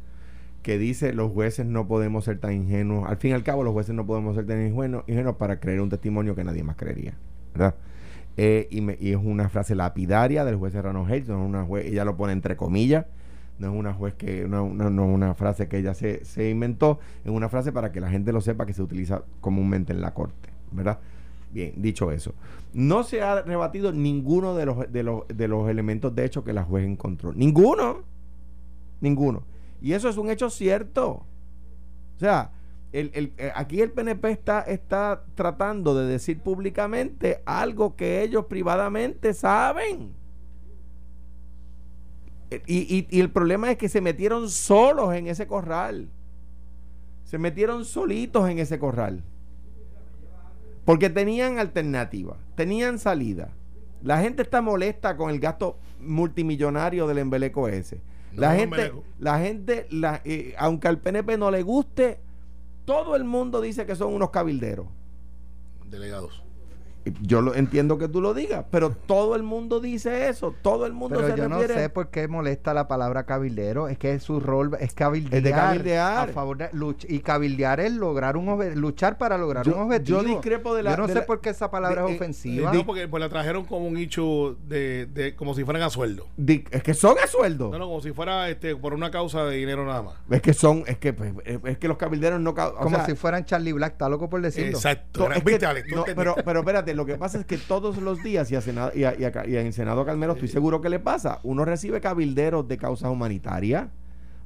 que 0.62 0.76
dice 0.76 1.14
los 1.14 1.32
jueces 1.32 1.64
no 1.64 1.86
podemos 1.88 2.26
ser 2.26 2.38
tan 2.38 2.52
ingenuos, 2.52 3.08
al 3.08 3.16
fin 3.16 3.30
y 3.30 3.34
al 3.34 3.42
cabo 3.44 3.62
los 3.64 3.72
jueces 3.72 3.94
no 3.94 4.04
podemos 4.04 4.34
ser 4.36 4.44
tan 4.46 4.60
ingenuos, 4.66 5.04
ingenuos 5.06 5.36
para 5.36 5.58
creer 5.58 5.80
un 5.80 5.88
testimonio 5.88 6.34
que 6.34 6.44
nadie 6.44 6.62
más 6.64 6.76
creería, 6.76 7.14
¿verdad? 7.54 7.76
Eh, 8.36 8.68
y, 8.70 9.10
es 9.10 9.16
una 9.16 9.48
frase 9.48 9.74
lapidaria 9.74 10.44
del 10.44 10.56
juez 10.56 10.72
Serrano 10.72 11.04
Hales, 11.04 11.28
no 11.28 11.42
es 11.42 11.48
una 11.48 11.64
juez, 11.64 11.86
ella 11.86 12.04
lo 12.04 12.16
pone 12.16 12.32
entre 12.32 12.56
comillas, 12.56 13.06
no 13.58 13.72
es 13.72 13.78
una 13.78 13.92
juez 13.92 14.14
que, 14.14 14.44
una- 14.44 14.62
no 14.62 15.04
es 15.04 15.14
una 15.14 15.34
frase 15.34 15.68
que 15.68 15.78
ella 15.78 15.92
se, 15.94 16.24
se 16.24 16.48
inventó, 16.48 17.00
es 17.24 17.30
una 17.30 17.48
frase 17.48 17.72
para 17.72 17.92
que 17.92 18.00
la 18.00 18.08
gente 18.08 18.32
lo 18.32 18.40
sepa 18.40 18.64
que 18.66 18.72
se 18.72 18.82
utiliza 18.82 19.22
comúnmente 19.40 19.92
en 19.92 20.00
la 20.00 20.14
corte, 20.14 20.48
¿verdad? 20.72 20.98
Bien, 21.52 21.72
dicho 21.76 22.12
eso, 22.12 22.32
no 22.72 23.02
se 23.02 23.20
ha 23.22 23.42
rebatido 23.42 23.92
ninguno 23.92 24.54
de 24.54 24.66
los, 24.66 24.90
de 24.92 25.02
los, 25.02 25.26
de 25.28 25.48
los 25.48 25.68
elementos 25.68 26.14
de 26.14 26.24
hecho 26.24 26.44
que 26.44 26.52
la 26.52 26.62
juez 26.62 26.86
encontró. 26.86 27.32
Ninguno. 27.32 27.98
Ninguno. 29.00 29.42
Y 29.82 29.92
eso 29.94 30.08
es 30.08 30.16
un 30.16 30.30
hecho 30.30 30.48
cierto. 30.50 31.24
O 32.16 32.20
sea, 32.20 32.52
el, 32.92 33.10
el- 33.14 33.32
eh, 33.38 33.52
aquí 33.54 33.80
el 33.80 33.90
PNP 33.92 34.30
está, 34.30 34.60
está 34.62 35.24
tratando 35.34 35.94
de 35.94 36.06
decir 36.06 36.40
públicamente 36.40 37.40
algo 37.46 37.94
que 37.96 38.22
ellos 38.22 38.46
privadamente 38.46 39.32
saben. 39.34 40.12
Eh, 42.50 42.62
Y, 42.66 42.78
y- 42.96 43.06
y 43.10 43.20
el 43.20 43.30
problema 43.30 43.70
es 43.70 43.78
que 43.78 43.88
se 43.88 44.00
metieron 44.00 44.50
solos 44.50 45.14
en 45.14 45.28
ese 45.28 45.46
corral. 45.46 46.08
Se 47.24 47.38
metieron 47.38 47.84
solitos 47.84 48.48
en 48.48 48.58
ese 48.58 48.78
corral. 48.78 49.22
Porque 50.84 51.10
tenían 51.10 51.58
alternativa, 51.58 52.36
tenían 52.56 52.98
salida. 52.98 53.50
La 54.02 54.20
gente 54.20 54.42
está 54.42 54.62
molesta 54.62 55.16
con 55.16 55.30
el 55.30 55.38
gasto 55.38 55.76
multimillonario 56.00 57.06
del 57.06 57.18
embeleco 57.18 57.68
ese. 57.68 58.00
La 58.34 58.54
gente, 58.54 58.92
la 59.18 59.38
gente, 59.38 59.86
la- 59.90 60.20
eh, 60.24 60.54
aunque 60.58 60.88
al 60.88 60.98
PNP 60.98 61.36
no 61.36 61.50
le 61.50 61.62
guste, 61.62 62.18
todo 62.84 63.16
el 63.16 63.24
mundo 63.24 63.60
dice 63.60 63.86
que 63.86 63.96
son 63.96 64.14
unos 64.14 64.30
cabilderos. 64.30 64.86
Delegados. 65.86 66.42
Yo 67.22 67.40
lo 67.40 67.54
entiendo 67.54 67.96
que 67.98 68.08
tú 68.08 68.20
lo 68.20 68.34
digas, 68.34 68.64
pero 68.70 68.90
todo 68.90 69.34
el 69.36 69.42
mundo 69.42 69.80
dice 69.80 70.28
eso, 70.28 70.54
todo 70.62 70.84
el 70.86 70.92
mundo 70.92 71.16
Pero 71.20 71.30
se 71.34 71.36
yo 71.40 71.48
no 71.48 71.60
sé 71.62 71.88
por 71.88 72.08
qué 72.10 72.28
molesta 72.28 72.74
la 72.74 72.88
palabra 72.88 73.24
cabildero. 73.24 73.88
Es 73.88 73.98
que 73.98 74.18
su 74.20 74.38
rol 74.40 74.76
es 74.80 74.92
cabildear. 74.92 75.34
Es 75.34 75.42
de 75.44 75.50
cabildear. 75.50 76.28
A 76.30 76.32
favor 76.32 76.58
de 76.58 76.70
luch- 76.72 77.06
y 77.08 77.20
cabildear 77.20 77.80
es 77.80 77.92
lograr 77.92 78.36
un 78.36 78.50
luchar 78.80 79.16
para 79.18 79.38
lograr 79.38 79.64
Yo- 79.64 79.74
un 79.76 79.82
objetivo. 79.82 80.22
yo 80.22 80.28
discrepo 80.28 80.74
de 80.74 80.82
la- 80.82 80.90
Yo 80.92 80.96
no 80.98 81.08
sé 81.08 81.14
la- 81.14 81.26
por 81.26 81.40
qué 81.40 81.50
esa 81.50 81.70
palabra 81.70 82.02
de- 82.02 82.08
es 82.08 82.12
eh, 82.12 82.16
ofensiva. 82.16 82.72
No, 82.72 82.84
porque 82.84 83.08
pues 83.08 83.20
la 83.20 83.28
trajeron 83.28 83.64
como 83.64 83.86
un 83.86 83.96
hecho 83.96 84.56
de, 84.68 85.06
de 85.06 85.34
como 85.34 85.54
si 85.54 85.64
fueran 85.64 85.82
a 85.82 85.90
sueldo. 85.90 86.26
Di- 86.36 86.64
es 86.70 86.82
que 86.82 86.94
son 86.94 87.16
a 87.22 87.26
sueldo. 87.26 87.70
No, 87.70 87.78
no, 87.78 87.86
como 87.86 88.00
si 88.02 88.12
fuera 88.12 88.48
este 88.50 88.76
por 88.76 88.92
una 88.94 89.10
causa 89.10 89.44
de 89.44 89.56
dinero 89.56 89.86
nada 89.86 90.02
más. 90.02 90.14
Es 90.30 90.42
que 90.42 90.52
son, 90.52 90.84
es 90.86 90.98
que, 90.98 91.12
pues, 91.12 91.32
es 91.44 91.58
es 91.64 91.78
que 91.78 91.88
los 91.88 91.96
cabilderos 91.96 92.40
no 92.40 92.52
ca- 92.54 92.68
o 92.68 92.74
Como 92.76 92.96
sea, 92.96 93.06
si 93.06 93.14
fueran 93.14 93.44
Charlie 93.44 93.72
Black, 93.72 93.92
está 93.92 94.08
loco 94.08 94.28
por 94.28 94.40
decirlo. 94.42 94.70
Exacto. 94.76 95.24
To- 95.24 95.32
es 95.32 95.42
que- 95.42 95.94
no, 95.94 96.04
pero 96.44 96.60
espérate, 96.60 96.89
lo 96.94 97.06
que 97.06 97.16
pasa 97.16 97.38
es 97.38 97.44
que 97.46 97.58
todos 97.58 97.98
los 97.98 98.22
días, 98.22 98.50
y 98.50 98.56
a, 98.56 98.60
Senado, 98.60 98.92
y 98.94 99.04
a, 99.04 99.14
y 99.18 99.24
a- 99.24 99.46
y 99.46 99.56
en 99.56 99.72
Senado 99.72 100.04
Carmelo 100.04 100.32
estoy 100.34 100.48
seguro 100.48 100.80
que 100.80 100.88
le 100.88 100.98
pasa, 101.00 101.40
uno 101.42 101.64
recibe 101.64 102.00
cabilderos 102.00 102.66
de 102.68 102.76
causas 102.78 103.10
humanitarias. 103.10 103.88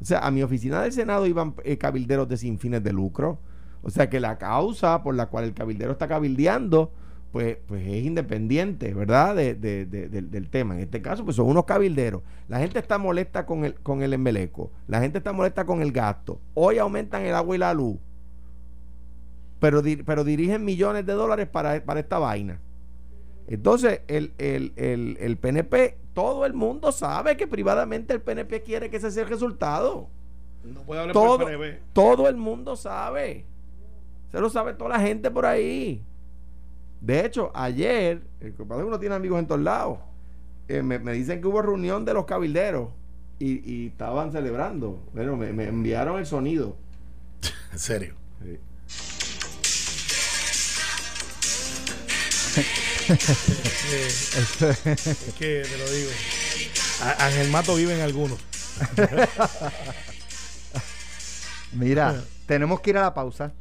O 0.00 0.04
sea, 0.04 0.18
a 0.20 0.30
mi 0.30 0.42
oficina 0.42 0.82
del 0.82 0.92
Senado 0.92 1.26
iban 1.26 1.54
eh, 1.64 1.78
cabilderos 1.78 2.28
de 2.28 2.36
sin 2.36 2.58
fines 2.58 2.82
de 2.82 2.92
lucro. 2.92 3.38
O 3.82 3.90
sea, 3.90 4.08
que 4.08 4.18
la 4.20 4.38
causa 4.38 5.02
por 5.02 5.14
la 5.14 5.26
cual 5.26 5.44
el 5.44 5.54
cabildero 5.54 5.92
está 5.92 6.08
cabildeando, 6.08 6.90
pues, 7.32 7.58
pues 7.66 7.86
es 7.86 8.04
independiente, 8.04 8.94
¿verdad? 8.94 9.34
De- 9.36 9.54
de- 9.54 9.86
de- 9.86 10.08
del- 10.08 10.30
del 10.30 10.48
tema. 10.50 10.74
En 10.74 10.80
este 10.80 11.02
caso, 11.02 11.24
pues 11.24 11.36
son 11.36 11.46
unos 11.48 11.64
cabilderos. 11.64 12.22
La 12.48 12.58
gente 12.60 12.78
está 12.78 12.96
molesta 12.98 13.44
con 13.46 13.64
el, 13.64 13.74
con 13.74 14.02
el 14.02 14.12
embeleco. 14.12 14.70
La 14.88 15.00
gente 15.00 15.18
está 15.18 15.32
molesta 15.32 15.64
con 15.64 15.82
el 15.82 15.92
gasto. 15.92 16.40
Hoy 16.54 16.78
aumentan 16.78 17.22
el 17.22 17.34
agua 17.34 17.56
y 17.56 17.58
la 17.58 17.74
luz 17.74 17.98
pero, 19.64 19.82
pero 20.04 20.24
dirigen 20.24 20.62
millones 20.62 21.06
de 21.06 21.14
dólares 21.14 21.48
para, 21.48 21.82
para 21.82 22.00
esta 22.00 22.18
vaina. 22.18 22.60
Entonces, 23.46 24.02
el, 24.08 24.34
el, 24.36 24.74
el, 24.76 25.16
el 25.18 25.36
PNP, 25.38 25.96
todo 26.12 26.44
el 26.44 26.52
mundo 26.52 26.92
sabe 26.92 27.38
que 27.38 27.46
privadamente 27.46 28.12
el 28.12 28.20
PNP 28.20 28.62
quiere 28.62 28.90
que 28.90 28.98
ese 28.98 29.10
sea 29.10 29.22
el 29.22 29.28
resultado. 29.30 30.08
no 30.64 30.82
puede 30.82 31.00
hablar 31.00 31.14
Todo, 31.14 31.38
por 31.38 31.50
el 31.50 31.58
PNP. 31.58 31.82
todo 31.94 32.28
el 32.28 32.36
mundo 32.36 32.76
sabe. 32.76 33.46
Se 34.32 34.38
lo 34.38 34.50
sabe 34.50 34.74
toda 34.74 34.90
la 34.90 35.00
gente 35.00 35.30
por 35.30 35.46
ahí. 35.46 36.02
De 37.00 37.24
hecho, 37.24 37.50
ayer, 37.54 38.20
el 38.40 38.52
compadre 38.54 38.84
uno 38.84 38.98
tiene 39.00 39.14
amigos 39.14 39.38
en 39.38 39.46
todos 39.46 39.62
lados, 39.62 39.98
eh, 40.68 40.82
me, 40.82 40.98
me 40.98 41.12
dicen 41.12 41.40
que 41.40 41.46
hubo 41.46 41.62
reunión 41.62 42.04
de 42.04 42.12
los 42.12 42.26
cabilderos 42.26 42.88
y, 43.38 43.70
y 43.70 43.86
estaban 43.86 44.30
celebrando. 44.30 45.00
Bueno, 45.14 45.36
me, 45.38 45.54
me 45.54 45.68
enviaron 45.68 46.18
el 46.18 46.26
sonido. 46.26 46.76
En 47.72 47.78
serio. 47.78 48.14
Sí. 48.42 48.58
Es 52.56 54.34
que 55.38 55.62
te 55.68 55.78
lo 55.78 55.90
digo. 55.90 56.10
Ángel 57.18 57.50
Mato 57.50 57.74
vive 57.74 57.94
en 57.94 58.00
algunos. 58.02 58.38
Mira, 61.72 62.22
tenemos 62.46 62.80
que 62.80 62.90
ir 62.90 62.98
a 62.98 63.02
la 63.02 63.14
pausa. 63.14 63.52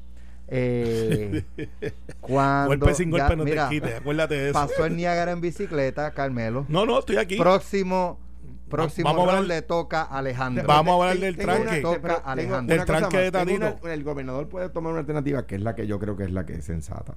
Eh, 0.47 1.43
cuando 2.19 2.85
Golpe 2.85 2.93
sin 2.93 3.09
golpe 3.09 3.29
ya- 3.29 3.35
no 3.35 3.43
mira, 3.43 3.69
te 3.69 3.75
quite. 3.75 3.95
Acuérdate 3.95 4.35
de 4.35 4.43
eso. 4.49 4.53
pasó 4.53 4.85
el 4.85 4.95
Niágara 4.95 5.31
en 5.31 5.41
bicicleta, 5.41 6.11
Carmelo. 6.11 6.65
No, 6.67 6.85
no, 6.85 6.99
estoy 6.99 7.17
aquí. 7.17 7.37
Próximo, 7.37 8.19
próximo 8.69 9.09
vamos 9.09 9.23
a 9.23 9.25
round 9.31 9.41
hablar- 9.43 9.57
le 9.57 9.61
toca 9.63 10.01
a 10.03 10.19
Alejandro. 10.19 10.65
Vamos 10.67 10.91
a 10.91 10.95
hablar 10.95 11.17
del 11.17 11.37
tranque. 11.37 11.81
Toca 11.81 12.15
Alejandro. 12.15 12.75
Del 12.75 12.85
tranque 12.85 13.31
de 13.31 13.93
el 13.93 14.03
gobernador 14.03 14.47
puede 14.49 14.69
tomar 14.69 14.91
una 14.91 14.99
alternativa 14.99 15.47
que 15.47 15.55
es 15.55 15.61
la 15.61 15.73
que 15.75 15.87
yo 15.87 15.97
creo 15.99 16.15
que 16.17 16.25
es 16.25 16.31
la 16.31 16.45
que 16.45 16.53
es 16.53 16.65
sensata. 16.65 17.15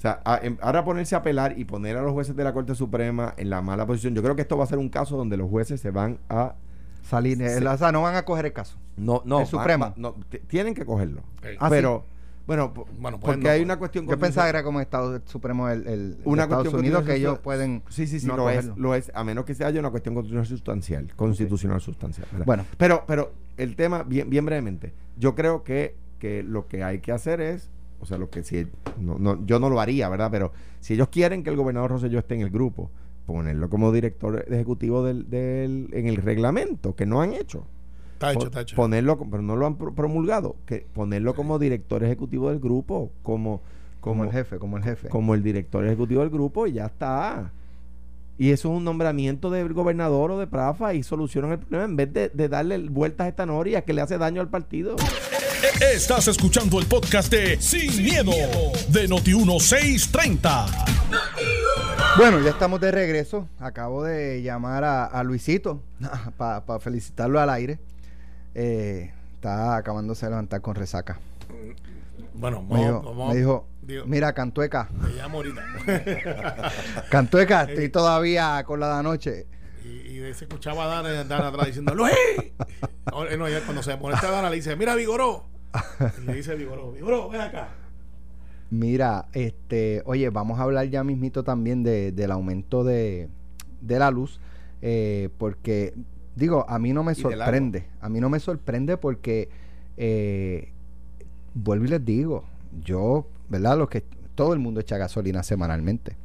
O 0.00 0.02
sea, 0.02 0.20
a- 0.24 0.40
em- 0.42 0.56
ahora 0.62 0.82
ponerse 0.82 1.14
a 1.14 1.18
apelar 1.18 1.58
y 1.58 1.66
poner 1.66 1.98
a 1.98 2.02
los 2.02 2.12
jueces 2.12 2.34
de 2.34 2.42
la 2.42 2.54
Corte 2.54 2.74
Suprema 2.74 3.34
en 3.36 3.50
la 3.50 3.60
mala 3.60 3.84
posición. 3.86 4.14
Yo 4.14 4.22
creo 4.22 4.34
que 4.34 4.40
esto 4.42 4.56
va 4.56 4.64
a 4.64 4.66
ser 4.66 4.78
un 4.78 4.88
caso 4.88 5.14
donde 5.14 5.36
los 5.36 5.50
jueces 5.50 5.78
se 5.80 5.90
van 5.90 6.18
a. 6.30 6.54
Salir, 7.02 7.36
Sí. 7.38 7.64
o 7.66 7.76
sea, 7.76 7.92
no 7.92 8.02
van 8.02 8.14
a 8.14 8.24
coger 8.24 8.46
el 8.46 8.52
caso. 8.52 8.76
No, 8.96 9.20
no. 9.24 9.38
¿El 9.40 9.42
va- 9.44 9.46
Supremo? 9.46 9.84
va- 9.86 9.94
no, 9.96 10.14
t- 10.28 10.38
tienen 10.46 10.74
que 10.74 10.84
cogerlo. 10.86 11.22
Ah, 11.58 11.68
pero 11.68 12.04
Bueno, 12.46 12.72
Bueno, 12.98 13.20
pues 13.20 13.36
porque 13.36 13.44
no, 13.44 13.50
hay 13.50 13.58
pues. 13.60 13.64
una 13.66 13.78
cuestión 13.78 14.06
Yo 14.08 14.18
pensaba 14.18 14.46
que 14.46 14.50
era 14.50 14.62
como 14.64 14.80
Estado 14.80 15.20
Supremo 15.26 15.68
el, 15.68 15.86
el 15.86 16.18
una 16.24 16.44
Estados 16.44 16.64
cuestión 16.64 16.80
Unidos 16.80 17.04
que 17.04 17.14
ellos 17.16 17.38
pueden 17.38 17.82
Sí, 17.90 18.06
sí, 18.08 18.18
sí, 18.20 18.26
no 18.26 18.36
lo 18.36 18.50
es, 18.50 18.66
lo 18.76 18.94
es, 18.94 19.12
a 19.14 19.22
menos 19.22 19.44
que 19.44 19.54
se 19.54 19.64
haya 19.64 19.78
una 19.78 19.90
cuestión 19.90 20.14
constitucional 20.14 20.46
sustancial, 20.46 21.12
constitucional 21.14 21.80
sustancial. 21.80 22.26
¿verdad? 22.32 22.46
Bueno. 22.46 22.64
pero, 22.76 23.04
pero 23.06 23.32
el 23.56 23.76
tema, 23.76 24.02
bien, 24.02 24.28
bien 24.30 24.44
brevemente, 24.46 24.92
yo 25.18 25.34
creo 25.36 25.62
que, 25.62 25.94
que 26.18 26.42
lo 26.42 26.66
que 26.66 26.82
hay 26.82 26.98
que 27.00 27.12
hacer 27.12 27.40
es, 27.40 27.70
o 28.00 28.06
sea, 28.06 28.18
lo 28.18 28.30
que 28.30 28.42
si, 28.42 28.66
no, 28.98 29.18
no, 29.18 29.44
yo 29.46 29.58
no 29.58 29.68
lo 29.70 29.80
haría, 29.80 30.08
¿verdad? 30.08 30.30
Pero 30.30 30.52
si 30.80 30.94
ellos 30.94 31.08
quieren 31.08 31.42
que 31.44 31.50
el 31.50 31.56
gobernador 31.56 31.90
Rosselló 31.90 32.18
esté 32.18 32.34
en 32.34 32.40
el 32.42 32.50
grupo, 32.50 32.90
ponerlo 33.26 33.68
como 33.70 33.92
director 33.92 34.44
ejecutivo 34.48 35.04
del, 35.04 35.28
del, 35.30 35.88
en 35.92 36.06
el 36.06 36.16
reglamento, 36.16 36.96
que 36.96 37.06
no 37.06 37.20
han 37.20 37.32
hecho. 37.34 37.64
Está 38.14 38.32
hecho, 38.32 38.46
está 38.46 38.60
hecho. 38.62 38.76
Ponerlo, 38.76 39.18
pero 39.30 39.42
no 39.42 39.56
lo 39.56 39.66
han 39.66 39.76
pro- 39.76 39.94
promulgado, 39.94 40.56
que 40.66 40.86
ponerlo 40.92 41.34
como 41.34 41.58
director 41.58 42.02
ejecutivo 42.04 42.50
del 42.50 42.58
grupo, 42.60 43.10
como, 43.22 43.62
como 44.00 44.24
el 44.24 44.30
jefe, 44.32 44.58
como 44.58 44.76
el 44.76 44.82
jefe. 44.82 45.08
como 45.08 45.34
el 45.34 45.42
director 45.42 45.86
ejecutivo 45.86 46.20
del 46.20 46.30
grupo 46.30 46.66
y 46.66 46.72
ya 46.72 46.86
está. 46.86 47.52
Y 48.36 48.50
eso 48.50 48.70
es 48.70 48.76
un 48.78 48.84
nombramiento 48.84 49.50
del 49.50 49.72
gobernador 49.74 50.30
o 50.30 50.38
de 50.38 50.46
Prafa 50.46 50.94
y 50.94 51.02
solucionan 51.02 51.52
el 51.52 51.58
problema 51.58 51.84
en 51.84 51.96
vez 51.96 52.12
de, 52.12 52.28
de 52.30 52.48
darle 52.48 52.78
vueltas 52.88 53.26
a 53.26 53.28
esta 53.28 53.44
noria 53.46 53.82
que 53.84 53.92
le 53.92 54.00
hace 54.00 54.16
daño 54.16 54.40
al 54.40 54.48
partido. 54.48 54.96
Estás 55.62 56.26
escuchando 56.28 56.80
el 56.80 56.86
podcast 56.86 57.30
de 57.30 57.60
Sin, 57.60 58.02
miedo, 58.02 58.32
de 58.88 59.06
Noti1630. 59.08 60.66
Bueno, 62.16 62.40
ya 62.40 62.50
estamos 62.50 62.80
de 62.80 62.90
regreso. 62.90 63.46
Acabo 63.58 64.02
de 64.04 64.40
llamar 64.42 64.84
a, 64.84 65.04
a 65.04 65.22
Luisito 65.22 65.82
para 66.38 66.80
felicitarlo 66.80 67.40
al 67.40 67.50
aire. 67.50 67.78
Eh, 68.54 69.12
está 69.34 69.76
acabándose 69.76 70.24
de 70.26 70.30
levantar 70.30 70.62
con 70.62 70.74
resaca. 70.74 71.20
Bueno, 72.32 72.62
Me 72.62 72.78
dijo, 72.78 73.02
vamos, 73.02 73.28
me 73.34 73.38
dijo, 73.38 73.68
digo, 73.82 74.04
mira, 74.06 74.32
Cantueca, 74.32 74.88
te 75.02 75.08
llamo 75.12 75.38
ahorita. 75.38 75.62
Cantueca, 77.10 77.64
estoy 77.64 77.90
todavía 77.90 78.64
con 78.64 78.80
la 78.80 78.94
de 78.94 78.98
anoche. 79.00 79.46
y, 79.84 80.20
y 80.26 80.34
se 80.34 80.44
escuchaba 80.46 80.84
a 80.84 81.02
Dana, 81.02 81.24
Dana 81.24 81.48
atrás 81.48 81.66
diciendo, 81.66 81.94
¡Luis! 81.94 82.14
No, 83.10 83.44
cuando 83.64 83.82
se 83.82 83.96
pone 83.96 84.14
esta 84.14 84.30
Dana 84.30 84.48
le 84.50 84.56
dice, 84.56 84.76
mira, 84.76 84.94
Vigoró. 84.94 85.49
Y 86.22 86.26
le 86.26 86.34
dice 86.34 86.54
Vigoró, 86.56 86.92
Vigoró, 86.92 87.28
ven 87.28 87.40
acá. 87.40 87.68
Mira, 88.70 89.26
este, 89.32 90.02
oye, 90.04 90.30
vamos 90.30 90.60
a 90.60 90.62
hablar 90.62 90.88
ya 90.88 91.02
mismito 91.02 91.42
también 91.42 91.82
de, 91.82 92.12
del 92.12 92.30
aumento 92.30 92.84
de, 92.84 93.28
de 93.80 93.98
la 93.98 94.10
luz, 94.12 94.38
eh, 94.80 95.28
porque, 95.38 95.92
digo, 96.36 96.64
a 96.68 96.78
mí 96.78 96.92
no 96.92 97.02
me 97.02 97.12
sorprende, 97.22 97.86
a 98.00 98.08
mí 98.08 98.20
no 98.20 98.28
me 98.30 98.38
sorprende 98.38 98.96
porque, 98.96 99.48
eh, 99.96 100.68
vuelvo 101.54 101.84
y 101.86 101.88
les 101.88 102.04
digo, 102.04 102.44
yo, 102.84 103.26
¿verdad? 103.48 103.76
Los 103.76 103.88
que, 103.88 104.04
todo 104.36 104.52
el 104.54 104.60
mundo 104.60 104.80
echa 104.80 104.96
gasolina 104.98 105.42
semanalmente. 105.42 106.16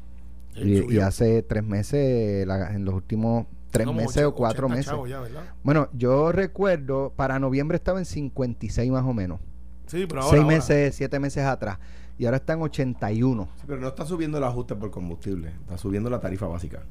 Y, 0.56 0.78
y 0.94 1.00
hace 1.00 1.42
tres 1.42 1.64
meses, 1.64 2.46
la- 2.48 2.74
en 2.76 2.86
los 2.86 2.94
últimos 2.94 3.48
tres 3.76 3.88
Como 3.88 4.02
meses 4.02 4.18
ocho- 4.18 4.30
o 4.30 4.36
cuatro 4.36 4.68
80 4.68 4.96
meses. 4.98 5.38
Bueno, 5.64 5.88
yo 5.94 6.32
recuerdo, 6.32 7.14
para 7.16 7.40
noviembre 7.40 7.76
estaba 7.78 8.00
en 8.00 8.06
56 8.06 8.92
más 8.92 9.04
o 9.06 9.14
menos. 9.14 9.40
Sí, 9.88 10.06
pero 10.08 10.22
ahora. 10.22 10.32
Seis 10.32 10.44
ahora. 10.44 10.56
meses, 10.56 10.96
siete 10.96 11.20
meses 11.20 11.44
atrás. 11.46 11.78
Y 12.18 12.26
ahora 12.26 12.38
está 12.38 12.54
en 12.54 12.62
81. 12.62 13.50
Sí, 13.58 13.64
pero 13.68 13.80
no 13.82 13.88
está 13.90 14.06
subiendo 14.06 14.38
el 14.38 14.44
ajuste 14.46 14.76
por 14.76 14.90
combustible, 14.90 15.50
está 15.62 15.78
subiendo 15.78 16.10
la 16.10 16.20
tarifa 16.22 16.48
básica. 16.48 16.84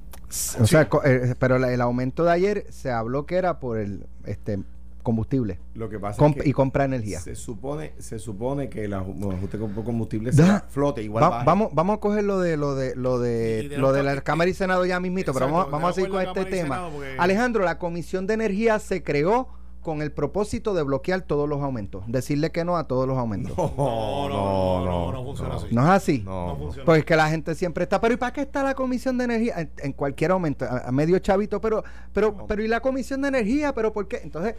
O 0.61 0.67
sea, 0.67 0.89
co- 0.89 1.03
eh, 1.05 1.35
pero 1.39 1.57
el 1.57 1.81
aumento 1.81 2.25
de 2.25 2.33
ayer 2.33 2.67
se 2.71 2.91
habló 2.91 3.25
que 3.25 3.37
era 3.37 3.59
por 3.61 3.79
el 3.79 4.07
este 4.27 4.59
combustible 5.05 5.61
Lo 5.75 5.89
que 5.89 6.01
pasa 6.01 6.21
Comp- 6.21 6.39
es 6.39 6.43
que 6.43 6.49
y 6.49 6.53
compra 6.53 6.85
energía. 6.85 7.21
se 7.21 7.37
supone, 7.37 7.93
se 7.99 8.19
supone 8.19 8.69
que 8.69 8.85
el 8.87 8.95
aju- 8.95 9.33
ajuste 9.37 9.59
combustible 9.59 10.33
sea 10.33 10.65
flote 10.69 11.03
igual 11.05 11.23
Va- 11.23 11.45
vamos, 11.45 11.69
vamos 11.73 11.99
a 11.99 12.01
coger 12.01 12.25
lo 12.25 12.41
de 12.41 12.57
lo 12.57 12.75
de 12.75 12.97
lo 12.97 13.21
de 13.21 13.71
lo 13.79 13.93
de 13.93 14.03
la 14.03 14.21
Cámara 14.23 14.51
y 14.51 14.55
Senado 14.55 14.85
ya 14.85 14.99
mismito, 14.99 15.33
pero 15.33 15.47
vamos, 15.47 15.71
vamos 15.71 15.91
a 15.91 15.93
seguir 15.93 16.11
con 16.11 16.21
este 16.23 16.45
tema. 16.47 16.89
Porque- 16.91 17.15
Alejandro, 17.19 17.63
la 17.65 17.79
Comisión 17.79 18.27
de 18.27 18.35
Energía 18.35 18.81
se 18.81 19.05
creó 19.05 19.47
con 19.83 20.01
el 20.01 20.13
propósito 20.13 20.73
de 20.73 20.83
bloquear 20.83 21.21
todos 21.21 21.47
los 21.47 21.61
aumentos, 21.63 22.05
decirle 22.07 22.51
que 22.51 22.65
no 22.65 22.79
a 22.79 22.87
todos 22.89 23.07
los 23.07 23.19
aumentos. 23.19 23.55
No, 23.59 23.75
No, 23.77 24.29
no, 24.31 24.85
no, 24.85 24.85
no, 24.87 25.13
no 25.13 25.25
funciona 25.25 25.57
así. 25.57 25.67
¿No 25.73 25.83
es 25.83 25.89
así? 25.91 26.23
No, 26.25 26.31
No 26.47 26.53
no. 26.55 26.57
funciona. 26.57 26.87
Pues 26.87 27.05
que 27.05 27.15
la 27.15 27.29
gente 27.29 27.55
siempre 27.55 27.85
está, 27.85 28.01
pero 28.01 28.15
¿y 28.15 28.17
para 28.17 28.33
qué 28.33 28.41
está 28.41 28.63
la 28.63 28.75
Comisión 28.75 29.19
de 29.19 29.25
Energía? 29.25 29.61
En, 29.61 29.71
en 29.77 29.93
cualquier 29.93 30.31
aumento, 30.31 30.65
a, 30.65 30.89
a 30.89 30.91
medio 30.91 31.19
chavito, 31.19 31.61
pero, 31.61 31.85
pero, 32.15 32.35
No. 32.35 32.47
pero 32.47 32.65
¿y 32.65 32.69
la 32.69 32.81
Comisión 32.81 33.21
de 33.21 33.29
Energía? 33.29 33.75
¿Pero 33.75 33.93
por 33.93 34.09
qué? 34.09 34.21
Entonces, 34.25 34.55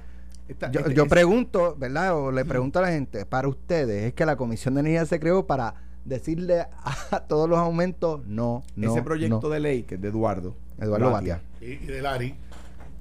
Esta- 0.48 0.72
yo, 0.72 0.82
este- 0.82 0.94
yo 0.94 1.04
es- 1.04 1.10
pregunto, 1.10 1.76
¿verdad? 1.78 2.16
O 2.18 2.32
le 2.32 2.46
pregunto 2.46 2.80
a 2.80 2.84
la 2.84 2.90
gente, 2.90 3.26
para 3.26 3.48
ustedes, 3.48 4.04
¿es 4.06 4.14
que 4.14 4.26
la 4.26 4.36
Comisión 4.36 4.76
de 4.76 4.82
Energía 4.82 5.06
se 5.06 5.20
creó 5.20 5.46
para 5.48 5.76
decirle 6.06 6.62
a 6.62 6.66
todos 7.28 7.50
los 7.50 7.58
aumentos 7.58 8.26
no, 8.28 8.64
no, 8.76 8.92
ese 8.92 9.02
proyecto 9.02 9.40
no? 9.42 9.50
de 9.50 9.60
ley 9.60 9.84
que 9.84 9.96
es 9.96 10.02
de 10.02 10.10
Eduardo. 10.10 10.56
Eduardo 10.80 11.12
Batia. 11.12 11.42
Y, 11.62 11.66
y 11.74 11.78
de 11.88 12.02
Lari. 12.02 12.36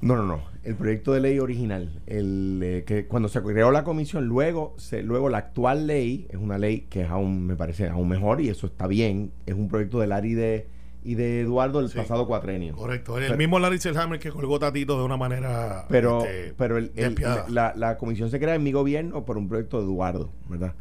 No, 0.00 0.16
no, 0.16 0.22
no. 0.24 0.40
El 0.62 0.74
proyecto 0.76 1.12
de 1.12 1.20
ley 1.20 1.38
original, 1.38 2.00
el 2.06 2.60
eh, 2.62 2.84
que 2.86 3.06
cuando 3.06 3.28
se 3.28 3.42
creó 3.42 3.70
la 3.70 3.84
comisión, 3.84 4.26
luego, 4.26 4.74
se, 4.78 5.02
luego 5.02 5.28
la 5.28 5.38
actual 5.38 5.86
ley 5.86 6.26
es 6.30 6.36
una 6.36 6.56
ley 6.58 6.86
que 6.90 7.02
es 7.02 7.10
aún, 7.10 7.46
me 7.46 7.56
parece, 7.56 7.88
aún 7.88 8.08
mejor 8.08 8.40
y 8.40 8.48
eso 8.48 8.66
está 8.66 8.86
bien. 8.86 9.32
Es 9.46 9.54
un 9.54 9.68
proyecto 9.68 10.00
de 10.00 10.06
Lari 10.06 10.30
y 10.30 10.34
de, 10.34 10.68
y 11.04 11.14
de 11.16 11.42
Eduardo 11.42 11.86
Sí. 11.88 11.96
pasado 11.96 12.26
cuatrenio. 12.26 12.74
Correcto. 12.74 13.18
El 13.18 13.24
Pero- 13.26 13.36
mismo 13.36 13.58
Larry 13.58 13.78
Selhammer 13.78 14.18
que 14.18 14.30
colgó 14.30 14.58
Tatito 14.58 14.98
de 14.98 15.04
una 15.04 15.16
manera. 15.16 15.84
Pero, 15.88 16.24
este, 16.24 16.54
pero 16.56 16.78
el- 16.78 16.92
el- 16.96 17.14
la, 17.48 17.74
la 17.76 17.96
comisión 17.98 18.30
se 18.30 18.40
crea 18.40 18.54
en 18.54 18.62
mi 18.62 18.72
gobierno 18.72 19.24
por 19.24 19.36
un 19.38 19.48
proyecto 19.48 19.78
de 19.78 19.84
Eduardo, 19.84 20.30
¿verdad? 20.48 20.74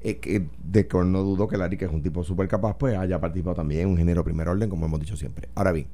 Eh, 0.00 0.18
que- 0.18 0.46
de 0.62 0.86
que 0.86 0.98
no 0.98 1.22
dudo 1.22 1.48
que 1.48 1.56
Larry, 1.56 1.76
que 1.76 1.84
es 1.86 1.92
un 1.92 2.02
tipo 2.02 2.22
súper 2.24 2.46
capaz, 2.48 2.76
pues 2.76 2.96
haya 2.96 3.20
participado 3.20 3.56
también, 3.56 3.88
un 3.88 3.96
género 3.96 4.22
primer 4.24 4.48
orden, 4.48 4.68
como 4.68 4.86
hemos 4.86 5.00
dicho 5.00 5.16
siempre. 5.16 5.48
Ahora 5.54 5.72
bien, 5.72 5.86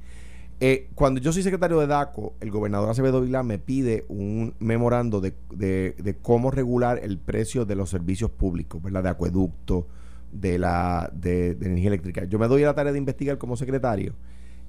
eh, 0.60 0.88
cuando 0.94 1.20
yo 1.20 1.32
soy 1.32 1.42
secretario 1.42 1.80
de 1.80 1.86
DACO, 1.86 2.34
el 2.40 2.50
gobernador 2.50 2.88
Acevedo 2.90 3.20
Vilá 3.20 3.42
me 3.42 3.58
pide 3.58 4.04
un 4.08 4.54
memorando 4.60 5.20
de, 5.20 5.34
de- 5.54 5.94
de 5.98 6.16
cómo 6.16 6.50
regular 6.50 7.00
el 7.02 7.18
precio 7.18 7.64
de 7.64 7.74
los 7.76 7.90
servicios 7.90 8.30
públicos, 8.30 8.82
¿verdad? 8.82 9.02
De 9.02 9.08
acueducto, 9.10 9.86
de 10.34 10.58
la 10.58 11.10
de, 11.14 11.54
de 11.54 11.66
energía 11.66 11.88
eléctrica. 11.88 12.24
Yo 12.24 12.38
me 12.38 12.48
doy 12.48 12.62
a 12.64 12.66
la 12.66 12.74
tarea 12.74 12.92
de 12.92 12.98
investigar 12.98 13.38
como 13.38 13.56
secretario 13.56 14.14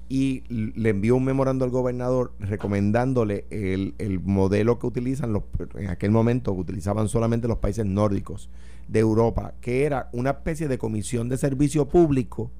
y 0.08 0.44
le 0.48 0.90
envió 0.90 1.16
un 1.16 1.24
memorando 1.24 1.64
al 1.64 1.70
gobernador 1.70 2.32
recomendándole 2.38 3.44
el, 3.50 3.94
el 3.98 4.20
modelo 4.20 4.78
que 4.78 4.86
utilizan 4.86 5.32
los 5.32 5.42
en 5.74 5.88
aquel 5.88 6.12
momento 6.12 6.54
que 6.54 6.60
utilizaban 6.60 7.08
solamente 7.08 7.48
los 7.48 7.58
países 7.58 7.84
nórdicos 7.84 8.48
de 8.86 9.00
Europa, 9.00 9.54
que 9.60 9.84
era 9.84 10.08
una 10.12 10.30
especie 10.30 10.68
de 10.68 10.78
comisión 10.78 11.28
de 11.28 11.36
servicio 11.36 11.88
público 11.88 12.52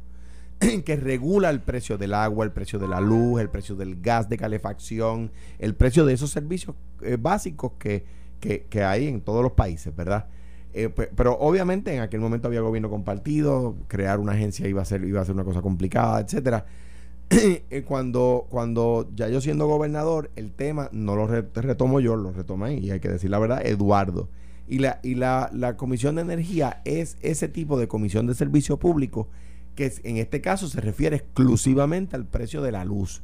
que 0.85 0.97
regula 0.97 1.51
el 1.51 1.61
precio 1.61 1.99
del 1.99 2.15
agua, 2.15 2.45
el 2.45 2.51
precio 2.51 2.81
de 2.81 2.89
la 2.89 3.01
luz, 3.01 3.41
el 3.41 3.49
precio 3.49 3.77
del 3.77 4.01
gas 4.01 4.29
de 4.29 4.39
calefacción, 4.39 5.31
el 5.61 5.77
precio 5.77 6.05
de 6.05 6.15
esos 6.15 6.31
servicios 6.31 6.75
eh, 7.03 7.17
básicos 7.21 7.73
que, 7.79 8.05
que, 8.41 8.65
que 8.69 8.83
hay 8.83 9.07
en 9.07 9.21
todos 9.21 9.45
los 9.45 9.53
países, 9.53 9.95
¿verdad? 9.95 10.27
Eh, 10.79 10.91
pe- 10.91 11.11
pero 11.17 11.39
obviamente 11.39 11.95
en 11.95 12.03
aquel 12.03 12.21
momento 12.21 12.49
había 12.49 12.61
gobierno 12.61 12.91
compartido, 12.91 13.77
crear 13.89 14.21
una 14.21 14.33
agencia 14.33 14.69
iba 14.69 14.83
a 14.83 14.85
ser, 14.85 15.05
iba 15.05 15.23
a 15.23 15.25
ser 15.25 15.35
una 15.35 15.45
cosa 15.45 15.63
complicada, 15.63 16.21
etcétera. 16.21 16.67
Eh, 17.29 17.83
cuando, 17.85 18.47
cuando 18.51 19.09
ya 19.17 19.29
yo 19.29 19.41
siendo 19.41 19.67
gobernador, 19.67 20.31
el 20.37 20.53
tema 20.53 20.89
no 20.93 21.17
lo 21.17 21.27
re- 21.27 21.45
retomo 21.55 21.99
yo, 21.99 22.15
lo 22.15 22.31
retoma 22.31 22.71
y 22.71 22.91
hay 22.93 23.01
que 23.01 23.09
decir 23.09 23.31
la 23.31 23.39
verdad, 23.41 23.67
Eduardo. 23.67 24.29
Y 24.69 24.79
la, 24.79 25.01
y 25.03 25.15
la, 25.17 25.51
la 25.53 25.77
Comisión 25.77 26.15
de 26.17 26.23
Energía 26.23 26.83
es 26.85 27.17
ese 27.23 27.49
tipo 27.49 27.79
de 27.81 27.89
comisión 27.89 28.27
de 28.29 28.35
servicio 28.35 28.79
público 28.79 29.29
que 29.75 29.93
en 30.05 30.19
este 30.19 30.41
caso 30.41 30.69
se 30.69 30.81
refiere 30.81 31.17
exclusivamente 31.17 32.15
al 32.17 32.27
precio 32.27 32.63
de 32.63 32.71
la 32.73 32.85
luz. 32.85 33.23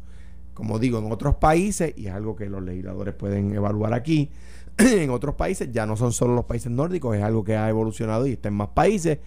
Como 0.55 0.79
digo, 0.81 0.99
en 0.99 1.11
otros 1.13 1.37
países, 1.37 1.95
y 1.97 2.07
es 2.07 2.13
algo 2.13 2.35
que 2.35 2.49
los 2.49 2.63
legisladores 2.63 3.15
pueden 3.15 3.55
evaluar 3.55 3.95
aquí, 3.95 4.31
en 4.79 5.11
otros 5.11 5.35
países, 5.35 5.71
ya 5.73 5.87
no 5.87 5.97
son 5.97 6.13
solo 6.13 6.35
los 6.35 6.45
países 6.45 6.71
nórdicos, 6.71 7.17
es 7.17 7.23
algo 7.23 7.45
que 7.45 7.57
ha 7.57 7.69
evolucionado 7.69 8.27
y 8.27 8.33
está 8.33 8.49
en 8.49 8.55
más 8.55 8.69
países. 8.69 9.19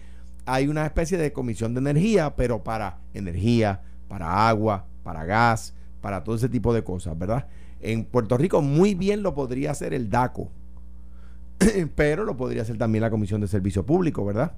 Hay 0.44 0.68
una 0.68 0.86
especie 0.86 1.18
de 1.18 1.32
comisión 1.32 1.74
de 1.74 1.80
energía, 1.80 2.36
pero 2.36 2.62
para 2.62 2.98
energía, 3.14 3.82
para 4.08 4.48
agua, 4.48 4.86
para 5.02 5.24
gas, 5.24 5.74
para 6.00 6.22
todo 6.22 6.36
ese 6.36 6.48
tipo 6.48 6.72
de 6.72 6.84
cosas, 6.84 7.18
¿verdad? 7.18 7.46
En 7.80 8.04
Puerto 8.04 8.36
Rico 8.36 8.62
muy 8.62 8.94
bien 8.94 9.22
lo 9.22 9.34
podría 9.34 9.72
hacer 9.72 9.92
el 9.92 10.08
DACO, 10.08 10.48
pero 11.94 12.24
lo 12.24 12.36
podría 12.36 12.62
hacer 12.62 12.78
también 12.78 13.02
la 13.02 13.10
Comisión 13.10 13.40
de 13.40 13.48
Servicio 13.48 13.84
Público, 13.84 14.24
¿verdad? 14.24 14.52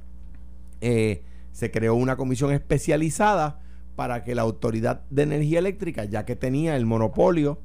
Eh, 0.81 1.22
se 1.53 1.70
creó 1.70 1.94
una 1.94 2.16
comisión 2.16 2.53
especializada 2.53 3.61
para 3.96 4.22
que 4.22 4.35
la 4.35 4.42
Autoridad 4.42 5.03
de 5.11 5.22
Energía 5.22 5.59
Eléctrica, 5.59 6.05
ya 6.05 6.24
que 6.24 6.37
tenía 6.37 6.77
el 6.77 6.87
monopolio, 6.87 7.59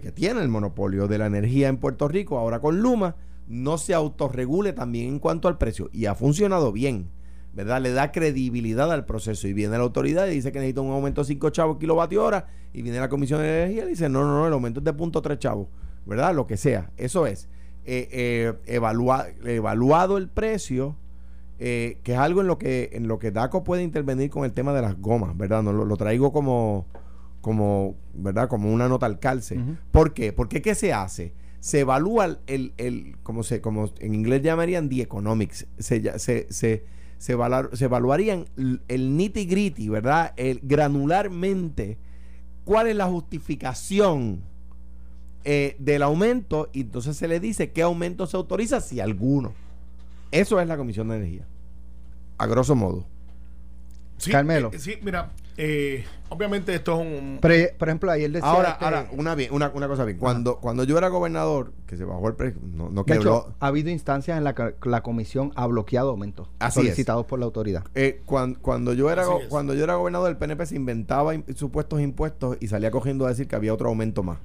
que 0.00 0.12
tiene 0.12 0.40
el 0.42 0.48
monopolio 0.48 1.08
de 1.08 1.18
la 1.18 1.26
energía 1.26 1.68
en 1.68 1.78
Puerto 1.78 2.08
Rico, 2.08 2.38
ahora 2.38 2.60
con 2.60 2.80
Luma, 2.80 3.16
no 3.48 3.78
se 3.78 3.94
autorregule 3.94 4.72
también 4.72 5.08
en 5.08 5.18
cuanto 5.18 5.48
al 5.48 5.58
precio. 5.58 5.88
Y 5.92 6.06
ha 6.06 6.14
funcionado 6.14 6.70
bien, 6.72 7.08
¿verdad? 7.54 7.80
Le 7.80 7.92
da 7.92 8.12
credibilidad 8.12 8.92
al 8.92 9.06
proceso. 9.06 9.48
Y 9.48 9.52
viene 9.52 9.76
la 9.76 9.82
autoridad 9.82 10.26
y 10.28 10.30
dice 10.30 10.52
que 10.52 10.58
necesita 10.58 10.82
un 10.82 10.92
aumento 10.92 11.22
de 11.22 11.26
5 11.26 11.50
chavos 11.50 11.78
kilovatio 11.78 12.24
hora. 12.24 12.46
Y 12.72 12.82
viene 12.82 13.00
la 13.00 13.08
Comisión 13.08 13.40
de 13.40 13.62
Energía 13.64 13.84
y 13.86 13.88
dice, 13.88 14.08
no, 14.08 14.22
no, 14.24 14.34
no, 14.38 14.46
el 14.46 14.52
aumento 14.52 14.78
es 14.80 14.84
de 14.84 14.92
punto 14.92 15.20
3 15.20 15.38
chavos, 15.38 15.66
¿verdad? 16.06 16.34
Lo 16.34 16.46
que 16.46 16.56
sea. 16.56 16.90
Eso 16.96 17.26
es. 17.26 17.48
Eh, 17.84 18.08
eh, 18.66 18.78
evalua- 18.78 19.26
evaluado 19.44 20.16
el 20.18 20.28
precio, 20.28 20.94
eh, 21.58 21.98
que 22.04 22.12
es 22.12 22.18
algo 22.18 22.40
en 22.42 22.46
lo 22.46 22.56
que 22.58 22.90
en 22.92 23.08
lo 23.08 23.18
que 23.18 23.30
DACO 23.32 23.64
puede 23.64 23.82
intervenir 23.82 24.30
con 24.30 24.44
el 24.44 24.52
tema 24.52 24.72
de 24.72 24.82
las 24.82 25.00
gomas, 25.00 25.36
¿verdad? 25.36 25.62
No, 25.62 25.72
lo, 25.72 25.84
lo 25.84 25.96
traigo 25.96 26.32
como, 26.32 26.86
como, 27.40 27.96
¿verdad? 28.14 28.48
Como 28.48 28.72
una 28.72 28.88
nota 28.88 29.06
al 29.06 29.18
calce. 29.18 29.58
Ujú. 29.58 29.76
¿Por 29.90 30.12
qué? 30.14 30.32
Porque 30.32 30.60
¿qué 30.62 30.74
se 30.74 30.92
hace? 30.92 31.32
Se 31.60 31.80
evalúa 31.80 32.24
el, 32.26 32.38
el, 32.46 32.72
el- 32.78 33.16
como, 33.22 33.42
se, 33.42 33.60
como 33.60 33.90
en 34.00 34.14
inglés 34.14 34.42
llamarían 34.42 34.88
the 34.88 35.02
economics, 35.02 35.66
se, 35.78 36.00
ya- 36.00 36.18
se, 36.18 36.46
se, 36.52 36.84
se, 37.18 37.34
valar- 37.36 37.70
se 37.74 37.84
evaluarían 37.86 38.46
el 38.88 39.16
nitty 39.16 39.44
gritty, 39.46 39.88
¿verdad? 39.88 40.32
El, 40.36 40.60
granularmente, 40.62 41.98
cuál 42.64 42.86
es 42.88 42.96
la 42.96 43.06
justificación 43.06 44.40
eh, 45.44 45.76
del 45.78 46.02
aumento 46.02 46.68
y 46.72 46.82
entonces 46.82 47.16
se 47.16 47.26
le 47.28 47.40
dice 47.40 47.72
qué 47.72 47.82
aumento 47.82 48.26
se 48.26 48.36
autoriza, 48.36 48.80
si 48.80 49.00
alguno. 49.00 49.52
Eso 50.32 50.60
es 50.60 50.68
la 50.68 50.76
Comisión 50.76 51.08
de 51.08 51.16
Energía. 51.16 51.46
A 52.38 52.46
grosso 52.46 52.74
modo. 52.74 53.06
Sí, 54.18 54.30
Carmelo. 54.30 54.70
eh, 54.72 54.78
sí, 54.78 54.94
mira, 55.02 55.32
eh, 55.62 56.04
obviamente 56.30 56.74
esto 56.74 56.94
es 56.94 57.06
un... 57.06 57.38
Pero, 57.42 57.76
por 57.78 57.88
ejemplo, 57.88 58.10
ayer 58.10 58.30
decía. 58.32 58.48
Ahora, 58.48 58.70
este- 58.70 58.84
ahora 58.86 59.08
una, 59.12 59.34
bien- 59.34 59.52
una, 59.52 59.70
una 59.74 59.88
cosa 59.88 60.06
bien. 60.06 60.16
Cuando, 60.16 60.56
cuando 60.58 60.84
yo 60.84 60.96
era 60.96 61.08
gobernador, 61.08 61.72
que 61.86 61.98
se 61.98 62.04
bajó 62.04 62.28
el 62.28 62.34
precio, 62.34 62.60
no, 62.64 62.88
no 62.88 63.04
de 63.04 63.12
quebró. 63.12 63.20
hecho, 63.46 63.54
ha 63.60 63.66
habido 63.66 63.90
instancias 63.90 64.38
en 64.38 64.44
las 64.44 64.54
que 64.54 64.72
la 64.84 65.02
comisión 65.02 65.52
ha 65.56 65.66
bloqueado 65.66 66.10
aumentos 66.10 66.48
Así 66.60 66.80
solicitados 66.80 67.26
por 67.26 67.38
la 67.38 67.44
autoridad. 67.44 67.84
Eh, 67.94 68.22
cuan- 68.24 68.54
cuando, 68.54 68.94
yo 68.94 69.10
era 69.10 69.24
go- 69.26 69.40
cuando 69.50 69.74
yo 69.74 69.84
era 69.84 69.96
gobernador 69.96 70.30
el 70.30 70.38
PNP 70.38 70.64
se 70.64 70.76
inventaba 70.76 71.34
supuestos 71.54 72.00
impuestos 72.00 72.56
y 72.60 72.68
salía 72.68 72.90
cogiendo 72.90 73.26
a 73.26 73.28
decir 73.28 73.46
que 73.46 73.56
había 73.56 73.74
otro 73.74 73.88
aumento 73.90 74.22
más. 74.22 74.38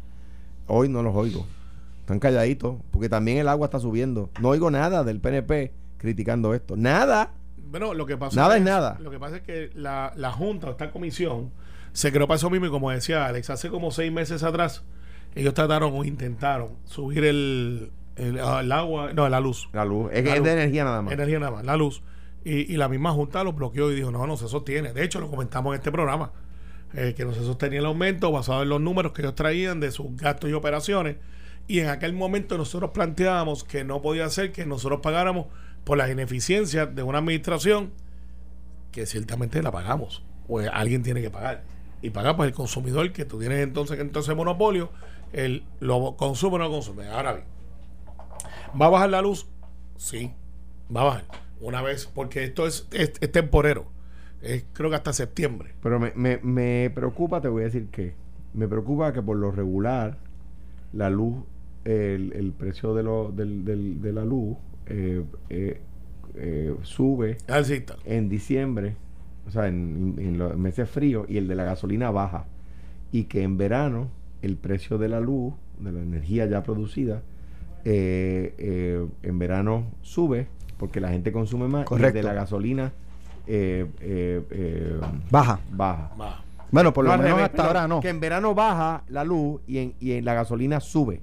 Hoy 0.68 0.90
no 0.90 1.02
los 1.02 1.16
oigo. 1.16 1.46
Están 2.02 2.20
calladitos 2.20 2.76
porque 2.92 3.10
también 3.10 3.38
el 3.38 3.48
agua 3.48 3.66
está 3.66 3.80
subiendo. 3.80 4.30
No 4.42 4.50
oigo 4.50 4.70
nada 4.70 5.04
del 5.04 5.20
PNP 5.22 5.72
criticando 5.98 6.54
esto. 6.54 6.76
Nada. 6.76 7.32
Bueno, 7.70 7.94
lo 7.94 8.06
que 8.06 8.18
pasa 8.18 8.40
Nada 8.40 8.58
es 8.58 8.64
nada. 8.64 8.98
Lo 9.02 9.12
que 9.12 9.20
pasa 9.20 9.38
es 9.38 9.42
que 9.44 9.72
la, 9.76 10.14
la 10.16 10.32
Junta, 10.32 10.70
esta 10.70 10.92
comisión, 10.92 11.52
se 11.94 12.12
creó 12.12 12.28
para 12.28 12.38
eso 12.38 12.50
mismo 12.50 12.68
y 12.68 12.70
como 12.70 12.92
decía 12.92 13.26
Alex, 13.26 13.50
hace 13.50 13.70
como 13.70 13.92
seis 13.92 14.12
meses 14.12 14.44
atrás, 14.44 14.84
ellos 15.36 15.54
trataron 15.54 15.94
o 15.96 16.04
intentaron 16.04 16.70
subir 16.86 17.24
el, 17.26 17.92
el, 18.16 18.40
ah, 18.40 18.62
el 18.62 18.72
agua, 18.72 19.12
no, 19.14 19.28
la 19.30 19.40
luz, 19.40 19.70
La 19.74 19.86
luz. 19.86 20.10
Es, 20.14 20.24
La 20.24 20.36
es 20.36 20.44
de 20.44 20.50
luz. 20.52 20.60
energía 20.60 20.84
nada 20.84 21.02
más. 21.02 21.14
energía 21.14 21.40
nada 21.40 21.52
más, 21.52 21.66
la 21.66 21.76
luz. 21.78 22.02
Y, 22.44 22.72
y 22.74 22.78
la 22.78 22.88
misma 22.90 23.12
Junta 23.12 23.44
lo 23.44 23.54
bloqueó 23.54 23.92
y 23.92 23.96
dijo, 23.96 24.12
no, 24.12 24.26
no 24.28 24.38
se 24.38 24.48
sostiene. 24.48 24.94
De 24.94 25.04
hecho, 25.04 25.20
lo 25.20 25.30
comentamos 25.30 25.74
en 25.74 25.80
este 25.80 25.92
programa, 25.92 26.32
eh, 26.94 27.14
que 27.18 27.26
no 27.26 27.34
se 27.34 27.42
sostenía 27.42 27.80
el 27.80 27.86
aumento 27.86 28.32
basado 28.32 28.62
en 28.64 28.70
los 28.70 28.80
números 28.80 29.14
que 29.14 29.22
ellos 29.24 29.36
traían 29.36 29.80
de 29.80 29.92
sus 29.92 30.16
gastos 30.16 30.50
y 30.50 30.54
operaciones. 30.54 31.18
Y 31.68 31.80
en 31.80 31.90
aquel 31.90 32.14
momento 32.14 32.58
nosotros 32.58 32.92
planteábamos 32.92 33.64
que 33.64 33.84
no 33.84 34.02
podía 34.02 34.30
ser 34.30 34.52
que 34.52 34.66
nosotros 34.68 35.00
pagáramos 35.02 35.48
por 35.86 35.98
las 35.98 36.12
ineficiencias 36.12 36.94
de 36.94 37.04
una 37.04 37.20
administración 37.20 37.92
que 38.92 39.06
ciertamente 39.06 39.62
la 39.64 39.72
pagamos. 39.72 40.24
Pues 40.48 40.70
alguien 40.74 41.04
tiene 41.04 41.22
que 41.22 41.30
pagar. 41.30 41.64
Y 42.02 42.10
paga 42.10 42.36
pues 42.36 42.50
el 42.50 42.54
consumidor 42.54 43.12
que 43.14 43.24
tú 43.26 43.40
tienes 43.40 43.60
entonces, 43.64 44.00
entonces 44.00 44.36
monopolio, 44.36 44.90
el 45.32 45.64
lo 45.80 46.16
consume 46.18 46.56
o 46.56 46.60
no 46.60 46.70
consume. 46.70 47.08
Ahora 47.08 47.34
bien, 47.34 47.46
¿va 48.80 48.88
a 48.88 48.90
bajar 48.90 49.10
la 49.10 49.22
luz? 49.22 49.48
Sí, 49.98 50.32
va 50.96 51.02
a 51.02 51.06
bajar. 51.06 51.24
Una 51.62 51.82
vez, 51.82 52.06
porque 52.14 52.44
esto 52.44 52.68
es, 52.68 52.88
es, 52.92 53.14
es 53.22 53.32
temporero. 53.32 53.88
Es, 54.42 54.66
creo 54.74 54.90
que 54.90 54.98
hasta 54.98 55.14
septiembre. 55.14 55.74
Pero 55.82 56.00
me, 56.00 56.12
me, 56.16 56.38
me 56.44 56.92
preocupa, 56.94 57.42
te 57.42 57.48
voy 57.48 57.62
a 57.64 57.66
decir 57.66 57.88
que 57.88 58.14
me 58.54 58.68
preocupa 58.68 59.14
que 59.14 59.22
por 59.22 59.38
lo 59.38 59.52
regular 59.52 60.18
la 60.94 61.10
luz, 61.10 61.44
el, 61.86 62.34
el 62.34 62.52
precio 62.52 62.94
de, 62.94 63.04
lo, 63.04 63.32
del, 63.32 63.66
del- 63.66 64.02
de 64.02 64.14
la 64.14 64.26
luz 64.26 64.58
eh, 64.88 65.24
eh, 65.50 65.82
eh, 66.36 66.76
sube 66.84 67.38
Así 67.48 67.74
está. 67.74 67.96
en 68.06 68.30
diciembre, 68.30 68.96
o 69.48 69.52
sea, 69.52 69.68
en, 69.68 70.16
en 70.18 70.38
los 70.38 70.58
meses 70.58 70.90
fríos, 70.90 71.26
y 71.30 71.38
el 71.38 71.48
de 71.48 71.56
la 71.56 71.64
gasolina 71.64 72.12
baja. 72.12 72.46
Y 73.12 73.26
que 73.26 73.44
en 73.44 73.58
verano 73.58 74.10
el 74.42 74.58
precio 74.58 74.98
de 74.98 75.08
la 75.10 75.20
luz, 75.20 75.54
de 75.80 75.92
la 75.92 76.02
energía 76.02 76.46
ya 76.46 76.64
producida, 76.64 77.22
eh, 77.86 78.54
eh, 78.58 79.06
en 79.24 79.40
verano 79.40 79.86
sube 80.02 80.48
porque 80.78 81.00
la 81.00 81.10
gente 81.10 81.32
consume 81.32 81.68
más 81.68 81.80
y 81.80 81.84
el 81.84 81.86
Correcto. 81.86 82.18
de 82.18 82.24
la 82.24 82.34
gasolina 82.34 82.92
eh, 83.48 83.86
eh, 84.02 84.42
eh, 84.50 85.00
Baja. 85.30 85.60
baja. 85.72 86.12
Va. 86.20 86.44
Bueno, 86.72 86.92
por 86.92 87.06
lo 87.06 87.16
menos 87.18 87.40
hasta 87.40 87.68
ahora 87.68 87.88
no. 87.88 88.00
Que 88.02 88.10
en 88.10 88.20
verano 88.20 88.54
baja 88.56 89.04
la 89.08 89.24
luz 89.24 89.62
y 89.68 89.78
en, 89.78 89.94
y 90.00 90.14
en 90.14 90.26
la 90.26 90.34
gasolina 90.34 90.80
sube. 90.80 91.22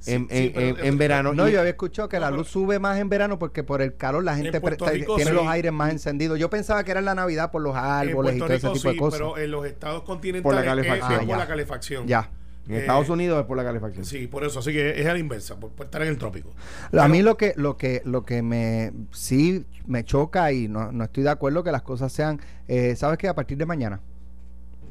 Sí, 0.00 0.12
en, 0.12 0.28
sí, 0.28 0.36
en- 0.46 0.52
pero 0.52 0.78
en- 0.78 0.86
en 0.86 0.98
verano. 0.98 1.32
No, 1.34 1.48
y- 1.48 1.52
yo 1.52 1.58
había 1.60 1.70
escuchado 1.70 2.08
que 2.08 2.16
No, 2.16 2.20
la 2.22 2.26
pero- 2.28 2.36
luz 2.38 2.48
sube 2.48 2.78
más 2.78 2.98
en 2.98 3.08
verano 3.08 3.38
porque 3.38 3.64
por 3.64 3.82
el 3.82 3.96
calor 3.96 4.22
la 4.24 4.36
gente 4.36 4.60
Rico 4.60 5.16
tiene 5.16 5.30
sí. 5.30 5.36
los 5.36 5.46
aires 5.46 5.72
más 5.72 5.90
encendidos. 5.90 6.38
Yo 6.38 6.48
pensaba 6.50 6.84
que 6.84 6.90
era 6.92 7.00
en 7.00 7.06
la 7.06 7.14
Navidad 7.14 7.50
por 7.50 7.62
los 7.62 7.74
árboles 7.76 8.36
y 8.36 8.38
todo 8.38 8.52
ese 8.52 8.68
tipo 8.70 8.88
de 8.90 8.96
cosas. 8.96 9.18
pero 9.20 9.38
en 9.38 9.50
los 9.50 9.66
estados 9.66 10.02
continentales 10.02 10.42
Por 10.42 10.54
la 10.54 10.60
es- 10.60 10.66
calefacción. 10.66 11.12
es 11.12 11.16
Ah, 11.16 11.20
por 11.20 11.28
ya. 11.28 11.36
la 11.36 11.46
calefacción. 11.46 12.06
Ya. 12.06 12.30
en 12.68 12.74
Eh, 12.74 12.78
Estados 12.80 13.08
Unidos 13.08 13.40
es 13.40 13.46
por 13.46 13.56
la 13.56 13.64
calefacción. 13.64 14.04
Sí, 14.04 14.26
por 14.26 14.44
eso. 14.44 14.58
Así 14.58 14.72
que 14.74 15.00
es 15.00 15.06
a 15.06 15.14
la 15.14 15.18
inversa, 15.18 15.58
por, 15.58 15.70
por 15.70 15.86
estar 15.86 16.02
en 16.02 16.08
el 16.08 16.18
trópico. 16.18 16.50
A 16.98 17.08
mí 17.08 17.22
lo 17.22 17.38
que 17.38 17.54
lo 17.56 17.78
que 17.78 18.02
lo 18.04 18.26
que 18.26 18.42
me 18.42 18.92
sí 19.10 19.64
me 19.86 20.04
choca 20.04 20.52
y 20.52 20.68
no, 20.68 20.92
no 20.92 21.04
estoy 21.04 21.22
de 21.24 21.30
acuerdo 21.30 21.64
que 21.64 21.72
las 21.72 21.80
cosas 21.80 22.12
sean, 22.12 22.38
eh, 22.68 22.94
sabes 22.94 23.16
que 23.16 23.26
a 23.26 23.34
partir 23.34 23.56
de 23.56 23.64
mañana, 23.64 24.00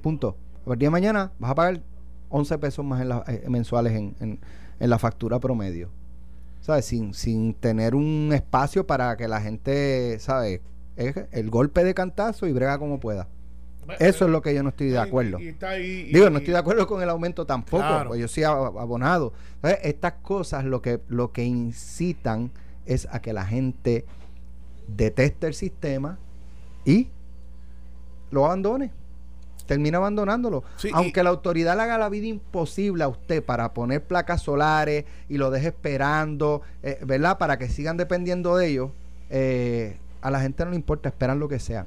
punto. 0.01 0.35
A 0.63 0.69
partir 0.69 0.87
de 0.87 0.89
mañana 0.89 1.31
vas 1.37 1.51
a 1.51 1.55
pagar 1.55 1.81
11 2.29 2.57
pesos 2.57 2.83
más 2.83 2.99
en 3.01 3.09
la- 3.09 3.23
eh, 3.27 3.45
mensuales 3.47 3.93
en, 3.93 4.15
en- 4.21 4.39
en 4.79 4.89
la 4.89 4.99
factura 4.99 5.39
promedio. 5.39 5.89
¿Sabes? 6.61 6.85
Sin, 6.85 7.13
sin 7.13 7.53
tener 7.53 7.95
un 7.95 8.31
espacio 8.33 8.85
para 8.85 9.15
que 9.15 9.27
la 9.27 9.39
gente, 9.41 10.17
¿sabes? 10.19 10.59
Es 10.95 11.15
el 11.31 11.49
golpe 11.49 11.83
de 11.83 11.93
cantazo 11.93 12.47
y 12.47 12.51
brega 12.53 12.77
como 12.77 12.99
pueda. 12.99 13.27
Eso 13.99 14.25
es 14.25 14.31
lo 14.31 14.41
que 14.41 14.53
yo 14.53 14.63
no 14.63 14.69
estoy 14.69 14.89
de 14.89 14.97
acuerdo. 14.99 15.39
y 15.39 15.47
está 15.47 15.69
ahí- 15.69 16.07
y- 16.09 16.13
Digo, 16.13 16.29
no 16.29 16.39
estoy 16.39 16.51
de 16.51 16.59
acuerdo 16.59 16.85
con 16.87 17.01
el 17.01 17.09
aumento 17.09 17.45
tampoco, 17.45 17.83
Claro. 17.83 18.09
pues 18.09 18.19
yo 18.19 18.27
soy 18.27 18.43
ab- 18.43 18.81
abonado. 18.81 19.31
Entonces, 19.55 19.79
estas 19.83 20.13
cosas 20.21 20.65
lo 20.65 20.81
que, 20.81 20.99
lo 21.07 21.31
que 21.31 21.45
incitan 21.45 22.51
es 22.85 23.07
a 23.11 23.21
que 23.21 23.31
la 23.31 23.45
gente 23.45 24.03
deteste 24.89 25.47
el 25.47 25.53
sistema 25.53 26.17
y 26.83 27.07
lo 28.31 28.45
abandone. 28.45 28.91
Termina 29.67 29.97
abandonándolo. 29.99 30.63
Sí, 30.77 30.89
Aunque 30.93 31.19
y- 31.19 31.23
la 31.23 31.29
autoridad 31.29 31.75
le 31.75 31.83
haga 31.83 31.97
la 31.99 32.09
vida 32.09 32.25
imposible 32.25 33.03
a 33.03 33.07
usted 33.07 33.43
para 33.43 33.73
poner 33.73 34.01
placas 34.03 34.41
solares 34.41 35.05
y 35.29 35.37
lo 35.37 35.51
deje 35.51 35.67
esperando, 35.67 36.61
eh, 36.81 36.97
¿verdad? 37.05 37.37
Para 37.37 37.57
que 37.59 37.69
sigan 37.69 37.97
dependiendo 37.97 38.57
de 38.57 38.67
ellos, 38.69 38.91
eh, 39.29 39.97
a 40.21 40.31
la 40.31 40.39
gente 40.41 40.63
no 40.65 40.71
le 40.71 40.77
importa, 40.77 41.09
esperan 41.09 41.37
lo 41.39 41.47
que 41.47 41.59
sea. 41.59 41.85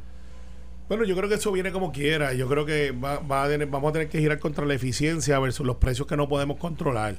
Bueno, 0.88 1.04
yo 1.04 1.16
creo 1.16 1.28
que 1.28 1.36
eso 1.36 1.50
viene 1.52 1.72
como 1.72 1.90
quiera. 1.92 2.32
Yo 2.34 2.48
creo 2.48 2.66
que 2.66 2.90
va, 2.92 3.18
va 3.20 3.44
a 3.44 3.48
tener- 3.48 3.68
vamos 3.68 3.90
a 3.90 3.92
tener 3.92 4.08
que 4.08 4.18
girar 4.18 4.38
contra 4.38 4.64
la 4.66 4.74
eficiencia 4.74 5.38
versus 5.38 5.64
los 5.66 5.76
precios 5.76 6.06
que 6.06 6.16
no 6.16 6.28
podemos 6.28 6.58
controlar. 6.58 7.14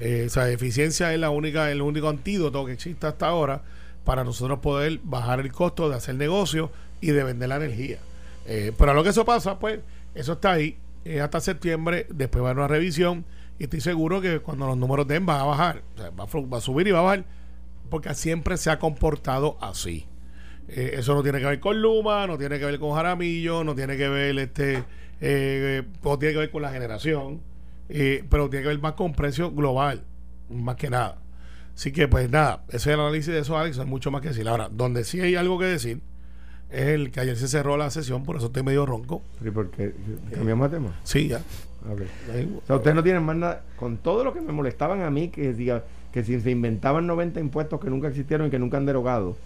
Eh, 0.00 0.24
o 0.26 0.30
sea, 0.30 0.48
eficiencia 0.50 1.12
es 1.12 1.18
la 1.20 1.30
única, 1.30 1.70
el 1.70 1.82
único 1.82 2.08
antídoto 2.08 2.64
que 2.64 2.72
existe 2.72 3.06
hasta 3.06 3.26
ahora 3.26 3.62
para 4.04 4.22
nosotros 4.24 4.60
poder 4.60 5.00
bajar 5.02 5.40
el 5.40 5.50
costo 5.52 5.88
de 5.90 5.96
hacer 5.96 6.14
negocio 6.14 6.70
y 7.00 7.08
de 7.10 7.24
vender 7.24 7.48
la 7.48 7.56
energía. 7.56 7.98
Eh, 8.46 8.72
pero 8.76 8.90
a 8.90 8.94
lo 8.94 9.02
que 9.02 9.10
eso 9.10 9.24
pasa, 9.24 9.58
pues, 9.58 9.80
eso 10.14 10.32
está 10.34 10.52
ahí. 10.52 10.78
Es 11.04 11.20
hasta 11.20 11.40
septiembre, 11.40 12.06
después 12.10 12.42
va 12.42 12.48
a 12.48 12.50
haber 12.50 12.58
una 12.58 12.68
revisión 12.68 13.24
y 13.58 13.64
estoy 13.64 13.80
seguro 13.80 14.20
que 14.20 14.40
cuando 14.40 14.66
los 14.66 14.76
números 14.76 15.06
den 15.06 15.26
va 15.28 15.40
a 15.40 15.44
bajar. 15.44 15.82
Va, 15.98 16.24
a, 16.24 16.40
va 16.46 16.58
a 16.58 16.60
subir 16.60 16.88
y 16.88 16.90
va 16.90 17.00
a 17.00 17.02
bajar 17.02 17.24
porque 17.90 18.14
siempre 18.14 18.56
se 18.56 18.70
ha 18.70 18.78
comportado 18.78 19.58
así. 19.60 20.06
Eh, 20.68 20.92
eso 20.94 21.14
no 21.14 21.22
tiene 21.22 21.40
que 21.40 21.46
ver 21.46 21.60
con 21.60 21.82
Luma, 21.82 22.26
no 22.26 22.38
tiene 22.38 22.58
que 22.58 22.64
ver 22.64 22.78
con 22.78 22.94
Jaramillo, 22.94 23.64
no 23.64 23.74
tiene 23.74 23.96
que 23.96 24.08
ver 24.08 24.38
este, 24.38 24.84
eh, 25.20 25.82
no 26.02 26.18
tiene 26.18 26.32
que 26.32 26.38
ver 26.38 26.50
con 26.50 26.62
la 26.62 26.70
generación, 26.70 27.40
eh, 27.88 28.24
pero 28.30 28.48
tiene 28.48 28.62
que 28.62 28.68
ver 28.68 28.78
más 28.78 28.92
con 28.92 29.12
precio 29.12 29.50
global, 29.50 30.04
más 30.48 30.76
que 30.76 30.88
nada. 30.88 31.18
Así 31.74 31.92
que, 31.92 32.08
pues 32.08 32.30
nada, 32.30 32.64
ese 32.68 32.76
es 32.76 32.86
el 32.86 33.00
análisis 33.00 33.32
de 33.32 33.40
eso, 33.40 33.58
Alex, 33.58 33.78
hay 33.78 33.86
mucho 33.86 34.10
más 34.10 34.22
que 34.22 34.28
decir. 34.28 34.48
Ahora, 34.48 34.68
donde 34.70 35.02
sí 35.04 35.20
hay 35.20 35.34
algo 35.34 35.58
que 35.58 35.64
decir 35.64 36.00
es 36.72 36.86
el 36.88 37.10
que 37.10 37.20
ayer 37.20 37.36
se 37.36 37.48
cerró 37.48 37.76
la 37.76 37.90
sesión, 37.90 38.24
por 38.24 38.36
eso 38.36 38.46
estoy 38.46 38.62
medio 38.62 38.86
ronco. 38.86 39.22
¿Y 39.44 39.50
por 39.50 39.70
qué? 39.70 39.92
¿Cambiamos 40.34 40.70
de 40.70 40.76
tema? 40.78 41.00
Sí, 41.04 41.28
ya. 41.28 41.38
Ok. 41.90 42.02
Ahí- 42.34 42.58
O 42.62 42.66
sea, 42.66 42.76
ustedes 42.76 42.94
no 42.94 43.02
tienen 43.02 43.22
más 43.22 43.36
nada. 43.36 43.62
Con 43.76 43.96
todo 43.98 44.24
lo 44.24 44.32
que 44.32 44.40
me 44.40 44.52
molestaban 44.52 45.02
a 45.02 45.10
mí, 45.10 45.28
que 45.28 45.52
diga 45.52 45.84
que 46.12 46.22
si 46.24 46.40
se 46.40 46.50
inventaban 46.50 47.06
90 47.06 47.40
impuestos 47.40 47.80
que 47.80 47.88
nunca 47.90 48.08
existieron 48.08 48.48
y 48.48 48.50
que 48.50 48.58
nunca 48.58 48.76
han 48.76 48.86
derogado. 48.86 49.36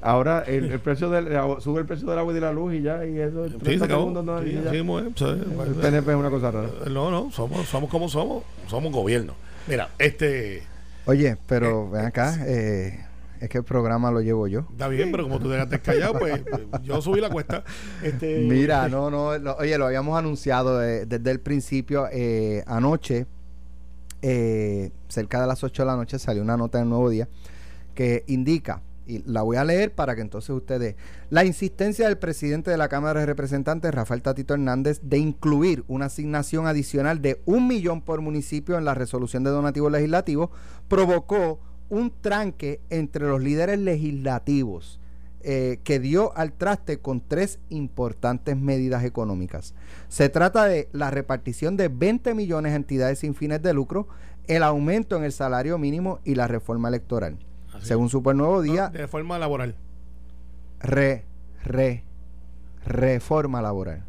Ahora 0.00 0.44
el, 0.46 0.70
el 0.70 0.78
precio 0.78 1.10
del 1.10 1.36
agua- 1.36 1.60
sube 1.60 1.80
el 1.80 1.86
precio 1.86 2.08
del 2.08 2.18
agua 2.20 2.32
y 2.32 2.34
de 2.36 2.40
la 2.40 2.52
luz 2.52 2.72
y 2.74 2.82
ya, 2.82 3.04
y 3.04 3.18
eso. 3.18 3.48
Sí, 3.48 3.56
30 3.56 3.86
se 3.86 3.92
acabó. 3.92 4.10
no, 4.10 4.42
Sí, 4.44 4.52
ya. 4.52 4.60
así 4.60 4.76
mismo 4.76 5.00
es. 5.00 5.06
O 5.06 5.16
sea, 5.16 5.28
El 5.30 5.74
PNP 5.74 6.10
es 6.12 6.16
una 6.16 6.30
cosa 6.30 6.50
rara. 6.52 6.68
No, 6.88 7.10
no, 7.10 7.30
somos, 7.32 7.66
somos 7.66 7.90
como 7.90 8.08
somos, 8.08 8.44
somos 8.68 8.92
gobierno. 8.92 9.34
Mira, 9.66 9.88
este, 9.98 10.62
Oye, 11.06 11.36
pero 11.48 11.90
ven 11.90 12.04
acá, 12.04 12.38
eh, 12.46 13.04
es 13.40 13.48
que 13.48 13.58
el 13.58 13.64
programa 13.64 14.10
lo 14.10 14.20
llevo 14.20 14.46
yo. 14.48 14.66
está 14.70 14.88
bien, 14.88 15.10
pero 15.10 15.24
como 15.24 15.38
tú 15.38 15.48
dejaste 15.48 15.80
callado, 15.80 16.18
pues 16.18 16.42
yo 16.82 17.00
subí 17.02 17.20
la 17.20 17.30
cuesta. 17.30 17.64
Este, 18.02 18.40
Mira, 18.40 18.88
no, 18.88 19.10
no, 19.10 19.36
lo- 19.38 19.56
oye, 19.56 19.76
lo 19.78 19.86
habíamos 19.86 20.18
anunciado 20.18 20.82
eh, 20.82 21.06
desde 21.06 21.30
el 21.30 21.40
principio. 21.40 22.06
eh, 22.12 22.62
anoche, 22.66 23.26
eh, 24.22 24.90
cerca 25.08 25.40
de 25.40 25.46
las 25.46 25.62
8 25.62 25.82
de 25.82 25.86
la 25.86 25.96
noche, 25.96 26.18
salió 26.18 26.42
una 26.42 26.56
nota 26.56 26.78
en 26.78 26.84
el 26.84 26.90
Nuevo 26.90 27.08
Día 27.10 27.28
que 27.94 28.24
indica, 28.26 28.82
y 29.06 29.22
la 29.30 29.42
voy 29.42 29.56
a 29.56 29.64
leer 29.64 29.92
para 29.92 30.14
que 30.14 30.20
entonces 30.20 30.50
ustedes... 30.50 30.96
La 31.30 31.44
insistencia 31.44 32.06
del 32.06 32.18
presidente 32.18 32.70
de 32.70 32.76
la 32.76 32.88
Cámara 32.88 33.20
de 33.20 33.26
Representantes, 33.26 33.92
Rafael 33.94 34.22
Tatito 34.22 34.54
Hernández, 34.54 35.00
de 35.02 35.18
incluir 35.18 35.82
una 35.88 36.06
asignación 36.06 36.66
adicional 36.66 37.22
de 37.22 37.40
un 37.46 37.66
millón 37.66 38.02
por 38.02 38.20
municipio 38.20 38.76
en 38.78 38.84
la 38.84 38.94
resolución 38.94 39.44
de 39.44 39.50
donativos 39.50 39.90
legislativos 39.90 40.50
provocó 40.88 41.58
un 41.90 42.12
tranque 42.20 42.80
entre 42.90 43.26
los 43.26 43.42
líderes 43.42 43.78
legislativos 43.78 45.00
eh, 45.40 45.78
que 45.84 46.00
dio 46.00 46.36
al 46.36 46.52
traste 46.52 46.98
con 46.98 47.20
tres 47.20 47.60
importantes 47.70 48.56
medidas 48.56 49.04
económicas. 49.04 49.74
Se 50.08 50.28
trata 50.28 50.64
de 50.64 50.88
la 50.92 51.10
repartición 51.10 51.76
de 51.76 51.88
20 51.88 52.34
millones 52.34 52.72
a 52.72 52.76
entidades 52.76 53.20
sin 53.20 53.34
fines 53.34 53.62
de 53.62 53.72
lucro, 53.72 54.08
el 54.48 54.62
aumento 54.62 55.16
en 55.16 55.24
el 55.24 55.32
salario 55.32 55.78
mínimo 55.78 56.18
y 56.24 56.34
la 56.34 56.48
reforma 56.48 56.88
electoral. 56.88 57.38
Según 57.80 58.08
Super 58.08 58.34
Nuevo 58.34 58.62
Día. 58.62 58.88
de 58.88 58.98
reforma 58.98 59.38
laboral. 59.38 59.76
Re, 60.80 61.24
re, 61.62 62.02
reforma 62.84 63.62
laboral. 63.62 64.04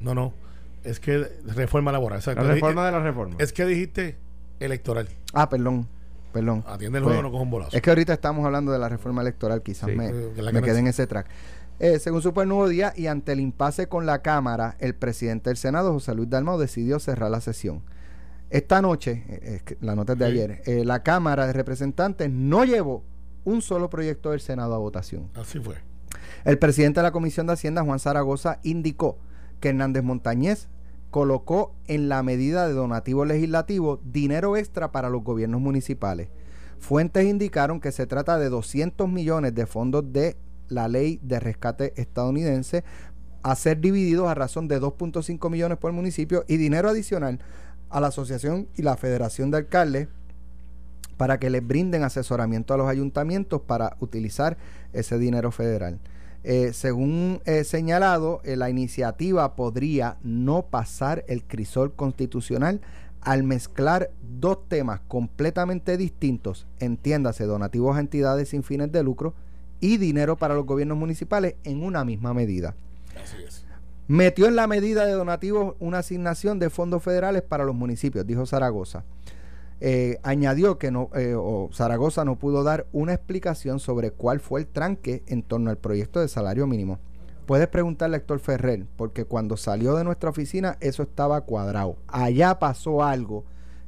No, 0.00 0.14
no. 0.14 0.34
Es 0.82 0.98
que 0.98 1.28
reforma 1.46 1.92
laboral. 1.92 2.20
la 2.26 2.42
reforma 2.42 2.86
de 2.86 2.92
la 2.92 3.00
reforma. 3.00 3.36
Es 3.38 3.52
que 3.52 3.64
dijiste 3.66 4.18
electoral. 4.58 5.08
Ah, 5.32 5.48
perdón. 5.48 5.86
Perdón. 6.32 6.64
Atiende 6.66 6.98
el 6.98 7.04
juego, 7.04 7.18
pues, 7.18 7.24
no 7.24 7.30
cojo 7.30 7.42
un 7.42 7.50
bolazo. 7.50 7.76
Es 7.76 7.82
que 7.82 7.90
ahorita 7.90 8.14
estamos 8.14 8.44
hablando 8.44 8.72
de 8.72 8.78
la 8.78 8.88
reforma 8.88 9.22
electoral, 9.22 9.62
quizás 9.62 9.88
me, 9.88 10.12
me 10.12 10.62
quede 10.62 10.78
en 10.78 10.86
ese 10.86 11.06
track. 11.06 11.26
Eh, 11.78 11.98
según 11.98 12.22
Super 12.22 12.46
Nuevo 12.46 12.68
Día 12.68 12.92
y 12.96 13.08
ante 13.08 13.32
el 13.32 13.40
impasse 13.40 13.88
con 13.88 14.06
la 14.06 14.22
Cámara, 14.22 14.76
el 14.78 14.94
presidente 14.94 15.50
del 15.50 15.56
Senado, 15.56 15.92
José 15.92 16.14
Luis 16.14 16.30
Dalmau, 16.30 16.58
decidió 16.58 16.98
cerrar 16.98 17.30
la 17.30 17.40
sesión. 17.40 17.82
Esta 18.50 18.82
noche, 18.82 19.24
eh, 19.28 19.62
la 19.80 19.96
nota 19.96 20.12
es 20.12 20.18
de 20.18 20.24
ayer, 20.26 20.62
eh, 20.66 20.84
la 20.84 21.02
Cámara 21.02 21.46
de 21.46 21.52
Representantes 21.52 22.30
no 22.30 22.64
llevó 22.64 23.02
un 23.44 23.62
solo 23.62 23.90
proyecto 23.90 24.30
del 24.30 24.40
Senado 24.40 24.74
a 24.74 24.78
votación. 24.78 25.30
Así 25.34 25.58
fue. 25.58 25.76
El 26.44 26.58
presidente 26.58 27.00
de 27.00 27.04
la 27.04 27.12
Comisión 27.12 27.46
de 27.46 27.54
Hacienda, 27.54 27.82
Juan 27.82 27.98
Zaragoza, 27.98 28.60
indicó 28.62 29.18
que 29.58 29.70
Hernández 29.70 30.02
Montañez 30.02 30.68
colocó 31.12 31.74
en 31.88 32.08
la 32.08 32.22
medida 32.22 32.66
de 32.66 32.72
donativo 32.72 33.26
legislativo 33.26 34.00
dinero 34.02 34.56
extra 34.56 34.92
para 34.92 35.10
los 35.10 35.22
gobiernos 35.22 35.60
municipales. 35.60 36.28
Fuentes 36.80 37.26
indicaron 37.26 37.80
que 37.80 37.92
se 37.92 38.06
trata 38.06 38.38
de 38.38 38.48
200 38.48 39.08
millones 39.10 39.54
de 39.54 39.66
fondos 39.66 40.10
de 40.10 40.36
la 40.68 40.88
ley 40.88 41.20
de 41.22 41.38
rescate 41.38 41.92
estadounidense 42.00 42.82
a 43.42 43.54
ser 43.56 43.78
divididos 43.78 44.26
a 44.26 44.34
razón 44.34 44.68
de 44.68 44.80
2.5 44.80 45.50
millones 45.50 45.76
por 45.76 45.92
municipio 45.92 46.44
y 46.48 46.56
dinero 46.56 46.88
adicional 46.88 47.40
a 47.90 48.00
la 48.00 48.06
asociación 48.06 48.66
y 48.74 48.80
la 48.80 48.96
federación 48.96 49.50
de 49.50 49.58
alcaldes 49.58 50.08
para 51.18 51.38
que 51.38 51.50
les 51.50 51.64
brinden 51.64 52.04
asesoramiento 52.04 52.72
a 52.72 52.78
los 52.78 52.88
ayuntamientos 52.88 53.60
para 53.60 53.98
utilizar 54.00 54.56
ese 54.94 55.18
dinero 55.18 55.52
federal. 55.52 56.00
Eh, 56.44 56.72
según 56.72 57.40
eh, 57.44 57.64
señalado, 57.64 58.40
eh, 58.44 58.56
la 58.56 58.68
iniciativa 58.68 59.54
podría 59.54 60.16
no 60.22 60.66
pasar 60.66 61.24
el 61.28 61.44
crisol 61.44 61.94
constitucional 61.94 62.80
al 63.20 63.44
mezclar 63.44 64.10
dos 64.40 64.68
temas 64.68 65.00
completamente 65.06 65.96
distintos, 65.96 66.66
entiéndase, 66.80 67.44
donativos 67.44 67.96
a 67.96 68.00
entidades 68.00 68.48
sin 68.48 68.64
fines 68.64 68.90
de 68.90 69.04
lucro 69.04 69.34
y 69.78 69.98
dinero 69.98 70.36
para 70.36 70.54
los 70.54 70.66
gobiernos 70.66 70.98
municipales 70.98 71.54
en 71.62 71.84
una 71.84 72.04
misma 72.04 72.34
medida. 72.34 72.74
Así 73.22 73.36
es. 73.46 73.64
Metió 74.08 74.46
en 74.46 74.56
la 74.56 74.66
medida 74.66 75.06
de 75.06 75.12
donativos 75.12 75.76
una 75.78 75.98
asignación 75.98 76.58
de 76.58 76.70
fondos 76.70 77.04
federales 77.04 77.42
para 77.42 77.64
los 77.64 77.74
municipios, 77.76 78.26
dijo 78.26 78.44
Zaragoza. 78.46 79.04
Eh, 79.84 80.20
añadió 80.22 80.78
que 80.78 80.92
no, 80.92 81.10
eh, 81.12 81.34
Zaragoza 81.72 82.24
no 82.24 82.36
pudo 82.36 82.62
dar 82.62 82.86
una 82.92 83.14
explicación 83.14 83.80
sobre 83.80 84.12
cuál 84.12 84.38
fue 84.38 84.60
el 84.60 84.68
tranque 84.68 85.24
en 85.26 85.42
torno 85.42 85.70
al 85.70 85.76
proyecto 85.76 86.20
de 86.20 86.28
salario 86.28 86.68
mínimo. 86.68 87.00
Puedes 87.46 87.66
preguntarle 87.66 88.14
a 88.14 88.18
Héctor 88.20 88.38
Ferrer, 88.38 88.86
porque 88.94 89.24
cuando 89.24 89.56
salió 89.56 89.96
de 89.96 90.04
nuestra 90.04 90.30
oficina 90.30 90.76
eso 90.78 91.02
estaba 91.02 91.40
cuadrado. 91.40 91.96
Allá 92.06 92.60
pasó 92.60 93.02
algo 93.02 93.44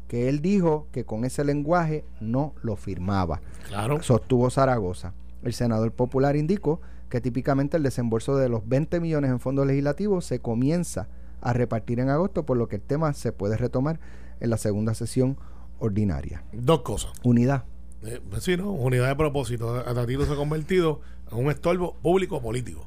que 0.08 0.28
él 0.28 0.42
dijo 0.42 0.88
que 0.90 1.04
con 1.04 1.24
ese 1.24 1.44
lenguaje 1.44 2.04
no 2.20 2.54
lo 2.60 2.74
firmaba. 2.74 3.40
Claro. 3.68 4.02
Sostuvo 4.02 4.50
Zaragoza. 4.50 5.14
El 5.44 5.52
senador 5.52 5.92
popular 5.92 6.34
indicó 6.34 6.80
que 7.08 7.20
típicamente 7.20 7.76
el 7.76 7.84
desembolso 7.84 8.36
de 8.36 8.48
los 8.48 8.68
20 8.68 8.98
millones 8.98 9.30
en 9.30 9.38
fondos 9.38 9.64
legislativos 9.64 10.24
se 10.24 10.40
comienza 10.40 11.06
a 11.40 11.52
repartir 11.52 12.00
en 12.00 12.08
agosto, 12.08 12.44
por 12.44 12.56
lo 12.56 12.66
que 12.66 12.76
el 12.76 12.82
tema 12.82 13.12
se 13.12 13.30
puede 13.30 13.56
retomar 13.56 14.00
en 14.40 14.50
la 14.50 14.56
segunda 14.56 14.94
sesión 14.94 15.36
ordinaria. 15.84 16.44
Dos 16.52 16.82
cosas. 16.82 17.12
Unidad. 17.22 17.64
Eh, 18.06 18.20
pues 18.28 18.42
sí, 18.42 18.56
¿no? 18.56 18.70
Unidad 18.70 19.08
de 19.08 19.16
propósito. 19.16 19.74
Atatito 19.74 20.26
se 20.26 20.32
ha 20.32 20.36
convertido 20.36 21.00
en 21.30 21.38
un 21.38 21.50
estorbo 21.50 21.94
público 22.02 22.40
político. 22.40 22.86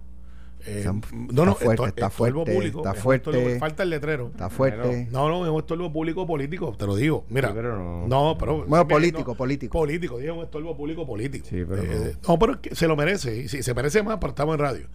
Eh, 0.66 0.84
no, 1.14 1.46
no, 1.46 1.52
está 1.52 1.66
fuerte, 1.66 1.86
está 1.88 2.10
fuerte, 2.10 2.54
público, 2.54 2.80
está 2.80 2.94
fuerte. 2.94 3.60
falta 3.60 3.84
el 3.84 3.90
letrero. 3.90 4.28
Está 4.28 4.50
fuerte. 4.50 5.08
No, 5.12 5.30
no, 5.30 5.46
es 5.46 5.52
un 5.52 5.60
estorbo 5.60 5.94
público 5.94 6.28
político, 6.28 6.76
te 6.78 6.86
lo 6.86 6.96
digo. 6.96 7.26
Mira, 7.30 7.54
no. 7.54 8.36
pero. 8.38 8.66
Bueno, 8.66 8.88
político, 8.88 9.36
político. 9.36 9.78
Político, 9.78 10.18
digo 10.18 10.36
un 10.36 10.44
estorbo 10.44 10.76
público 10.76 11.06
político. 11.06 11.46
Sí, 11.50 11.64
pero. 11.68 11.84
Eh, 11.84 12.16
no, 12.28 12.38
pero 12.38 12.60
se 12.72 12.88
lo 12.88 12.98
merece. 12.98 13.38
Y 13.38 13.48
si 13.48 13.64
se 13.64 13.74
merece 13.74 14.04
más, 14.04 14.18
pero 14.18 14.32
estamos 14.32 14.56
en 14.56 14.60
radio. 14.60 14.88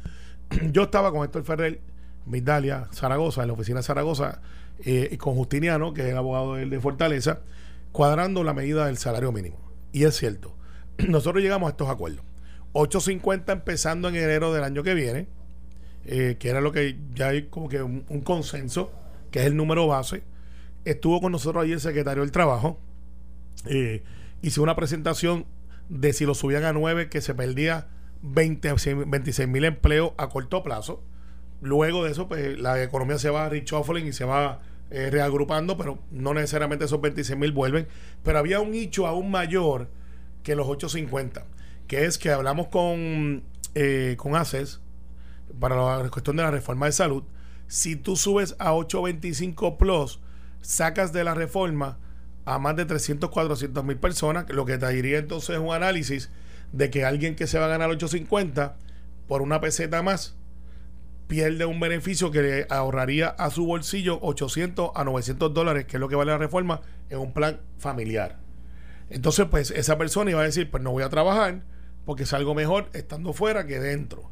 Yo 0.73 0.83
estaba 0.83 1.11
con 1.11 1.25
Héctor 1.25 1.45
Ferrer, 1.45 1.81
Migdalia, 2.27 2.89
Zaragoza, 2.93 3.43
en 3.43 3.49
la 3.49 3.55
oficina 3.55 3.79
de 3.79 3.85
Zaragoza, 3.85 4.43
eh, 4.85 5.09
y 5.11 5.17
con 5.17 5.35
Justiniano, 5.35 5.95
que 5.95 6.03
es 6.03 6.09
el 6.09 6.19
abogado 6.19 6.57
de, 6.57 6.67
de 6.67 6.81
Fortaleza 6.81 7.41
cuadrando 7.93 8.43
la 8.43 8.55
medida 8.55 8.87
del 8.87 8.97
salario 8.99 9.31
mínimo. 9.33 9.59
Y 9.93 10.05
es 10.05 10.17
cierto, 10.17 10.57
nosotros 11.09 11.43
llegamos 11.43 11.69
a 11.69 11.71
estos 11.71 11.89
acuerdos. 11.89 12.25
8.50 12.73 13.53
empezando 13.53 14.09
en 14.09 14.17
enero 14.17 14.53
del 14.53 14.65
año 14.65 14.83
que 14.83 14.95
viene, 14.95 15.29
eh, 16.05 16.37
que 16.39 16.49
era 16.49 16.61
lo 16.61 16.73
que 16.73 16.99
ya 17.15 17.29
hay 17.29 17.45
como 17.45 17.69
que 17.69 17.83
un, 17.83 18.03
consenso, 18.25 18.91
que 19.31 19.41
es 19.41 19.47
el 19.47 19.57
número 19.57 19.87
base. 19.87 20.23
Estuvo 20.85 21.21
con 21.21 21.33
nosotros 21.33 21.63
ahí 21.63 21.73
el 21.73 21.81
secretario 21.81 22.23
del 22.23 22.33
Trabajo. 22.33 22.81
Eh, 23.67 24.03
hizo 24.41 24.63
una 24.63 24.75
presentación 24.75 25.47
de 25.89 26.13
si 26.13 26.25
lo 26.25 26.35
subían 26.35 26.65
a 26.65 26.73
9, 26.73 27.11
que 27.11 27.21
se 27.21 27.35
perdía 27.35 27.89
20, 28.23 28.75
26 29.07 29.49
mil 29.49 29.65
empleos 29.65 30.13
a 30.17 30.29
corto 30.29 30.63
plazo. 30.63 31.03
Luego 31.61 32.05
de 32.05 32.13
eso, 32.13 32.27
pues 32.27 32.59
la 32.59 32.83
economía 32.83 33.19
se 33.19 33.31
va 33.31 33.47
a 33.47 33.55
y 33.55 34.13
se 34.13 34.25
va 34.25 34.61
eh, 34.95 35.09
reagrupando, 35.11 35.79
pero 35.79 35.99
no 36.11 36.35
necesariamente 36.35 36.85
esos 36.85 37.01
26 37.01 37.39
mil 37.39 37.53
vuelven. 37.53 37.89
Pero 38.23 38.39
había 38.39 38.61
un 38.61 38.73
nicho 38.73 39.07
aún 39.07 39.31
mayor 39.31 39.89
que 40.43 40.55
los 40.55 40.69
850, 40.69 41.47
que 41.87 42.05
es 42.05 42.19
que 42.19 42.31
hablamos 42.31 42.69
con, 42.69 43.43
eh, 43.75 44.17
con 44.19 44.37
ACES 44.37 44.81
para 45.59 46.03
la 46.03 46.11
cuestión 46.11 46.37
de 46.37 46.43
la 46.43 46.51
reforma 46.51 46.87
de 46.87 46.93
salud. 46.93 47.23
Si 47.69 47.97
tú 47.97 48.17
subes 48.17 48.55
a 48.59 48.75
825 48.75 49.79
plus, 49.79 50.21
sacas 50.61 51.15
de 51.15 51.25
la 51.25 51.33
reforma 51.33 51.99
a 52.45 52.59
más 52.59 52.77
de 52.77 52.85
300, 52.85 53.31
400 53.31 53.85
mil 53.85 53.97
personas, 53.97 54.45
lo 54.51 54.67
que 54.67 54.77
te 54.77 54.89
diría 54.91 55.19
entonces 55.19 55.59
un 55.59 55.73
análisis 55.73 56.29
de 56.73 56.91
que 56.91 57.07
alguien 57.07 57.35
que 57.35 57.47
se 57.47 57.59
va 57.59 57.65
a 57.65 57.69
ganar 57.69 57.89
850 57.89 58.77
por 59.27 59.41
una 59.41 59.59
peseta 59.63 60.03
más 60.03 60.37
pierde 61.33 61.65
un 61.65 61.81
beneficio 61.81 62.31
que 62.31 62.43
le 62.43 62.67
ahorraría 62.69 63.29
a 63.29 63.49
su 63.49 63.65
bolsillo 63.65 64.19
800 64.21 64.91
a 64.95 65.03
900 65.03 65.55
dólares, 65.55 65.87
que 65.87 65.97
es 65.97 66.01
lo 66.03 66.07
que 66.07 66.15
vale 66.15 66.31
la 66.31 66.37
reforma, 66.37 66.83
en 67.09 67.21
un 67.21 67.33
plan 67.33 67.63
familiar. 67.79 68.39
Entonces, 69.09 69.47
pues 69.51 69.71
esa 69.71 69.97
persona 69.97 70.31
iba 70.31 70.43
a 70.43 70.45
decir, 70.45 70.71
pues 70.71 70.83
no 70.83 70.91
voy 70.91 71.03
a 71.03 71.09
trabajar 71.09 71.63
porque 72.05 72.25
es 72.25 72.35
algo 72.35 72.55
mejor 72.55 72.91
estando 72.93 73.33
fuera 73.33 73.67
que 73.67 73.81
dentro. 73.81 74.31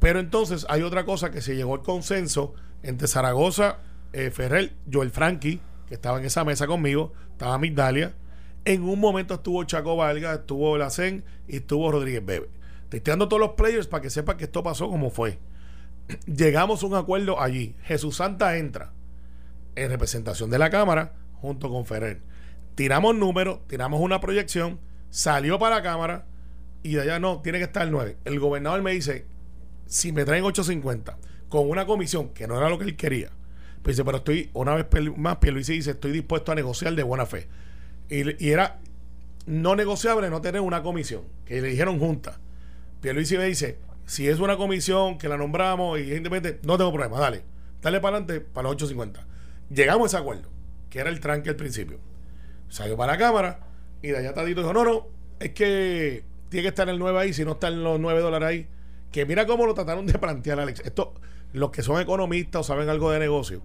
Pero 0.00 0.18
entonces 0.18 0.66
hay 0.68 0.82
otra 0.82 1.04
cosa 1.04 1.30
que 1.30 1.42
se 1.42 1.54
llegó 1.54 1.74
al 1.76 1.82
consenso 1.82 2.54
entre 2.82 3.06
Zaragoza, 3.06 3.78
eh, 4.12 4.32
Ferrer, 4.32 4.74
Joel 4.92 5.12
Frankie, 5.12 5.60
que 5.86 5.94
estaba 5.94 6.18
en 6.18 6.24
esa 6.24 6.42
mesa 6.42 6.66
conmigo, 6.66 7.12
estaba 7.30 7.56
Migdalia. 7.56 8.16
En 8.64 8.82
un 8.82 8.98
momento 8.98 9.34
estuvo 9.34 9.62
Chaco 9.62 9.94
Valga, 9.94 10.34
estuvo 10.34 10.76
Lacen 10.76 11.22
y 11.46 11.58
estuvo 11.58 11.92
Rodríguez 11.92 12.26
Bebe. 12.26 12.50
Te 12.88 13.00
todos 13.00 13.38
los 13.38 13.50
players 13.50 13.86
para 13.86 14.02
que 14.02 14.10
sepa 14.10 14.36
que 14.36 14.42
esto 14.42 14.64
pasó 14.64 14.88
como 14.88 15.08
fue 15.10 15.38
llegamos 16.26 16.82
a 16.82 16.86
un 16.86 16.94
acuerdo 16.94 17.40
allí. 17.40 17.74
Jesús 17.82 18.16
Santa 18.16 18.56
entra 18.56 18.92
en 19.74 19.90
representación 19.90 20.50
de 20.50 20.58
la 20.58 20.70
Cámara 20.70 21.12
junto 21.40 21.70
con 21.70 21.86
Ferrer. 21.86 22.20
Tiramos 22.74 23.14
números, 23.14 23.60
tiramos 23.66 24.00
una 24.00 24.20
proyección, 24.20 24.80
salió 25.10 25.58
para 25.58 25.76
la 25.76 25.82
Cámara 25.82 26.26
y 26.82 26.94
de 26.94 27.02
allá 27.02 27.18
no, 27.18 27.40
tiene 27.42 27.58
que 27.58 27.64
estar 27.64 27.82
el 27.82 27.90
9. 27.90 28.16
El 28.24 28.40
gobernador 28.40 28.82
me 28.82 28.92
dice, 28.92 29.26
si 29.86 30.12
me 30.12 30.24
traen 30.24 30.44
850 30.44 31.18
con 31.48 31.68
una 31.68 31.86
comisión, 31.86 32.30
que 32.30 32.46
no 32.46 32.56
era 32.56 32.68
lo 32.68 32.78
que 32.78 32.84
él 32.84 32.96
quería, 32.96 33.30
pues 33.82 33.96
dice, 33.96 34.04
pero 34.04 34.18
estoy, 34.18 34.50
una 34.54 34.74
vez 34.74 34.86
más, 35.16 35.36
Pierluisi 35.36 35.74
dice, 35.74 35.92
estoy 35.92 36.12
dispuesto 36.12 36.52
a 36.52 36.54
negociar 36.54 36.94
de 36.94 37.02
buena 37.02 37.26
fe. 37.26 37.48
Y, 38.08 38.44
y 38.44 38.50
era 38.50 38.80
no 39.46 39.74
negociable 39.74 40.30
no 40.30 40.40
tener 40.40 40.60
una 40.60 40.82
comisión, 40.82 41.22
que 41.44 41.60
le 41.60 41.68
dijeron 41.68 41.98
junta. 41.98 42.38
Pierluisi 43.00 43.36
me 43.36 43.44
dice, 43.44 43.78
si 44.06 44.28
es 44.28 44.40
una 44.40 44.56
comisión 44.56 45.18
que 45.18 45.28
la 45.28 45.36
nombramos 45.36 45.98
y 45.98 46.02
evidentemente 46.02 46.60
no 46.64 46.76
tengo 46.76 46.92
problema, 46.92 47.18
dale. 47.18 47.44
Dale 47.80 48.00
para 48.00 48.16
adelante 48.16 48.40
para 48.40 48.64
los 48.64 48.72
850. 48.72 49.26
Llegamos 49.70 50.04
a 50.04 50.16
ese 50.16 50.22
acuerdo, 50.22 50.48
que 50.90 51.00
era 51.00 51.10
el 51.10 51.20
tranque 51.20 51.50
al 51.50 51.56
principio. 51.56 51.98
Salió 52.68 52.96
para 52.96 53.12
la 53.12 53.18
cámara 53.18 53.60
y 54.00 54.08
de 54.08 54.18
allá 54.18 54.34
Tadito 54.34 54.60
dijo, 54.60 54.72
no, 54.72 54.84
no, 54.84 55.06
es 55.40 55.50
que 55.50 56.24
tiene 56.48 56.62
que 56.62 56.68
estar 56.68 56.88
el 56.88 56.98
9 56.98 57.18
ahí, 57.18 57.32
si 57.32 57.44
no 57.44 57.52
están 57.52 57.82
los 57.82 57.98
9 57.98 58.20
dólares 58.20 58.48
ahí. 58.48 58.68
Que 59.10 59.26
mira 59.26 59.46
cómo 59.46 59.66
lo 59.66 59.74
trataron 59.74 60.06
de 60.06 60.18
plantear, 60.18 60.60
Alex. 60.60 60.80
Esto, 60.80 61.14
los 61.52 61.70
que 61.70 61.82
son 61.82 62.00
economistas 62.00 62.60
o 62.60 62.64
saben 62.64 62.88
algo 62.88 63.10
de 63.10 63.18
negocio, 63.18 63.62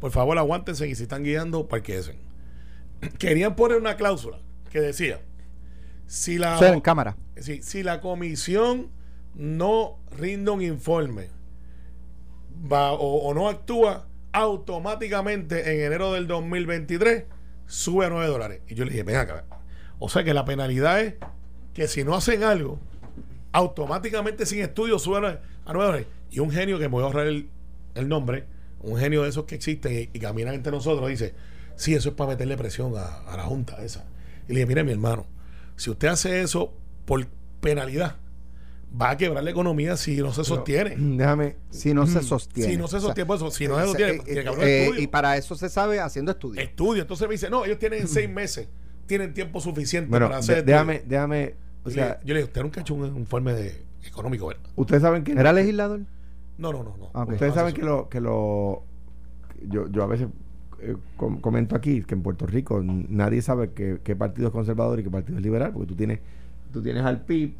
por 0.00 0.10
favor 0.10 0.36
aguántense 0.38 0.86
y 0.88 0.94
si 0.94 1.04
están 1.04 1.24
guiando, 1.24 1.66
parquesen. 1.68 2.18
Querían 3.18 3.56
poner 3.56 3.78
una 3.78 3.96
cláusula 3.96 4.40
que 4.70 4.80
decía, 4.80 5.20
si 6.06 6.38
la, 6.38 6.58
en 6.58 6.80
cámara. 6.80 7.16
si, 7.36 7.62
si 7.62 7.82
la 7.82 8.00
comisión 8.00 8.90
no 9.34 9.98
rinde 10.16 10.50
un 10.50 10.62
informe 10.62 11.28
o, 12.70 13.34
no 13.34 13.48
actúa, 13.48 14.06
automáticamente 14.32 15.74
en 15.74 15.86
enero 15.86 16.12
del 16.12 16.26
2023 16.26 17.24
sube 17.66 18.06
a 18.06 18.10
9 18.10 18.26
dólares. 18.26 18.60
Y 18.68 18.74
yo 18.74 18.84
le 18.84 18.90
dije, 18.90 19.02
ven 19.02 19.16
acá. 19.16 19.44
O 19.98 20.08
sea 20.08 20.24
que 20.24 20.34
la 20.34 20.44
penalidad 20.44 21.00
es 21.00 21.14
que 21.72 21.88
si 21.88 22.04
no 22.04 22.14
hacen 22.14 22.42
algo, 22.42 22.78
automáticamente 23.52 24.46
sin 24.46 24.60
estudio 24.60 24.98
sube 24.98 25.18
a 25.18 25.20
9, 25.20 25.40
a 25.66 25.72
9 25.72 25.86
dólares. 25.86 26.06
Y 26.30 26.40
un 26.40 26.50
genio 26.50 26.78
que 26.78 26.88
me 26.88 26.92
voy 26.92 27.02
a 27.02 27.06
ahorrar 27.06 27.26
el, 27.26 27.48
el 27.94 28.08
nombre, 28.08 28.46
un 28.80 28.98
genio 28.98 29.22
de 29.22 29.28
esos 29.28 29.44
que 29.44 29.54
existen 29.54 29.92
y, 29.92 30.16
y 30.16 30.20
caminan 30.20 30.54
entre 30.54 30.72
nosotros, 30.72 31.08
dice, 31.08 31.34
sí, 31.76 31.94
eso 31.94 32.10
es 32.10 32.14
para 32.14 32.30
meterle 32.30 32.56
presión 32.56 32.96
a, 32.96 33.20
a 33.20 33.36
la 33.36 33.44
junta 33.44 33.82
esa. 33.84 34.04
Y 34.48 34.52
le 34.52 34.60
dije, 34.60 34.66
mire 34.66 34.84
mi 34.84 34.92
hermano, 34.92 35.26
si 35.76 35.90
usted 35.90 36.08
hace 36.08 36.40
eso 36.40 36.72
por 37.04 37.24
penalidad, 37.60 38.16
va 39.00 39.10
a 39.10 39.16
quebrar 39.16 39.42
la 39.42 39.50
economía 39.50 39.96
si 39.96 40.16
no 40.18 40.32
se 40.32 40.44
sostiene. 40.44 40.94
Déjame. 40.96 41.56
Si 41.70 41.92
no 41.94 42.06
se 42.06 42.22
sostiene. 42.22 42.70
Si 42.72 42.76
no 42.78 42.86
se 42.88 42.96
O 42.96 43.00
sea, 43.00 43.06
sostiene, 43.08 43.26
pues, 43.26 43.54
si 43.54 43.66
no 43.68 43.76
se 43.76 43.82
eh, 43.82 43.86
sostiene, 43.86 44.12
eh, 44.12 44.20
tiene 44.24 44.42
que 44.42 44.48
haber 44.48 44.58
un 44.60 44.64
eh, 44.68 44.82
estudio. 44.84 45.02
y 45.02 45.06
para 45.08 45.36
eso 45.36 45.54
se 45.56 45.68
sabe 45.68 46.00
haciendo 46.00 46.30
estudios. 46.32 46.64
Estudio. 46.64 47.02
Entonces 47.02 47.26
me 47.28 47.32
dice, 47.34 47.50
no, 47.50 47.64
ellos 47.64 47.78
tienen 47.78 48.06
seis 48.06 48.28
meses, 48.30 48.68
tienen 49.06 49.34
tiempo 49.34 49.60
suficiente 49.60 50.08
Bueno, 50.10 50.26
para 50.26 50.38
hacer 50.38 50.64
déjame, 50.64 51.02
déjame. 51.06 51.54
O 51.84 51.90
Yo 51.90 51.96
le- 51.96 52.02
sea, 52.02 52.20
yo 52.24 52.34
le 52.34 52.40
dije, 52.40 52.44
usted 52.44 52.62
nunca 52.62 52.80
ha 52.80 52.82
hecho 52.82 52.94
un 52.94 53.16
informe 53.16 53.52
de 53.54 53.82
económico, 54.06 54.46
¿verdad? 54.46 54.62
ustedes 54.76 55.02
saben 55.02 55.24
que. 55.24 55.32
¿Era 55.32 55.52
legislador? 55.52 56.00
No, 56.56 56.72
no, 56.72 56.82
no. 56.84 56.96
no. 56.96 57.10
Ah. 57.14 57.24
Ustedes 57.28 57.48
No, 57.50 57.54
saben 57.54 57.72
eso- 57.74 57.80
que 57.80 57.86
lo. 57.86 58.08
Que 58.08 58.20
lo 58.20 58.84
yo, 59.68 59.88
yo 59.90 60.02
a 60.02 60.06
veces 60.06 60.28
eh, 60.80 60.94
com- 61.16 61.40
comento 61.40 61.74
aquí 61.74 62.02
que 62.02 62.14
en 62.14 62.22
Puerto 62.22 62.46
Rico 62.46 62.80
nadie 62.84 63.40
sabe 63.42 63.70
qué, 63.72 63.98
qué 64.04 64.14
partido 64.14 64.48
es 64.48 64.52
conservador 64.52 65.00
y 65.00 65.02
qué 65.02 65.10
partido 65.10 65.38
es 65.38 65.44
liberal, 65.44 65.72
porque 65.72 65.88
tú 65.88 65.94
tienes, 65.96 66.20
tú 66.72 66.82
tienes 66.82 67.02
al 67.04 67.22
PIB 67.24 67.54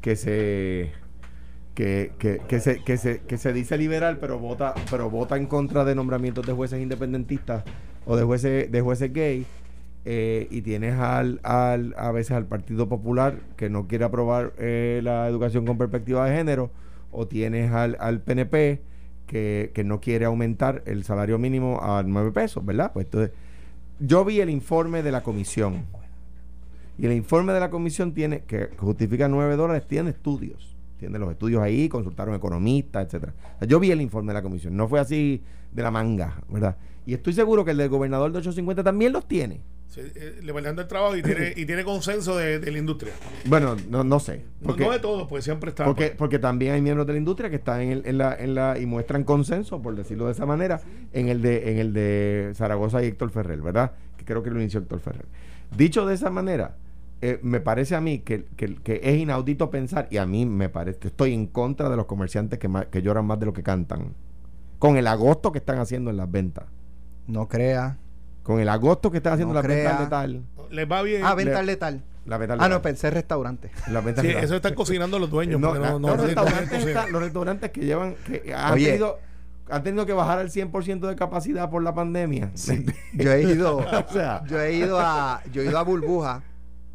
que 0.00 0.16
se. 0.16 0.92
Que, 1.74 2.12
que, 2.18 2.40
que 2.46 2.60
se, 2.60 2.82
que, 2.82 2.96
se, 2.96 3.20
que 3.20 3.38
se 3.38 3.52
dice 3.52 3.78
liberal 3.78 4.18
pero 4.20 4.38
vota 4.38 4.74
pero 4.90 5.08
vota 5.08 5.36
en 5.36 5.46
contra 5.46 5.84
de 5.84 5.94
nombramientos 5.94 6.44
de 6.44 6.52
jueces 6.52 6.80
independentistas 6.80 7.64
o 8.04 8.16
de 8.16 8.24
jueces 8.24 8.70
de 8.70 8.80
jueces 8.80 9.12
gay 9.12 9.46
eh, 10.04 10.48
y 10.50 10.62
tienes 10.62 10.98
al, 10.98 11.40
al 11.42 11.94
a 11.96 12.10
veces 12.10 12.32
al 12.32 12.46
Partido 12.46 12.88
Popular 12.88 13.38
que 13.56 13.70
no 13.70 13.86
quiere 13.86 14.04
aprobar 14.04 14.52
eh, 14.58 15.00
la 15.02 15.28
educación 15.28 15.64
con 15.64 15.78
perspectiva 15.78 16.28
de 16.28 16.36
género 16.36 16.70
o 17.12 17.28
tienes 17.28 17.70
al, 17.72 17.96
al 18.00 18.20
PNP 18.20 18.82
que, 19.26 19.70
que 19.72 19.84
no 19.84 20.00
quiere 20.00 20.24
aumentar 20.24 20.82
el 20.86 21.04
salario 21.04 21.38
mínimo 21.38 21.80
a 21.82 22.02
9 22.02 22.32
pesos, 22.32 22.64
¿verdad? 22.66 22.92
Pues 22.92 23.06
entonces, 23.06 23.30
yo 24.00 24.24
vi 24.24 24.40
el 24.40 24.50
informe 24.50 25.02
de 25.02 25.12
la 25.12 25.22
comisión 25.22 25.84
y 27.00 27.06
el 27.06 27.12
informe 27.12 27.52
de 27.52 27.60
la 27.60 27.70
comisión 27.70 28.12
tiene 28.12 28.42
que 28.44 28.68
justifica 28.76 29.26
9 29.28 29.56
dólares, 29.56 29.86
tiene 29.88 30.10
estudios. 30.10 30.76
Tiene 30.98 31.18
los 31.18 31.30
estudios 31.30 31.62
ahí, 31.62 31.88
consultaron 31.88 32.34
economistas, 32.34 33.06
etcétera. 33.06 33.32
O 33.56 33.58
sea, 33.60 33.66
yo 33.68 33.80
vi 33.80 33.90
el 33.90 34.02
informe 34.02 34.32
de 34.32 34.34
la 34.34 34.42
comisión, 34.42 34.76
no 34.76 34.86
fue 34.86 35.00
así 35.00 35.42
de 35.72 35.82
la 35.82 35.90
manga, 35.90 36.42
¿verdad? 36.50 36.76
Y 37.06 37.14
estoy 37.14 37.32
seguro 37.32 37.64
que 37.64 37.70
el 37.70 37.78
del 37.78 37.88
gobernador 37.88 38.30
de 38.32 38.38
850 38.38 38.84
también 38.84 39.12
los 39.14 39.26
tiene. 39.26 39.62
Sí, 39.88 40.02
eh, 40.14 40.38
levantando 40.42 40.82
el 40.82 40.88
trabajo 40.88 41.16
y 41.16 41.22
tiene, 41.22 41.52
y 41.56 41.64
tiene 41.66 41.82
consenso 41.84 42.36
de, 42.36 42.60
de 42.60 42.70
la 42.70 42.78
industria. 42.78 43.12
Bueno, 43.46 43.74
no, 43.88 44.04
no 44.04 44.20
sé. 44.20 44.44
No, 44.60 44.66
Porque, 44.68 44.84
no 44.84 44.90
de 44.92 44.98
todos, 45.00 45.26
porque 45.26 45.42
siempre 45.42 45.70
está. 45.70 45.84
pues. 45.84 45.96
porque, 45.96 46.14
porque 46.16 46.38
también 46.38 46.74
hay 46.74 46.82
miembros 46.82 47.06
de 47.08 47.14
la 47.14 47.18
industria 47.18 47.48
que 47.50 47.56
están 47.56 47.80
en, 47.80 47.90
el- 47.92 48.02
en 48.06 48.18
la, 48.18 48.34
en 48.36 48.54
la 48.54 48.78
y 48.78 48.84
muestran 48.86 49.24
consenso, 49.24 49.80
por 49.82 49.96
decirlo 49.96 50.26
de 50.26 50.32
esa 50.32 50.44
manera, 50.46 50.80
en 51.12 51.28
el 51.28 51.40
de 51.42 51.72
en 51.72 51.78
el 51.78 51.92
de 51.94 52.52
Zaragoza 52.54 53.02
y 53.02 53.06
Héctor 53.06 53.30
Ferrer, 53.30 53.62
¿verdad? 53.62 53.92
Que 54.18 54.24
creo 54.26 54.42
que 54.44 54.50
lo 54.50 54.60
inició 54.60 54.78
Héctor 54.80 55.00
Ferrer. 55.00 55.24
Dicho 55.76 56.06
de 56.06 56.14
esa 56.14 56.30
manera, 56.30 56.76
eh, 57.22 57.38
me 57.42 57.60
parece 57.60 57.94
a 57.94 58.00
mí 58.00 58.20
que, 58.20 58.46
que- 58.56 58.76
que 58.76 59.00
es 59.02 59.18
inaudito 59.18 59.70
pensar, 59.70 60.08
y 60.10 60.16
a 60.16 60.26
mí 60.26 60.46
me 60.46 60.68
parece, 60.68 61.08
estoy 61.08 61.34
en 61.34 61.46
contra 61.46 61.88
de 61.90 61.96
los 61.96 62.06
comerciantes 62.06 62.58
que, 62.58 62.68
ma- 62.68 62.86
que 62.86 63.02
lloran 63.02 63.26
más 63.26 63.38
de 63.38 63.46
lo 63.46 63.52
que 63.52 63.62
cantan, 63.62 64.14
con 64.78 64.96
el 64.96 65.06
agosto 65.06 65.52
que 65.52 65.58
están 65.58 65.78
haciendo 65.78 66.10
en 66.10 66.16
las 66.16 66.30
ventas, 66.30 66.64
No 67.26 67.46
crea. 67.48 67.98
con 68.42 68.58
el 68.60 68.68
agosto 68.70 69.10
que 69.10 69.18
están 69.18 69.34
haciendo 69.34 69.52
No 69.54 69.60
en 69.60 69.66
las 69.68 69.76
ventas 69.76 69.92
crea. 69.96 70.04
de 70.04 70.10
tal, 70.10 70.44
Les 70.70 70.90
va 70.90 71.02
bien. 71.02 71.22
Ah, 71.24 71.34
venta 71.34 71.62
letal. 71.62 72.02
la 72.24 72.38
venta 72.38 72.56
Ah, 72.58 72.68
no, 72.68 72.80
pensé 72.80 73.10
restaurante. 73.10 73.70
las 73.90 74.02
ventas 74.04 74.24
Sí, 74.24 74.30
eso 74.30 74.56
están 74.56 74.74
cocinando 74.74 75.18
los 75.18 75.28
dueños. 75.30 75.60
No, 75.60 75.74
los, 75.74 76.20
restaurantes 76.22 76.86
están- 76.86 77.12
los 77.12 77.20
restaurantes 77.22 77.70
que 77.70 77.80
llevan 77.84 78.14
que 78.26 78.54
han, 78.54 78.72
Oye. 78.72 78.86
tenido, 78.86 79.18
han 79.68 79.82
tenido 79.82 80.06
que 80.06 80.12
bajar 80.14 80.38
al 80.38 80.50
100% 80.50 81.06
de 81.08 81.16
capacidad 81.16 81.68
por 81.70 81.82
la 81.82 81.94
pandemia. 81.94 82.50
Yo 83.14 83.30
he 83.32 83.42
ido, 83.42 83.76
o 84.08 84.12
sea, 84.12 84.42
yo 84.46 84.58
he 84.60 84.72
ido 84.74 84.98
a, 84.98 85.42
yo 85.52 85.60
he 85.62 85.66
ido 85.66 85.78
a 85.78 85.82
Burbuja 85.82 86.42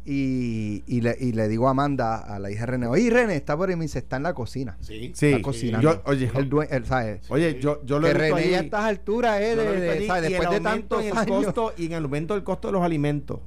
y, 0.08 0.84
y, 0.86 1.00
le, 1.00 1.16
y 1.18 1.32
le 1.32 1.48
digo 1.48 1.66
a 1.66 1.72
Amanda, 1.72 2.16
a 2.16 2.38
la 2.38 2.50
hija 2.50 2.60
de 2.60 2.66
René, 2.66 2.86
oye 2.86 3.10
René, 3.10 3.34
está 3.34 3.56
por 3.56 3.68
ahí, 3.68 3.74
me 3.76 3.84
dice, 3.86 3.98
está 3.98 4.16
en 4.16 4.22
la 4.22 4.34
cocina. 4.34 4.76
Sí. 4.80 5.10
sí, 5.14 5.26
está 5.26 5.42
cocinando. 5.42 5.94
yo- 5.94 6.02
oye, 6.06 6.30
el 6.34 6.48
due- 6.48 6.68
el, 6.70 6.86
¿sabes? 6.86 7.22
oye, 7.28 7.58
yo, 7.60 7.84
yo 7.84 7.98
lo 7.98 8.06
que 8.06 8.12
he 8.12 8.14
visto 8.14 8.36
René 8.36 8.50
ya 8.50 8.58
a 8.58 8.62
estas 8.62 8.84
alturas, 8.84 9.40
eh, 9.40 9.56
de- 9.56 9.80
de- 9.80 9.90
allí, 9.90 10.06
¿sabes? 10.06 10.22
después 10.30 10.50
de 10.50 10.60
tantos 10.60 11.02
en 11.02 11.10
el 11.10 11.18
años. 11.18 11.44
costo 11.46 11.72
y 11.76 11.86
en 11.86 11.92
el 11.92 12.04
aumento 12.04 12.34
del 12.34 12.44
costo 12.44 12.68
de 12.68 12.72
los 12.72 12.82
alimentos. 12.82 13.40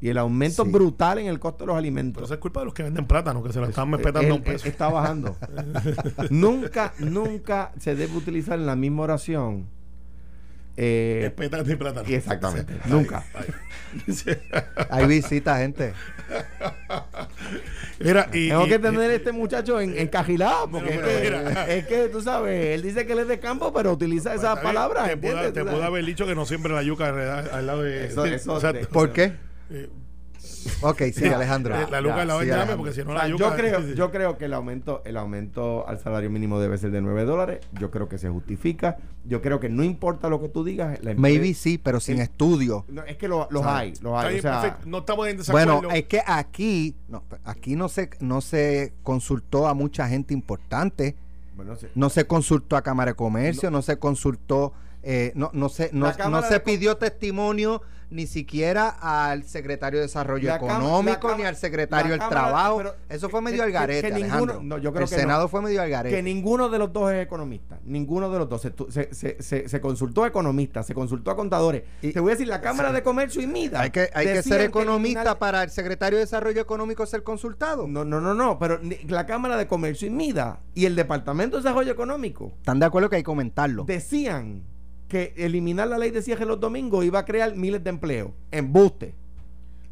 Y 0.00 0.08
el 0.10 0.18
aumento 0.18 0.64
Sí. 0.64 0.70
brutal 0.70 1.18
en 1.18 1.26
el 1.26 1.40
costo 1.40 1.64
de 1.64 1.66
los 1.68 1.72
Pero 1.74 1.78
alimentos. 1.78 2.22
eso 2.24 2.34
es 2.34 2.40
culpa 2.40 2.60
de 2.60 2.66
los 2.66 2.74
que 2.74 2.82
venden 2.82 3.06
plátano, 3.06 3.42
que 3.42 3.52
se 3.52 3.60
lo 3.60 3.66
están 3.66 3.90
respetando 3.90 4.34
a 4.34 4.36
un 4.36 4.42
peso. 4.42 4.68
está 4.68 4.88
bajando. 4.90 5.34
nunca, 6.30 6.92
nunca 6.98 7.72
se 7.78 7.94
debe 7.94 8.14
utilizar 8.16 8.58
en 8.58 8.66
la 8.66 8.76
misma 8.76 9.02
oración. 9.04 9.66
Eh, 10.76 11.20
Respetando 11.22 11.70
y 11.72 11.76
plátano. 11.76 12.08
exactamente, 12.08 12.74
nunca. 12.86 13.24
ay. 13.34 13.46
Hay 14.90 15.06
visita, 15.06 15.56
gente. 15.58 15.92
Mira, 18.00 18.28
y, 18.32 18.48
Tengo 18.48 18.66
y- 18.66 18.68
que 18.68 18.78
tener 18.78 19.10
a 19.10 19.14
este 19.14 19.32
muchacho 19.32 19.80
en, 19.80 19.96
encajilado, 19.96 20.68
porque 20.68 20.90
Pero, 20.90 21.06
es, 21.08 21.20
que, 21.20 21.30
mira. 21.48 21.68
es 21.68 21.86
que, 21.86 22.08
tú 22.08 22.20
sabes, 22.20 22.74
él 22.74 22.82
dice 22.82 23.06
que 23.06 23.12
él 23.12 23.20
es 23.20 23.28
de 23.28 23.38
campo, 23.38 23.72
pero 23.72 23.92
utiliza 23.92 24.30
Pues, 24.30 24.42
esas 24.42 24.58
palabras. 24.60 25.08
Te 25.08 25.16
pudo, 25.16 25.52
te 25.52 25.64
pudo 25.64 25.84
haber 25.84 26.04
dicho 26.04 26.26
que 26.26 26.34
no 26.34 26.44
siempre 26.44 26.72
la 26.72 26.82
yuca 26.82 27.08
al, 27.52 27.66
lado 27.66 27.82
de. 27.82 28.06
Eso- 28.06 28.24
eso 28.24 28.60
¿Por 28.92 29.12
qué? 29.12 29.32
Eh, 29.70 29.88
Ok, 30.82 31.02
sí, 31.14 31.26
Alejandro. 31.26 31.74
eh, 31.80 31.86
la 31.90 32.00
luca 32.00 32.22
al 32.22 32.28
lado 32.28 32.40
sí, 32.40 32.46
llame, 32.46 32.76
porque 32.76 32.92
si 32.92 33.04
no 33.04 33.14
la 33.14 33.28
yuca. 33.28 33.44
yo 33.50 33.56
creo, 33.56 33.80
yo 33.94 34.10
creo 34.10 34.36
que 34.38 34.44
el 34.46 34.54
aumento, 34.54 35.02
el 35.04 35.16
aumento 35.16 35.86
al 35.88 35.98
salario 35.98 36.30
mínimo 36.30 36.60
debe 36.60 36.78
ser 36.78 36.90
de 36.90 37.00
9 37.00 37.24
dólares. 37.24 37.60
Yo 37.80 37.90
creo 37.90 38.08
que 38.08 38.18
se 38.18 38.28
justifica. 38.28 38.96
Yo 39.24 39.40
creo 39.40 39.60
que 39.60 39.68
no 39.68 39.82
importa 39.84 40.28
lo 40.28 40.40
que 40.40 40.48
tú 40.48 40.64
digas. 40.64 40.88
la 41.02 41.12
empresa- 41.12 41.20
Maybe 41.20 41.54
sí, 41.54 41.78
pero 41.78 42.00
sin 42.00 42.16
Sí. 42.16 42.22
estudio. 42.22 42.84
No, 42.88 43.02
es 43.04 43.16
que 43.16 43.28
lo- 43.28 43.48
los 43.50 43.62
¿Sabes? 43.62 43.98
hay, 43.98 44.02
los 44.04 44.22
hay. 44.24 44.38
O 44.38 44.42
sea. 44.42 44.78
No 44.86 44.98
estamos 44.98 45.28
en 45.28 45.36
desacuerdo. 45.38 45.74
Bueno, 45.76 45.90
es 45.94 46.04
que 46.04 46.22
aquí, 46.26 46.94
no, 47.08 47.22
aquí 47.44 47.76
no 47.76 47.88
se, 47.88 48.10
no 48.20 48.40
se 48.40 48.92
consultó 49.02 49.66
a 49.68 49.74
mucha 49.74 50.08
gente 50.08 50.34
importante. 50.34 51.16
bueno, 51.56 51.76
sí. 51.76 51.86
No 51.94 52.10
se 52.10 52.26
consultó 52.26 52.76
a 52.76 52.82
Cámara 52.82 53.12
de 53.12 53.16
Comercio, 53.16 53.70
no, 53.70 53.80
se 53.80 53.96
consultó, 53.98 54.72
eh, 55.04 55.32
no, 55.34 55.50
no 55.52 55.68
se, 55.68 55.90
no, 55.92 56.12
no 56.30 56.42
se 56.42 56.54
de 56.54 56.60
pidió 56.60 56.96
testimonio 56.96 57.82
ni 58.10 58.26
siquiera 58.28 58.88
al 59.00 59.42
secretario 59.44 59.98
de 59.98 60.04
Desarrollo 60.06 60.46
La 60.48 60.56
Económico 60.56 61.30
la 61.30 61.36
ni 61.36 61.42
al 61.44 61.56
secretario 61.56 62.12
del 62.12 62.20
Trabajo. 62.20 62.76
pero- 62.76 62.94
Eso 63.08 63.28
fue 63.28 63.40
medio 63.40 63.62
al 63.62 63.68
que 63.70 63.72
garete, 63.72 64.08
ninguno- 64.12 64.24
Alejandro. 64.34 64.60
no, 64.62 64.78
yo 64.78 64.92
creo 64.92 65.04
el 65.04 65.10
que. 65.10 65.16
Senado 65.16 65.48
fue 65.48 65.62
medio 65.62 65.82
al 65.82 65.90
garete. 65.90 66.14
que 66.14 66.22
ninguno 66.22 66.68
de 66.68 66.78
los 66.78 66.92
dos 66.92 67.10
es 67.10 67.24
economista. 67.24 67.80
Ninguno 67.84 68.30
de 68.30 68.38
los 68.38 68.48
dos. 68.48 68.60
Se, 68.62 68.72
se, 69.12 69.42
se- 69.42 69.68
se- 69.68 69.80
consultó 69.80 70.22
a 70.22 70.28
economistas, 70.28 70.86
se 70.86 70.94
consultó 70.94 71.32
a 71.32 71.36
contadores. 71.36 71.82
Y- 72.02 72.12
Te 72.12 72.20
voy 72.20 72.30
a 72.30 72.34
decir, 72.34 72.46
la 72.46 72.60
Cámara 72.60 72.92
de 72.92 73.02
Comercio 73.02 73.42
y 73.42 73.46
MIDA. 73.48 73.80
hay 73.80 73.90
que, 73.90 74.08
hay 74.14 74.26
que 74.26 74.42
ser 74.44 74.60
economista 74.60 75.38
para 75.38 75.64
el 75.64 75.70
secretario 75.70 76.18
de 76.18 76.24
Desarrollo 76.24 76.60
Económico 76.60 77.04
ser 77.06 77.24
consultado. 77.24 77.88
No, 77.88 78.04
no, 78.04 78.20
no, 78.20 78.32
no. 78.34 78.58
Pero 78.60 78.78
ni- 78.80 78.98
la 79.08 79.26
Cámara 79.26 79.56
de 79.56 79.66
Comercio 79.66 80.06
y 80.06 80.10
MIDA 80.10 80.60
y 80.74 80.84
el 80.86 80.94
Departamento 80.94 81.56
de 81.56 81.62
Desarrollo 81.64 81.90
Económico 81.92 82.52
¿Están 82.58 82.78
de 82.78 82.86
acuerdo 82.86 83.10
que 83.10 83.16
hay 83.16 83.22
que 83.22 83.26
comentarlo? 83.26 83.84
decían 83.84 84.62
que 85.08 85.32
eliminar 85.36 85.88
la 85.88 85.98
ley 85.98 86.10
de 86.10 86.22
cierre 86.22 86.44
los 86.46 86.58
domingos 86.60 87.04
iba 87.04 87.18
a 87.20 87.24
crear 87.24 87.54
miles 87.54 87.82
de 87.84 87.90
empleos. 87.90 88.30
Embuste. 88.50 89.14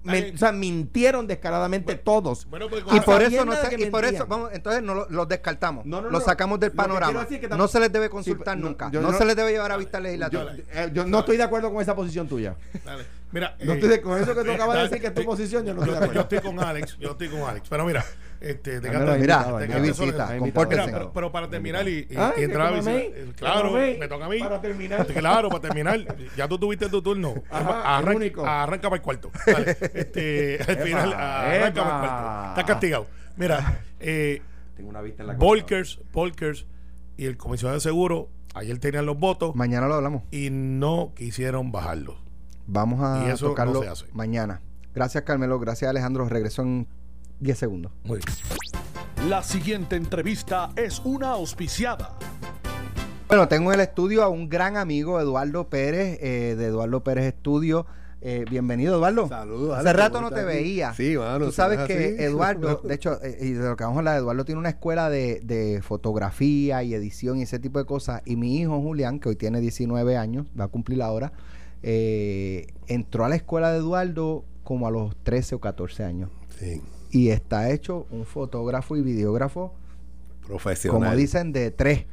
Está 0.04 0.12
bien. 0.14 0.34
o 0.34 0.38
sea, 0.38 0.50
mintieron 0.50 1.28
descaradamente 1.28 1.94
todos. 1.94 2.44
Bueno, 2.50 2.68
pues, 2.68 2.82
y 2.92 2.98
a 2.98 3.02
por 3.02 3.22
eso 3.22 3.44
no 3.44 3.52
que 3.68 3.80
y 3.80 3.86
por 3.88 4.04
eso 4.04 4.26
vamos 4.26 4.50
entonces 4.52 4.82
no 4.82 4.94
lo- 4.96 5.06
los 5.08 5.28
descartamos 5.28 5.86
No, 5.86 6.00
no, 6.02 6.10
los 6.10 6.22
no. 6.22 6.26
sacamos 6.26 6.58
del 6.58 6.72
que 6.72 6.76
panorama 6.76 7.24
que 7.28 7.46
no 7.48 7.68
se 7.68 7.78
les 7.78 7.92
debe 7.92 8.10
consultar 8.10 8.56
Sí, 8.56 8.62
no, 8.62 8.68
nunca 8.70 8.90
no, 8.90 9.12
se 9.16 9.24
les 9.24 9.36
debe 9.36 9.52
llevar 9.52 9.70
a 9.70 9.76
vista 9.76 9.98
Yo, 9.98 10.02
legislativa 10.02 10.52
eh, 10.72 10.90
yo 10.92 11.06
no 11.06 11.20
estoy 11.20 11.36
de 11.36 11.44
acuerdo 11.44 11.72
con 11.72 11.80
esa 11.80 11.94
posición 11.94 12.26
tuya. 12.26 12.56
Dale. 12.84 13.04
Mira, 13.30 13.54
No 13.62 13.72
eh, 13.72 13.74
estoy 13.76 13.88
de- 13.90 14.00
con 14.02 14.20
eso 14.20 14.34
que 14.34 14.42
tú 14.42 14.50
acabas 14.54 14.76
de 14.78 14.82
decir 14.82 15.00
que 15.00 15.06
es 15.06 15.14
tu 15.14 15.20
eh, 15.20 15.24
posición, 15.24 15.64
yo 15.64 15.72
no 15.72 15.82
estoy 15.82 15.92
de 15.92 16.04
acuerdo. 16.04 16.14
yo 16.14 16.20
estoy 16.22 16.40
con 16.40 16.58
Alex, 16.58 16.98
yo 16.98 17.10
estoy 17.12 17.28
con 17.28 17.40
Alex. 17.42 17.68
Pero 17.68 17.84
mira, 17.86 18.04
Este, 18.42 18.80
de 18.80 18.88
he 18.88 19.18
Mira, 19.18 19.44
de 19.58 19.80
visita, 19.80 20.28
pero, 20.90 21.12
pero 21.12 21.30
para 21.32 21.48
terminar 21.48 21.88
y, 21.88 21.92
y- 21.92 22.06
y 22.10 22.34
¿que 22.34 22.42
entrar 22.44 22.66
a 22.68 22.70
visitar- 22.72 23.00
¿Que 23.12 23.32
Claro, 23.36 23.72
me 23.72 24.08
toca 24.08 24.24
a 24.24 24.28
mí. 24.28 24.38
Para 24.40 24.60
terminar. 24.60 25.06
Claro, 25.06 25.48
para 25.48 25.60
terminar. 25.62 26.00
Ya 26.36 26.48
tú 26.48 26.58
tuviste 26.58 26.88
tu 26.88 27.00
turno. 27.00 27.34
Ajá, 27.50 27.98
Arran- 27.98 28.32
arranca 28.44 28.88
para 28.90 28.96
el 28.96 29.02
cuarto. 29.02 29.30
Este, 29.94 30.58
al 30.66 30.76
final, 30.78 31.12
arranca 31.14 31.82
para 31.84 31.94
el 31.94 32.00
cuarto. 32.00 32.48
Estás 32.50 32.64
castigado. 32.64 33.06
Mira, 33.36 33.80
eh, 34.00 34.42
Tengo 34.76 34.90
una 34.90 35.00
vista 35.02 35.22
en 35.22 35.28
la 35.28 35.34
Volkers, 35.34 36.00
Volkers 36.12 36.66
y 37.16 37.26
el 37.26 37.36
comisionado 37.36 37.76
de 37.76 37.80
seguro 37.80 38.28
ayer 38.54 38.78
tenían 38.78 39.06
los 39.06 39.18
votos 39.18 39.54
Mañana 39.54 39.86
lo 39.86 39.94
hablamos. 39.94 40.22
y 40.30 40.48
no 40.50 41.12
quisieron 41.16 41.72
bajarlos. 41.72 42.16
Vamos 42.66 43.00
Y 43.24 43.28
a 43.28 43.32
eso 43.32 43.46
no 43.46 43.50
tocarlo 43.52 43.82
se 43.82 43.88
hace. 43.88 44.06
mañana. 44.12 44.60
Gracias, 44.94 45.24
Carmelo. 45.24 45.58
Gracias, 45.58 45.88
Alejandro. 45.88 46.28
Regreso 46.28 46.62
en 46.62 46.86
10 47.42 47.58
segundos. 47.58 47.92
Muy 48.04 48.18
bien. 48.18 49.28
La 49.28 49.42
siguiente 49.42 49.96
entrevista 49.96 50.70
es 50.76 51.00
una 51.04 51.30
auspiciada. 51.30 52.16
Bueno, 53.28 53.48
tengo 53.48 53.72
en 53.72 53.80
el 53.80 53.86
estudio 53.86 54.22
a 54.22 54.28
un 54.28 54.48
gran 54.48 54.76
amigo, 54.76 55.20
Eduardo 55.20 55.68
Pérez, 55.68 56.18
eh, 56.22 56.54
de 56.56 56.66
Eduardo 56.66 57.02
Pérez 57.02 57.24
Estudio. 57.24 57.86
Eh, 58.20 58.44
bienvenido, 58.48 58.94
Eduardo. 58.94 59.26
Saludos. 59.28 59.76
Hace 59.78 59.92
rato 59.92 60.18
¿cómo 60.18 60.30
no 60.30 60.36
te 60.36 60.44
veía. 60.44 60.94
Sí, 60.94 61.16
mano. 61.16 61.46
Tú 61.46 61.52
sabes 61.52 61.80
¿es 61.80 61.86
que 61.86 61.94
así? 61.94 62.14
Eduardo, 62.22 62.80
de 62.84 62.94
hecho, 62.94 63.18
eh, 63.22 63.36
y 63.40 63.50
de 63.52 63.68
lo 63.68 63.74
que 63.74 63.82
vamos 63.82 63.96
a 63.96 64.00
hablar, 64.00 64.18
Eduardo 64.18 64.44
tiene 64.44 64.60
una 64.60 64.68
escuela 64.68 65.10
de, 65.10 65.40
de 65.42 65.82
fotografía 65.82 66.84
y 66.84 66.94
edición 66.94 67.38
y 67.38 67.42
ese 67.42 67.58
tipo 67.58 67.80
de 67.80 67.84
cosas. 67.84 68.22
Y 68.24 68.36
mi 68.36 68.58
hijo 68.58 68.80
Julián, 68.80 69.18
que 69.18 69.30
hoy 69.30 69.36
tiene 69.36 69.60
19 69.60 70.16
años, 70.16 70.46
va 70.58 70.64
a 70.64 70.68
cumplir 70.68 71.02
ahora, 71.02 71.32
eh, 71.82 72.68
entró 72.86 73.24
a 73.24 73.28
la 73.28 73.34
escuela 73.34 73.72
de 73.72 73.78
Eduardo 73.78 74.44
como 74.62 74.86
a 74.86 74.92
los 74.92 75.16
13 75.24 75.56
o 75.56 75.60
14 75.60 76.04
años. 76.04 76.30
Sí, 76.56 76.80
Y 77.12 77.28
está 77.28 77.70
hecho 77.70 78.06
un 78.10 78.24
fotógrafo 78.24 78.96
y 78.96 79.02
videógrafo, 79.02 79.72
profesional. 80.46 81.00
como 81.02 81.16
dicen, 81.16 81.52
de 81.52 81.70
tres. 81.70 82.06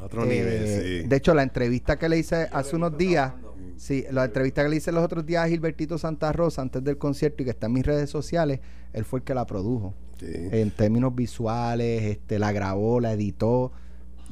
A 0.00 0.04
otro 0.04 0.24
Eh, 0.24 0.26
nivel, 0.28 0.66
sí. 1.02 1.08
De 1.08 1.16
hecho, 1.16 1.34
la 1.34 1.42
entrevista 1.42 1.98
que 1.98 2.08
le 2.08 2.18
hice 2.18 2.48
hace 2.52 2.76
unos 2.76 2.96
días, 2.96 3.32
sí, 3.76 4.04
la 4.10 4.24
entrevista 4.26 4.62
que 4.62 4.68
le 4.68 4.76
hice 4.76 4.92
los 4.92 5.02
otros 5.02 5.24
días 5.26 5.44
a 5.44 5.48
Gilbertito 5.48 5.98
Santa 5.98 6.30
Rosa 6.32 6.62
antes 6.62 6.84
del 6.84 6.98
concierto 6.98 7.42
y 7.42 7.46
que 7.46 7.50
está 7.50 7.66
en 7.66 7.72
mis 7.72 7.86
redes 7.86 8.10
sociales, 8.10 8.60
él 8.92 9.04
fue 9.04 9.20
el 9.20 9.24
que 9.24 9.34
la 9.34 9.46
produjo. 9.46 9.94
Sí. 10.20 10.26
En 10.30 10.70
términos 10.70 11.14
visuales, 11.14 12.02
este, 12.04 12.38
la 12.38 12.52
grabó, 12.52 13.00
la 13.00 13.12
editó. 13.12 13.72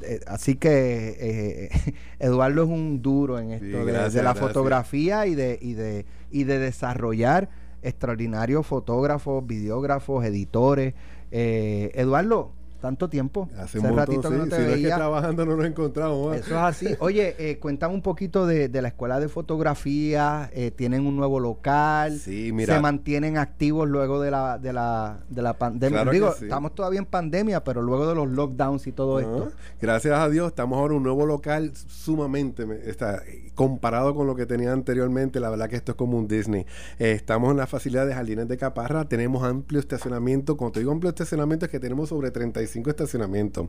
Eh, 0.03 0.21
así 0.27 0.57
que 0.57 1.17
eh, 1.21 1.95
Eduardo 2.19 2.65
es 2.65 2.69
un 2.69 3.03
duro 3.03 3.39
en 3.39 3.53
esto 3.53 3.65
Sí, 3.67 3.73
de- 3.73 3.93
la 3.93 4.09
gracias. 4.09 4.39
fotografía 4.39 5.27
y 5.27 5.35
de, 5.35 5.59
y 5.61 5.75
de 5.75 6.05
y 6.31 6.45
de 6.45 6.59
desarrollar 6.59 7.51
extraordinarios 7.83 8.66
fotógrafos, 8.66 9.47
videógrafos, 9.47 10.24
editores. 10.24 10.95
Eh, 11.30 11.91
Eduardo, 11.95 12.53
tanto 12.83 13.09
tiempo. 13.09 13.49
Hace 13.57 13.78
un 13.78 13.85
montón, 13.85 13.99
ratito 13.99 14.28
que 14.28 14.35
sí. 14.37 14.43
no 14.43 14.45
te 14.49 14.57
si 14.57 14.62
no 14.62 14.68
es 14.68 14.74
que 14.74 14.83
veía. 14.83 14.97
trabajando 14.97 15.47
no 15.47 15.57
nos 15.57 15.64
encontramos. 15.66 16.37
Eso 16.37 16.47
es 16.51 16.53
así. 16.61 16.89
Oye, 17.01 17.35
eh, 17.39 17.59
cuéntame 17.59 17.95
un 17.95 18.03
poquito 18.03 18.47
de, 18.47 18.68
de 18.68 18.83
la 18.83 18.89
escuela 18.89 19.18
de 19.20 19.28
fotografía. 19.28 20.51
eh, 20.53 20.70
tienen 20.70 21.07
un 21.07 21.16
nuevo 21.16 21.41
local. 21.41 22.18
Sí, 22.18 22.51
mira. 22.53 22.74
Se 22.74 22.80
mantienen 22.80 23.39
activos 23.39 23.89
luego 23.89 24.20
de 24.20 24.30
la 24.30 24.59
de 24.59 24.72
la 24.72 25.20
de 25.30 25.41
la 25.43 25.55
pandemia. 25.55 25.99
Claro 26.03 26.11
Digo, 26.12 26.33
sí. 26.33 26.45
estamos 26.45 26.74
todavía 26.74 26.99
en 26.99 27.07
pandemia, 27.07 27.64
pero 27.64 27.80
luego 27.80 28.07
de 28.07 28.14
los 28.14 28.28
lockdowns 28.28 28.87
y 28.87 28.93
todo 28.93 29.16
Ah, 29.18 29.20
esto. 29.22 29.53
Gracias 29.80 30.18
a 30.18 30.28
Dios, 30.28 30.49
estamos 30.49 30.78
ahora 30.78 30.93
en 30.95 30.99
un 30.99 31.03
nuevo 31.05 31.24
local 31.24 31.72
sumamente 31.74 32.66
me- 32.66 32.76
está, 32.76 33.22
comparado 33.55 34.14
con 34.14 34.26
lo 34.26 34.35
que 34.35 34.47
tenía 34.47 34.72
anteriormente. 34.72 35.39
La 35.41 35.49
verdad 35.51 35.68
que 35.68 35.76
esto 35.76 35.93
es 35.93 35.97
como 35.97 36.18
un 36.18 36.26
Disney. 36.26 36.66
Eh, 36.99 37.12
estamos 37.12 37.51
en 37.53 37.57
la 37.59 37.66
facilidad 37.66 38.07
de 38.07 38.14
Jardines 38.14 38.49
de 38.49 38.57
Caparra. 38.57 39.05
Tenemos 39.09 39.43
amplio 39.45 39.78
estacionamiento. 39.80 40.57
Cuando 40.57 40.72
te 40.72 40.80
digo 40.80 40.91
amplio 40.93 41.11
estacionamiento, 41.11 41.66
es 41.66 41.70
que 41.70 41.78
tenemos 41.80 42.09
sobre 42.09 42.30
35 42.30 42.72
estacionamientos. 42.75 43.68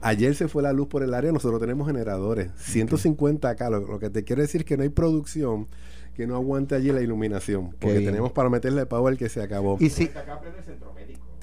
Ayer 0.00 0.34
se 0.34 0.48
fue 0.48 0.62
la 0.62 0.72
luz 0.72 0.88
por 0.88 1.02
el 1.02 1.14
área. 1.14 1.32
Nosotros 1.32 1.60
tenemos 1.60 1.86
generadores. 1.86 2.50
150 2.58 3.48
acá. 3.48 3.70
Lo, 3.70 3.80
lo 3.80 3.98
que 3.98 4.10
te 4.10 4.24
quiere 4.24 4.42
decir 4.42 4.62
es 4.62 4.66
que 4.66 4.76
no 4.76 4.82
hay 4.82 4.88
producción 4.88 5.68
que 6.14 6.26
no 6.26 6.36
aguante 6.36 6.74
allí 6.74 6.92
la 6.92 7.00
iluminación. 7.00 7.74
Porque 7.80 8.00
tenemos 8.00 8.32
para 8.32 8.48
meterle 8.48 8.86
power 8.86 9.16
que 9.16 9.28
se 9.28 9.42
acabó. 9.42 9.76
Y 9.80 9.90
si 9.90 10.10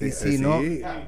y 0.00 0.10
si 0.10 0.38
no, 0.38 0.60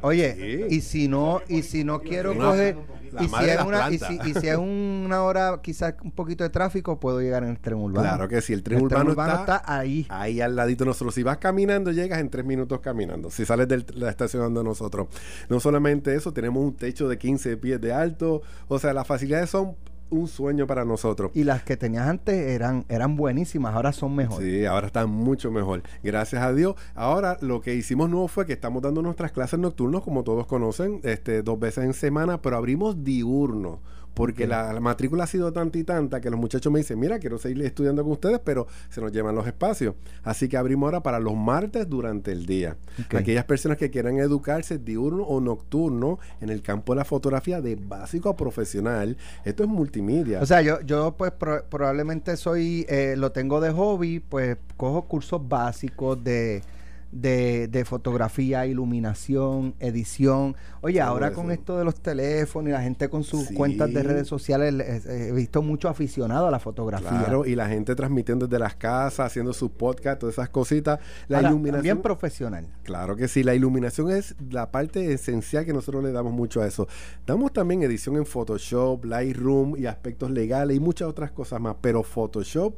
oye, 0.02 0.66
y 0.70 0.80
si 0.80 1.09
no, 1.09 1.42
y 1.48 1.62
si 1.62 1.84
no 1.84 2.00
quiero 2.00 2.36
coger, 2.36 2.76
La 3.14 3.22
y 3.22 3.28
si, 3.28 3.44
de 3.44 3.50
es 3.50 3.56
las 3.56 3.66
una, 3.66 3.90
y, 3.90 3.92
si, 3.92 3.98
plantas. 3.98 4.26
y 4.26 4.34
si 4.34 4.48
es 4.48 4.56
una 4.56 5.22
hora 5.22 5.60
quizás 5.62 5.94
un 6.02 6.10
poquito 6.10 6.42
de 6.42 6.50
tráfico, 6.50 6.98
puedo 6.98 7.20
llegar 7.20 7.44
en 7.44 7.50
el 7.50 7.58
tren 7.60 7.76
urbano. 7.76 8.08
Claro 8.08 8.28
que 8.28 8.40
sí, 8.40 8.52
el 8.52 8.62
tren 8.62 8.82
urbano, 8.82 9.10
está, 9.10 9.40
está 9.40 9.62
ahí. 9.66 10.06
ahí 10.08 10.40
al 10.40 10.56
ladito 10.56 10.84
de 10.84 10.88
nosotros. 10.88 11.14
Si 11.14 11.22
vas 11.22 11.38
caminando, 11.38 11.92
llegas 11.92 12.18
en 12.18 12.28
tres 12.28 12.44
minutos 12.44 12.80
caminando. 12.80 13.30
Si 13.30 13.46
sales 13.46 13.68
de 13.68 13.84
la 13.94 14.10
estación 14.10 14.52
de 14.52 14.64
nosotros. 14.64 15.06
No 15.48 15.60
solamente 15.60 16.14
eso, 16.14 16.32
tenemos 16.32 16.62
un 16.62 16.74
techo 16.74 17.08
de 17.08 17.16
15 17.16 17.56
pies 17.56 17.80
de 17.80 17.92
alto. 17.92 18.42
O 18.68 18.78
sea, 18.78 18.92
las 18.92 19.06
facilidades 19.06 19.50
son 19.50 19.76
un 20.11 20.28
sueño 20.28 20.66
para 20.66 20.84
nosotros. 20.84 21.30
Y 21.34 21.44
las 21.44 21.62
que 21.62 21.76
tenías 21.76 22.07
antes 22.07 22.34
eran 22.34 22.84
eran 22.88 23.16
buenísimas, 23.16 23.74
ahora 23.74 23.92
son 23.92 24.14
mejores. 24.14 24.48
Sí, 24.48 24.64
ahora 24.64 24.86
está 24.86 25.07
mucho 25.07 25.50
mejor. 25.50 25.82
Gracias 26.02 26.42
a 26.42 26.52
Dios. 26.52 26.74
Ahora 26.94 27.38
lo 27.40 27.61
que 27.61 27.74
hicimos 27.74 28.09
nuevo 28.11 28.28
fue 28.28 28.46
que 28.46 28.52
estamos 28.52 28.82
dando 28.82 29.02
nuestras 29.02 29.32
clases 29.32 29.59
nocturnos, 29.59 30.02
como 30.02 30.24
todos 30.24 30.46
conocen, 30.46 31.00
este, 31.02 31.42
dos 31.42 31.59
veces 31.59 31.84
en 31.84 31.94
semana, 31.94 32.40
pero 32.40 32.57
abrimos 32.57 33.05
diurno. 33.05 33.80
Porque 34.14 34.46
la, 34.46 34.72
la 34.72 34.78
matrícula 34.80 35.24
ha 35.24 35.26
sido 35.26 35.52
tanta 35.52 35.76
y 35.76 35.84
tanta 35.84 36.20
que 36.20 36.30
los 36.30 36.38
muchachos 36.38 36.72
me 36.72 36.78
dicen, 36.78 37.00
mira, 37.00 37.18
quiero 37.18 37.36
seguir 37.36 37.62
estudiando 37.64 38.02
con 38.04 38.12
ustedes, 38.12 38.38
pero 38.44 38.66
se 38.88 39.00
nos 39.00 39.10
llevan 39.10 39.34
los 39.34 39.44
espacios. 39.46 39.96
Así 40.22 40.48
que 40.48 40.56
abrimos 40.56 40.86
ahora 40.86 41.02
para 41.02 41.18
los 41.18 41.34
martes 41.34 41.88
durante 41.88 42.30
el 42.30 42.46
día. 42.46 42.76
Aquellas 43.18 43.44
personas 43.44 43.76
que 43.76 43.90
quieran 43.90 44.18
educarse 44.18 44.78
diurno 44.78 45.24
o 45.24 45.40
nocturno 45.40 46.20
en 46.40 46.50
el 46.50 46.62
campo 46.62 46.94
de 46.94 46.98
la 46.98 47.04
fotografía 47.04 47.60
de 47.60 47.74
básico 47.76 48.28
a 48.28 48.36
profesional, 48.36 49.16
esto 49.44 49.64
es 49.64 49.68
multimedia. 49.68 50.40
O 50.40 50.46
sea, 50.46 50.62
yo, 50.62 50.80
yo 50.82 51.16
pues 51.16 51.32
pro- 51.32 51.64
probablemente 51.68 52.36
soy, 52.36 52.86
eh, 52.88 53.16
lo 53.18 53.32
tengo 53.32 53.60
de 53.60 53.72
hobby, 53.72 54.20
pues 54.20 54.56
cojo 54.76 55.06
cursos 55.06 55.40
básicos 55.48 56.22
de, 56.22 56.62
de, 57.14 57.68
de 57.68 57.84
fotografía, 57.84 58.66
iluminación, 58.66 59.74
edición. 59.78 60.56
Oye, 60.80 60.98
Todo 60.98 61.08
ahora 61.08 61.28
eso. 61.28 61.36
con 61.36 61.50
esto 61.52 61.78
de 61.78 61.84
los 61.84 61.94
teléfonos 62.00 62.68
y 62.68 62.72
la 62.72 62.82
gente 62.82 63.08
con 63.08 63.22
sus 63.22 63.46
Sí. 63.46 63.54
cuentas 63.54 63.92
de 63.92 64.02
redes 64.02 64.26
sociales, 64.26 65.06
he 65.06 65.32
visto 65.32 65.62
mucho 65.62 65.88
aficionado 65.88 66.48
a 66.48 66.50
la 66.50 66.58
fotografía. 66.58 67.08
Claro, 67.08 67.46
y 67.46 67.54
la 67.54 67.68
gente 67.68 67.94
transmitiendo 67.94 68.46
desde 68.46 68.58
las 68.58 68.74
casas, 68.74 69.26
haciendo 69.26 69.52
sus 69.52 69.70
podcasts, 69.70 70.18
todas 70.20 70.34
esas 70.34 70.48
cositas. 70.48 70.98
La 71.28 71.38
Ahora, 71.38 71.50
iluminación. 71.50 71.74
También 71.76 72.02
profesional. 72.02 72.66
Claro 72.82 73.14
que 73.16 73.28
sí, 73.28 73.42
la 73.44 73.54
iluminación 73.54 74.10
es 74.10 74.34
la 74.50 74.70
parte 74.72 75.12
esencial 75.12 75.64
que 75.64 75.72
nosotros 75.72 76.02
le 76.02 76.10
damos 76.12 76.32
mucho 76.32 76.62
a 76.62 76.66
eso. 76.66 76.88
Damos 77.26 77.52
también 77.52 77.82
edición 77.82 78.16
en 78.16 78.26
Photoshop, 78.26 79.04
Lightroom 79.04 79.76
y 79.76 79.86
aspectos 79.86 80.30
legales 80.30 80.76
y 80.76 80.80
muchas 80.80 81.08
otras 81.08 81.30
cosas 81.30 81.60
más, 81.60 81.76
pero 81.80 82.02
Photoshop 82.02 82.74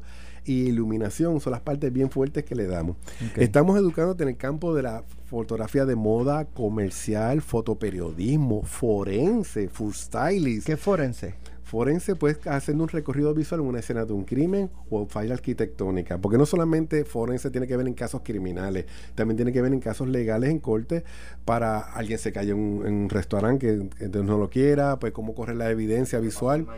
y 0.47 0.69
iluminación 0.69 1.41
son 1.41 1.53
las 1.53 1.61
partes 1.61 1.93
bien 1.93 2.11
fuertes 2.11 2.45
que 2.45 2.55
le 2.55 2.67
damos. 2.67 2.97
Estamos 3.37 3.79
educándote 3.79 4.23
en 4.23 4.31
el 4.31 4.37
campo 4.37 4.75
de 4.75 4.83
la 4.83 5.05
fotografía 5.27 5.85
de 5.85 5.97
moda, 5.97 6.45
comercial, 6.45 7.43
fotoperiodismo, 7.43 8.63
forense, 8.63 9.69
food 9.69 9.95
stylist. 9.95 10.67
¿Qué 10.67 10.77
forense? 10.77 11.35
Forense 11.67 12.15
puedes 12.15 12.39
haciendo 12.47 12.85
un 12.85 12.89
recorrido 12.89 13.35
visual 13.35 13.61
en 13.61 13.67
una 13.67 13.81
escena 13.81 14.05
de 14.05 14.13
un 14.13 14.25
crimen 14.25 14.71
o 14.89 15.05
falla 15.07 15.35
arquitectónica, 15.35 16.17
porque 16.19 16.39
no 16.39 16.47
solamente 16.47 17.05
forense 17.05 17.51
tiene 17.51 17.67
que 17.67 17.77
ver 17.77 17.89
en 17.89 17.95
casos 17.95 18.21
criminales, 18.23 18.87
también 19.17 19.37
tiene 19.37 19.53
que 19.53 19.61
ver 19.61 19.73
en 19.73 19.81
casos 19.81 20.07
legales 20.07 20.51
en 20.51 20.61
corte 20.61 21.03
para 21.45 21.81
alguien 21.81 22.21
se 22.21 22.31
cayó 22.31 22.55
en 22.55 22.61
un, 22.61 22.87
en 22.87 22.95
un 22.95 23.09
restaurante 23.11 23.89
que, 23.99 24.09
que 24.09 24.23
no 24.23 24.39
lo 24.39 24.49
quiera, 24.49 25.01
pues 25.01 25.13
cómo 25.13 25.35
corre 25.35 25.57
la 25.57 25.69
evidencia 25.69 26.21
visual. 26.21 26.69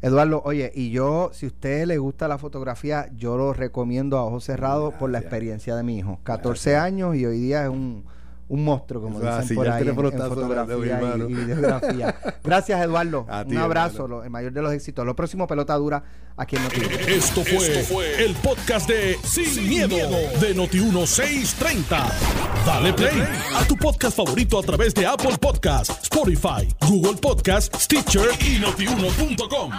Eduardo, 0.00 0.42
oye, 0.44 0.70
y 0.74 0.90
yo, 0.90 1.30
si 1.32 1.46
a 1.46 1.48
usted 1.48 1.86
le 1.86 1.98
gusta 1.98 2.28
la 2.28 2.38
fotografía, 2.38 3.10
yo 3.16 3.36
lo 3.36 3.52
recomiendo 3.52 4.16
a 4.16 4.24
ojos 4.24 4.44
cerrados 4.44 4.94
por 4.94 5.10
la 5.10 5.18
experiencia 5.18 5.74
de 5.74 5.82
mi 5.82 5.98
hijo. 5.98 6.20
14 6.22 6.76
años 6.76 7.16
y 7.16 7.26
hoy 7.26 7.40
día 7.40 7.64
es 7.64 7.68
un, 7.68 8.04
un 8.48 8.64
monstruo, 8.64 9.02
como 9.02 9.18
Eso 9.18 9.28
es 9.28 9.42
dicen 9.42 9.56
por 9.56 9.68
ahí, 9.68 9.82
en, 9.82 9.88
en 9.88 9.94
fotografía 9.94 11.16
y, 11.28 11.34
videografía. 11.34 12.14
Gracias, 12.44 12.80
Eduardo. 12.82 13.26
A 13.28 13.42
un 13.42 13.48
ti, 13.48 13.56
abrazo, 13.56 14.04
hermano. 14.04 14.24
el 14.24 14.30
mayor 14.30 14.52
de 14.52 14.62
los 14.62 14.72
éxitos. 14.72 15.04
Lo 15.04 15.14
próximo, 15.14 15.46
pelota 15.46 15.74
dura, 15.74 16.02
aquí 16.36 16.56
en 16.56 16.62
Noticias. 16.62 17.08
Esto 17.08 17.42
fue, 17.44 18.24
el 18.24 18.34
podcast 18.36 18.88
de 18.88 19.18
Sin, 19.22 19.68
miedo, 19.68 19.96
de 20.40 20.56
Noti1630. 20.56 22.10
Dale 22.64 22.92
play 22.94 23.22
a 23.54 23.64
tu 23.66 23.76
podcast 23.76 24.16
favorito 24.16 24.58
a 24.58 24.62
través 24.62 24.94
de 24.94 25.06
Apple 25.06 25.36
Podcasts, 25.38 26.02
Spotify, 26.02 26.68
Google 26.88 27.18
Podcasts, 27.20 27.84
Stitcher 27.84 28.30
y 28.40 28.58
notiuno.com. 28.60 29.72